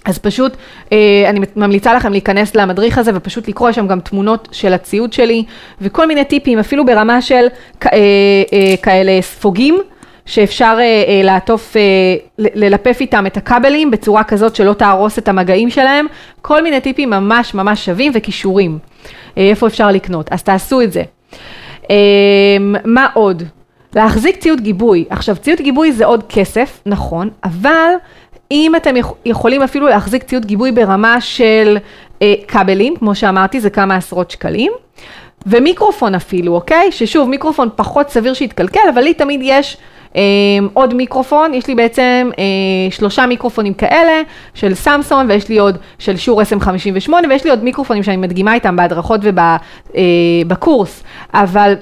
אז 0.06 0.18
פשוט 0.18 0.58
אה, 0.92 1.26
אני 1.30 1.40
ממליצה 1.56 1.94
לכם 1.94 2.12
להיכנס 2.12 2.56
למדריך 2.56 2.98
הזה 2.98 3.12
ופשוט 3.16 3.48
לקרוא, 3.48 3.70
יש 3.70 3.76
שם 3.76 3.88
גם 3.88 4.00
תמונות 4.00 4.48
של 4.52 4.74
הציוד 4.74 5.14
שלי 5.14 5.44
וכל 5.82 6.08
מיני 6.08 6.26
טיפים, 6.26 6.60
אפילו 6.60 6.86
ברמה 6.86 7.22
של 7.22 7.46
אה, 7.86 7.90
אה, 8.54 8.76
כאלה 8.82 9.22
ספוגים. 9.22 9.82
שאפשר 10.26 10.78
אה, 10.80 10.84
אה, 10.84 11.22
לעטוף, 11.24 11.78
אה, 11.78 11.82
ללפף 12.38 12.98
איתם 13.02 13.26
את 13.26 13.38
הכבלים 13.38 13.92
בצורה 13.92 14.24
כזאת 14.24 14.56
שלא 14.56 14.74
תהרוס 14.74 15.18
את 15.18 15.28
המגעים 15.28 15.70
שלהם, 15.70 16.06
כל 16.42 16.64
מיני 16.64 16.82
טיפים 16.82 17.10
ממש 17.10 17.54
ממש 17.54 17.86
שווים 17.86 18.12
וכישורים, 18.16 18.80
אה, 19.38 19.50
איפה 19.50 19.68
אפשר 19.68 19.92
לקנות, 19.92 20.32
אז 20.32 20.44
תעשו 20.44 20.82
את 20.82 20.92
זה. 20.92 21.04
אה, 21.92 22.58
מה 22.86 23.08
עוד? 23.14 23.44
להחזיק 23.96 24.36
ציוד 24.38 24.62
גיבוי. 24.62 25.06
עכשיו, 25.10 25.36
ציוד 25.36 25.62
גיבוי 25.62 25.92
זה 25.92 26.06
עוד 26.06 26.24
כסף, 26.30 26.82
נכון, 26.86 27.30
אבל 27.44 27.92
אם 28.52 28.76
אתם 28.76 28.96
יכולים 29.26 29.62
אפילו 29.62 29.88
להחזיק 29.88 30.24
ציוד 30.24 30.46
גיבוי 30.46 30.72
ברמה 30.72 31.22
של 31.22 31.78
אה, 32.22 32.34
כבלים, 32.48 32.96
כמו 32.96 33.16
שאמרתי, 33.16 33.60
זה 33.60 33.70
כמה 33.70 33.96
עשרות 33.96 34.32
שקלים. 34.32 34.72
ומיקרופון 35.46 36.16
אפילו, 36.16 36.56
אוקיי? 36.56 36.92
ששוב, 36.92 37.30
מיקרופון 37.30 37.70
פחות 37.76 38.10
סביר 38.10 38.34
שיתקלקל, 38.34 38.80
אבל 38.94 39.02
לי 39.02 39.14
תמיד 39.14 39.42
יש 39.44 39.78
עוד 40.74 40.94
מיקרופון, 40.94 41.54
יש 41.54 41.68
לי 41.68 41.76
בעצם 41.76 42.30
אה, 42.40 42.44
שלושה 42.92 43.26
מיקרופונים 43.26 43.74
כאלה 43.74 44.22
של 44.54 44.74
סמסון 44.74 45.30
ויש 45.30 45.50
לי 45.50 45.58
עוד 45.58 45.78
של 46.00 46.18
שור 46.18 46.42
SM58 46.42 47.12
ויש 47.30 47.44
לי 47.44 47.50
עוד 47.50 47.64
מיקרופונים 47.64 48.04
שאני 48.04 48.18
מדגימה 48.18 48.54
איתם 48.54 48.76
בהדרכות 48.76 49.22
ובקורס, 49.24 51.04
אה, 51.36 51.42
אבל 51.44 51.76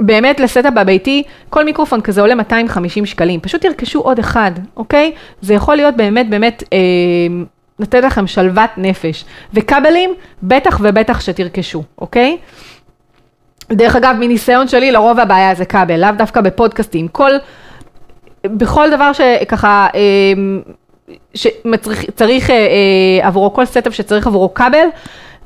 באמת 0.00 0.40
לסטאפ 0.40 0.74
בביתי, 0.74 1.22
כל 1.50 1.64
מיקרופון 1.64 2.00
כזה 2.00 2.20
עולה 2.20 2.34
250 2.34 3.06
שקלים, 3.06 3.40
פשוט 3.40 3.60
תרכשו 3.60 4.00
עוד 4.00 4.18
אחד, 4.18 4.52
אוקיי? 4.76 5.12
זה 5.40 5.54
יכול 5.54 5.76
להיות 5.76 5.96
באמת 5.96 6.30
באמת 6.30 6.62
אה, 6.72 6.78
לתת 7.78 8.04
לכם 8.04 8.26
שלוות 8.26 8.70
נפש. 8.76 9.24
וכבלים, 9.54 10.14
בטח 10.42 10.80
ובטח 10.82 11.20
שתרכשו, 11.20 11.82
אוקיי? 11.98 12.36
דרך 13.72 13.96
אגב, 13.96 14.16
מניסיון 14.20 14.68
שלי, 14.68 14.92
לרוב 14.92 15.20
הבעיה 15.20 15.54
זה 15.54 15.64
כבל, 15.64 16.00
לאו 16.00 16.10
דווקא 16.18 16.40
בפודקאסטים. 16.40 17.08
כל, 17.08 17.30
בכל 18.46 18.90
דבר 18.90 19.12
שככה, 19.12 19.86
אמ, 19.94 20.62
שמצריך, 21.34 22.04
צריך 22.14 22.50
אה, 22.50 22.56
אה, 22.56 23.26
עבורו, 23.26 23.52
כל 23.52 23.64
setup 23.64 23.94
שצריך 23.94 24.26
עבורו 24.26 24.54
כבל, 24.54 24.86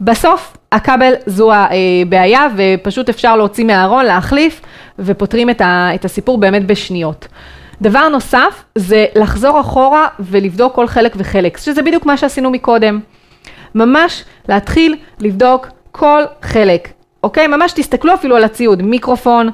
בסוף 0.00 0.56
הכבל 0.72 1.12
זו 1.26 1.50
הבעיה, 1.52 2.46
ופשוט 2.56 3.08
אפשר 3.08 3.36
להוציא 3.36 3.64
מהארון, 3.64 4.04
להחליף, 4.04 4.60
ופותרים 4.98 5.50
את, 5.50 5.60
ה, 5.60 5.90
את 5.94 6.04
הסיפור 6.04 6.38
באמת 6.38 6.66
בשניות. 6.66 7.28
דבר 7.82 8.08
נוסף 8.08 8.64
זה 8.74 9.06
לחזור 9.14 9.60
אחורה 9.60 10.06
ולבדוק 10.20 10.74
כל 10.74 10.86
חלק 10.86 11.14
וחלק, 11.16 11.56
שזה 11.56 11.82
בדיוק 11.82 12.06
מה 12.06 12.16
שעשינו 12.16 12.50
מקודם. 12.50 13.00
ממש 13.74 14.24
להתחיל 14.48 14.96
לבדוק 15.20 15.68
כל 15.92 16.22
חלק, 16.42 16.88
אוקיי? 17.22 17.46
ממש 17.46 17.72
תסתכלו 17.72 18.14
אפילו 18.14 18.36
על 18.36 18.44
הציוד, 18.44 18.82
מיקרופון, 18.82 19.50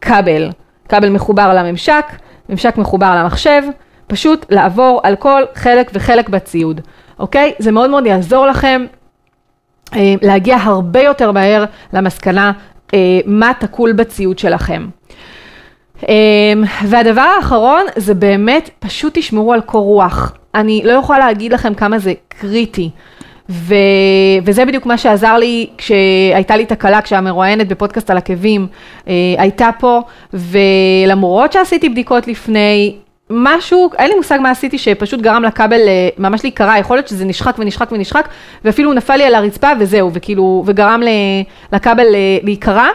כבל, 0.00 0.50
כבל 0.88 1.08
מחובר 1.08 1.54
לממשק, 1.54 2.04
ממשק 2.50 2.76
מחובר 2.78 3.16
למחשב, 3.16 3.62
פשוט 4.06 4.46
לעבור 4.50 5.00
על 5.02 5.16
כל 5.16 5.42
חלק 5.54 5.90
וחלק 5.94 6.28
בציוד, 6.28 6.80
אוקיי? 7.18 7.52
זה 7.58 7.72
מאוד 7.72 7.90
מאוד 7.90 8.06
יעזור 8.06 8.46
לכם 8.46 8.86
אה, 9.96 10.14
להגיע 10.22 10.56
הרבה 10.56 11.00
יותר 11.00 11.32
מהר 11.32 11.64
למסקנה 11.92 12.52
אה, 12.94 13.20
מה 13.26 13.52
תקול 13.60 13.92
בציוד 13.92 14.38
שלכם. 14.38 14.86
אה, 16.08 16.52
והדבר 16.86 17.26
האחרון 17.36 17.84
זה 17.96 18.14
באמת 18.14 18.70
פשוט 18.78 19.18
תשמרו 19.18 19.52
על 19.52 19.60
קור 19.60 19.84
רוח. 19.84 20.32
אני 20.54 20.82
לא 20.84 20.92
יכולה 20.92 21.18
להגיד 21.18 21.52
לכם 21.52 21.74
כמה 21.74 21.98
זה 21.98 22.12
קריטי. 22.28 22.90
ו... 23.50 23.74
וזה 24.44 24.64
בדיוק 24.64 24.86
מה 24.86 24.98
שעזר 24.98 25.36
לי 25.36 25.66
כשהייתה 25.78 26.56
לי 26.56 26.66
תקלה, 26.66 27.02
כשהמרואיינת 27.02 27.68
בפודקאסט 27.68 28.10
על 28.10 28.16
עקבים 28.16 28.66
אה, 29.08 29.12
הייתה 29.38 29.70
פה, 29.78 30.02
ולמרות 30.32 31.52
שעשיתי 31.52 31.88
בדיקות 31.88 32.28
לפני, 32.28 32.94
משהו, 33.30 33.90
אין 33.98 34.08
לי 34.10 34.16
מושג 34.16 34.38
מה 34.42 34.50
עשיתי 34.50 34.78
שפשוט 34.78 35.20
גרם 35.20 35.42
לכבל 35.42 35.80
אה, 35.88 36.08
ממש 36.18 36.44
להיקרע, 36.44 36.78
יכול 36.78 36.96
להיות 36.96 37.08
שזה 37.08 37.24
נשחק 37.24 37.56
ונשחק 37.58 37.92
ונשחק, 37.92 38.28
ואפילו 38.64 38.92
נפל 38.92 39.16
לי 39.16 39.24
על 39.24 39.34
הרצפה 39.34 39.68
וזהו, 39.80 40.10
וכאילו, 40.12 40.62
וגרם 40.66 41.02
לכבל 41.72 42.14
אה, 42.14 42.38
להיקרע, 42.42 42.88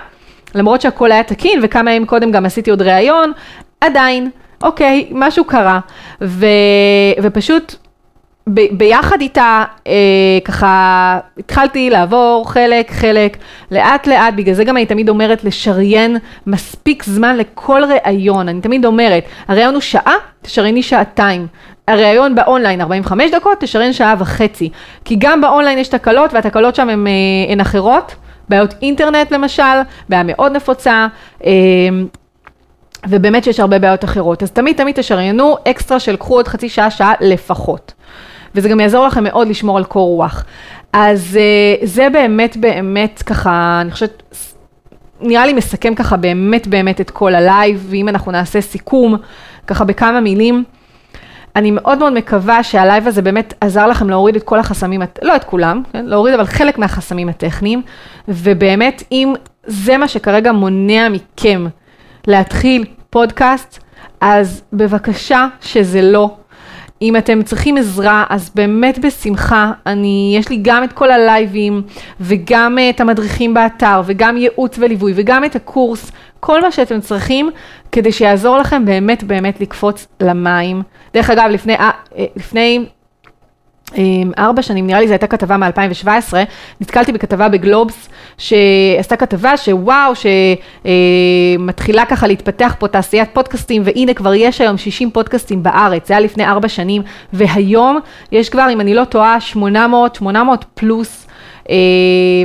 למרות 0.56 0.82
שהכל 0.82 1.12
היה 1.12 1.24
תקין, 1.24 1.60
וכמה 1.64 1.92
ימים 1.92 2.06
קודם 2.06 2.32
גם 2.32 2.46
עשיתי 2.46 2.70
עוד 2.70 2.82
ראיון, 2.82 3.32
עדיין, 3.82 4.30
אוקיי, 4.64 5.08
משהו 5.12 5.44
קרה, 5.44 5.80
ו, 6.22 6.46
ופשוט 7.24 7.76
ב- 8.50 8.78
ביחד 8.78 9.22
איתה, 9.22 9.64
אה, 9.88 9.94
ככה, 10.46 11.20
התחלתי 11.40 11.90
לעבור 11.90 12.52
חלק, 12.52 12.92
חלק, 12.92 13.38
לאט 13.72 14.08
לאט, 14.08 14.34
בגלל 14.34 14.54
זה 14.54 14.64
גם 14.64 14.78
אני 14.78 14.86
תמיד 14.86 15.10
אומרת 15.10 15.44
לשריין 15.44 16.18
מספיק 16.48 17.04
זמן 17.04 17.38
לכל 17.38 17.82
ראיון. 17.84 18.50
אני 18.50 18.62
תמיד 18.62 18.86
אומרת, 18.86 19.24
הראיון 19.48 19.74
הוא 19.74 19.82
שעה, 19.82 20.16
תשרייני 20.42 20.84
שעתיים. 20.84 21.48
הראיון 21.88 22.36
באונליין 22.36 22.82
45 22.82 23.32
דקות, 23.32 23.60
תשריין 23.60 23.94
שעה 23.94 24.16
וחצי. 24.20 24.70
כי 25.06 25.16
גם 25.20 25.42
באונליין 25.42 25.78
יש 25.78 25.88
תקלות, 25.88 26.34
והתקלות 26.34 26.76
שם 26.76 26.90
הן, 26.90 27.08
אה, 27.08 27.12
הן 27.50 27.60
אחרות. 27.60 28.16
בעיות 28.50 28.74
אינטרנט 28.82 29.32
למשל, 29.32 29.64
בעיה 30.10 30.24
מאוד 30.24 30.52
נפוצה. 30.52 31.08
אה, 31.46 31.52
ובאמת 33.08 33.44
שיש 33.44 33.60
הרבה 33.60 33.80
בעיות 33.80 34.04
אחרות. 34.04 34.44
אז 34.44 34.52
תמיד 34.52 34.78
תמיד 34.78 34.96
תשריינו 34.96 35.58
אקסטרה 35.68 36.00
של 36.00 36.16
קחו 36.16 36.34
עוד 36.34 36.48
חצי 36.48 36.70
שעה, 36.70 36.92
שעה 36.92 37.14
לפחות. 37.22 37.94
וזה 38.56 38.70
גם 38.70 38.80
יעזור 38.80 39.06
לכם 39.06 39.24
מאוד 39.24 39.48
לשמור 39.48 39.78
על 39.78 39.84
קור 39.84 40.08
רוח. 40.08 40.46
אז 40.94 41.40
אה, 41.82 41.86
זה 41.86 42.08
באמת 42.10 42.58
באמת 42.58 43.24
ככה, 43.26 43.78
אני 43.82 43.92
חושבת, 43.92 44.24
נראה 45.22 45.46
לי 45.46 45.54
מסכם 45.54 45.96
ככה 45.96 46.18
באמת 46.18 46.68
באמת 46.68 47.02
את 47.02 47.10
כל 47.10 47.36
הלייב, 47.36 47.86
ואם 47.90 48.10
אנחנו 48.10 48.32
נעשה 48.32 48.62
סיכום 48.62 49.16
ככה 49.68 49.84
בכמה 49.84 50.22
מילים. 50.22 50.64
אני 51.56 51.72
מאוד 51.72 51.98
מאוד 51.98 52.14
מקווה 52.14 52.64
שהלייב 52.64 53.08
הזה 53.08 53.22
באמת 53.22 53.54
עזר 53.62 53.88
לכם 53.88 54.10
להוריד 54.10 54.36
את 54.36 54.44
כל 54.44 54.60
החסמים, 54.60 55.02
לא 55.22 55.36
את 55.36 55.44
כולם, 55.44 55.84
כן? 55.94 56.06
להוריד 56.06 56.34
אבל 56.34 56.46
חלק 56.46 56.78
מהחסמים 56.78 57.30
הטכניים, 57.30 57.82
ובאמת 58.28 59.04
אם 59.12 59.34
זה 59.66 59.98
מה 59.98 60.08
שכרגע 60.08 60.52
מונע 60.52 61.10
מכם 61.10 61.68
להתחיל 62.28 62.86
פודקאסט, 63.10 63.80
אז 64.22 64.64
בבקשה 64.74 65.48
שזה 65.62 66.02
לא 66.02 66.38
אם 67.02 67.16
אתם 67.18 67.44
צריכים 67.44 67.78
עזרה, 67.78 68.24
אז 68.30 68.52
באמת 68.56 69.00
בשמחה, 69.00 69.72
אני, 69.86 70.36
יש 70.40 70.50
לי 70.50 70.60
גם 70.62 70.84
את 70.84 70.94
כל 70.94 71.12
הלייבים, 71.12 71.82
וגם 72.22 72.78
uh, 72.78 72.96
את 72.96 73.02
המדריכים 73.02 73.54
באתר, 73.54 74.02
וגם 74.06 74.38
ייעוץ 74.38 74.78
וליווי, 74.80 75.14
וגם 75.16 75.46
את 75.46 75.56
הקורס, 75.56 76.12
כל 76.40 76.62
מה 76.62 76.72
שאתם 76.72 77.02
צריכים, 77.02 77.50
כדי 77.92 78.12
שיעזור 78.12 78.58
לכם 78.58 78.86
באמת 78.86 79.24
באמת 79.24 79.62
לקפוץ 79.62 80.08
למים. 80.22 80.82
דרך 81.14 81.30
אגב, 81.30 81.50
לפני, 81.50 81.76
אה, 81.76 81.92
לפני 82.36 82.86
ארבע 84.38 84.62
שנים, 84.62 84.88
נראה 84.88 85.00
לי 85.00 85.08
זו 85.08 85.14
הייתה 85.14 85.28
כתבה 85.28 85.58
מ-2017, 85.58 86.34
נתקלתי 86.82 87.12
בכתבה 87.12 87.50
בגלובס, 87.50 88.10
שעשתה 88.38 89.16
כתבה 89.16 89.58
שוואו, 89.58 90.14
שמתחילה 91.56 92.06
ככה 92.06 92.28
להתפתח 92.28 92.76
פה 92.80 92.88
תעשיית 92.88 93.30
פודקאסטים, 93.34 93.82
והנה 93.86 94.14
כבר 94.14 94.34
יש 94.34 94.62
היום 94.62 94.78
60 94.78 95.12
פודקאסטים 95.12 95.64
בארץ, 95.64 96.08
זה 96.08 96.14
היה 96.14 96.22
לפני 96.22 96.48
ארבע 96.48 96.68
שנים, 96.68 97.02
והיום 97.34 98.00
יש 98.32 98.50
כבר, 98.50 98.68
אם 98.74 98.82
אני 98.82 98.94
לא 98.94 99.04
טועה, 99.04 99.40
800, 99.40 100.16
800 100.16 100.66
פלוס 100.74 101.22
אמ, 101.22 101.25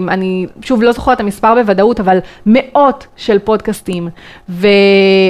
אני 0.08 0.46
שוב 0.62 0.82
לא 0.82 0.92
זוכרת 0.92 1.16
את 1.16 1.20
המספר 1.20 1.54
בוודאות, 1.54 2.00
אבל 2.00 2.18
מאות 2.46 3.06
של 3.16 3.38
פודקאסטים, 3.38 4.08
ו, 4.48 4.68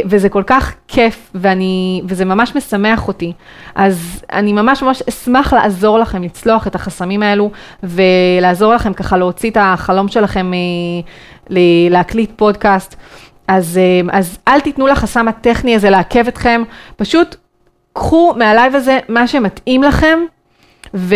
וזה 0.04 0.28
כל 0.28 0.42
כך 0.46 0.74
כיף, 0.88 1.30
ואני, 1.34 2.02
וזה 2.08 2.24
ממש 2.24 2.56
משמח 2.56 3.08
אותי. 3.08 3.32
אז 3.74 4.24
אני 4.32 4.52
ממש 4.52 4.82
ממש 4.82 5.02
אשמח 5.08 5.52
לעזור 5.52 5.98
לכם 5.98 6.22
לצלוח 6.22 6.66
את 6.66 6.74
החסמים 6.74 7.22
האלו, 7.22 7.50
ולעזור 7.82 8.74
לכם 8.74 8.92
ככה 8.92 9.16
להוציא 9.16 9.50
את 9.50 9.56
החלום 9.60 10.08
שלכם 10.08 10.52
אה, 10.54 11.56
להקליט 11.90 12.30
פודקאסט. 12.36 12.96
אז, 13.48 13.78
אה, 13.78 14.18
אז 14.18 14.38
אל 14.48 14.60
תיתנו 14.60 14.86
לחסם 14.86 15.28
הטכני 15.28 15.74
הזה 15.74 15.90
לעכב 15.90 16.28
אתכם, 16.28 16.62
פשוט 16.96 17.36
קחו 17.92 18.34
מהלייב 18.36 18.74
הזה 18.74 18.98
מה 19.08 19.26
שמתאים 19.26 19.82
לכם, 19.82 20.18
ו, 20.94 21.14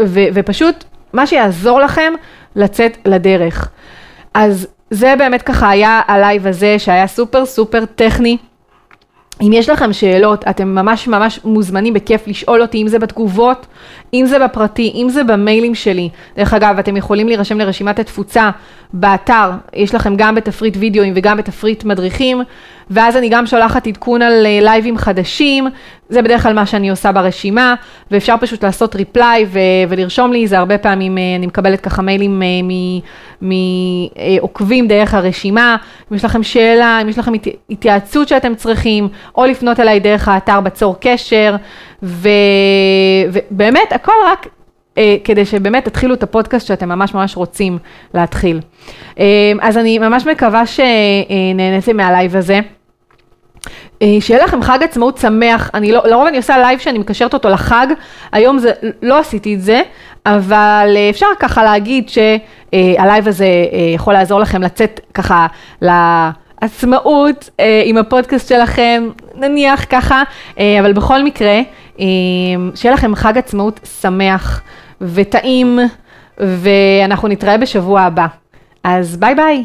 ו, 0.00 0.20
ופשוט 0.34 0.84
מה 1.14 1.26
שיעזור 1.26 1.80
לכם 1.80 2.12
לצאת 2.56 2.98
לדרך. 3.04 3.68
אז 4.34 4.66
זה 4.90 5.14
באמת 5.18 5.42
ככה 5.42 5.70
היה 5.70 6.00
הלייב 6.06 6.46
הזה 6.46 6.78
שהיה 6.78 7.06
סופר 7.06 7.46
סופר 7.46 7.84
טכני. 7.94 8.36
אם 9.42 9.52
יש 9.52 9.68
לכם 9.68 9.92
שאלות, 9.92 10.44
אתם 10.50 10.74
ממש 10.74 11.08
ממש 11.08 11.40
מוזמנים 11.44 11.94
בכיף 11.94 12.28
לשאול 12.28 12.62
אותי, 12.62 12.82
אם 12.82 12.88
זה 12.88 12.98
בתגובות, 12.98 13.66
אם 14.14 14.26
זה 14.26 14.38
בפרטי, 14.38 14.92
אם 14.94 15.08
זה 15.08 15.24
במיילים 15.24 15.74
שלי. 15.74 16.08
דרך 16.36 16.54
אגב, 16.54 16.78
אתם 16.78 16.96
יכולים 16.96 17.28
להירשם 17.28 17.58
לרשימת 17.58 17.98
התפוצה 17.98 18.50
באתר, 18.92 19.50
יש 19.72 19.94
לכם 19.94 20.16
גם 20.16 20.34
בתפריט 20.34 20.76
וידאוים 20.80 21.12
וגם 21.16 21.36
בתפריט 21.36 21.84
מדריכים, 21.84 22.42
ואז 22.90 23.16
אני 23.16 23.28
גם 23.28 23.46
שולחת 23.46 23.86
עדכון 23.86 24.22
על 24.22 24.46
אה, 24.46 24.58
לייבים 24.62 24.98
חדשים, 24.98 25.68
זה 26.08 26.22
בדרך 26.22 26.42
כלל 26.42 26.52
מה 26.52 26.66
שאני 26.66 26.90
עושה 26.90 27.12
ברשימה, 27.12 27.74
ואפשר 28.10 28.34
פשוט 28.40 28.64
לעשות 28.64 28.94
ריפליי 28.96 29.46
ו- 29.48 29.58
ולרשום 29.88 30.32
לי, 30.32 30.46
זה 30.46 30.58
הרבה 30.58 30.78
פעמים, 30.78 31.18
אה, 31.18 31.36
אני 31.36 31.46
מקבלת 31.46 31.80
ככה 31.80 32.02
מיילים 32.02 32.42
אה, 32.42 32.48
מעוקבים 33.40 34.88
דרך 34.88 35.14
הרשימה, 35.14 35.76
אם 36.12 36.16
יש 36.16 36.24
לכם 36.24 36.42
שאלה, 36.42 36.98
אם 37.02 37.08
יש 37.08 37.18
לכם 37.18 37.32
התייעצות 37.70 38.28
שאתם 38.28 38.54
צריכים, 38.54 39.08
או 39.36 39.44
לפנות 39.46 39.80
אליי 39.80 40.00
דרך 40.00 40.28
האתר 40.28 40.60
בצור 40.60 40.96
קשר, 41.00 41.56
ו- 42.02 42.28
ובאמת, 43.32 43.92
הכל 43.92 44.12
רק 44.26 44.46
אה, 44.98 45.16
כדי 45.24 45.44
שבאמת 45.44 45.84
תתחילו 45.84 46.14
את 46.14 46.22
הפודקאסט 46.22 46.66
שאתם 46.66 46.88
ממש 46.88 47.14
ממש 47.14 47.36
רוצים 47.36 47.78
להתחיל. 48.14 48.60
אה, 49.18 49.52
אז 49.60 49.78
אני 49.78 49.98
ממש 49.98 50.26
מקווה 50.26 50.62
שנהניתם 50.66 51.96
מהלייב 51.96 52.36
הזה. 52.36 52.60
אה, 54.02 54.16
שיהיה 54.20 54.44
לכם 54.44 54.62
חג 54.62 54.78
עצמאות 54.82 55.18
שמח, 55.18 55.70
אני 55.74 55.92
לא, 55.92 56.02
לרוב 56.04 56.26
אני 56.26 56.36
עושה 56.36 56.58
לייב 56.58 56.78
שאני 56.78 56.98
מקשרת 56.98 57.34
אותו 57.34 57.48
לחג, 57.48 57.86
היום 58.32 58.58
זה, 58.58 58.72
לא 59.02 59.18
עשיתי 59.18 59.54
את 59.54 59.62
זה, 59.62 59.82
אבל 60.26 60.96
אפשר 61.10 61.26
ככה 61.38 61.64
להגיד 61.64 62.08
שהלייב 62.08 63.28
הזה 63.28 63.46
יכול 63.94 64.12
לעזור 64.12 64.40
לכם 64.40 64.62
לצאת 64.62 65.00
ככה 65.14 65.46
לעצמאות 65.82 67.50
עם 67.84 67.96
הפודקאסט 67.96 68.48
שלכם, 68.48 69.08
נניח 69.34 69.84
ככה, 69.90 70.22
אבל 70.56 70.92
בכל 70.92 71.22
מקרה, 71.22 71.60
שיהיה 72.74 72.94
לכם 72.94 73.14
חג 73.14 73.38
עצמאות 73.38 73.80
שמח. 74.00 74.62
וטעים, 75.00 75.78
ואנחנו 76.38 77.28
נתראה 77.28 77.58
בשבוע 77.58 78.00
הבא. 78.00 78.26
אז 78.84 79.16
ביי 79.16 79.34
ביי. 79.34 79.64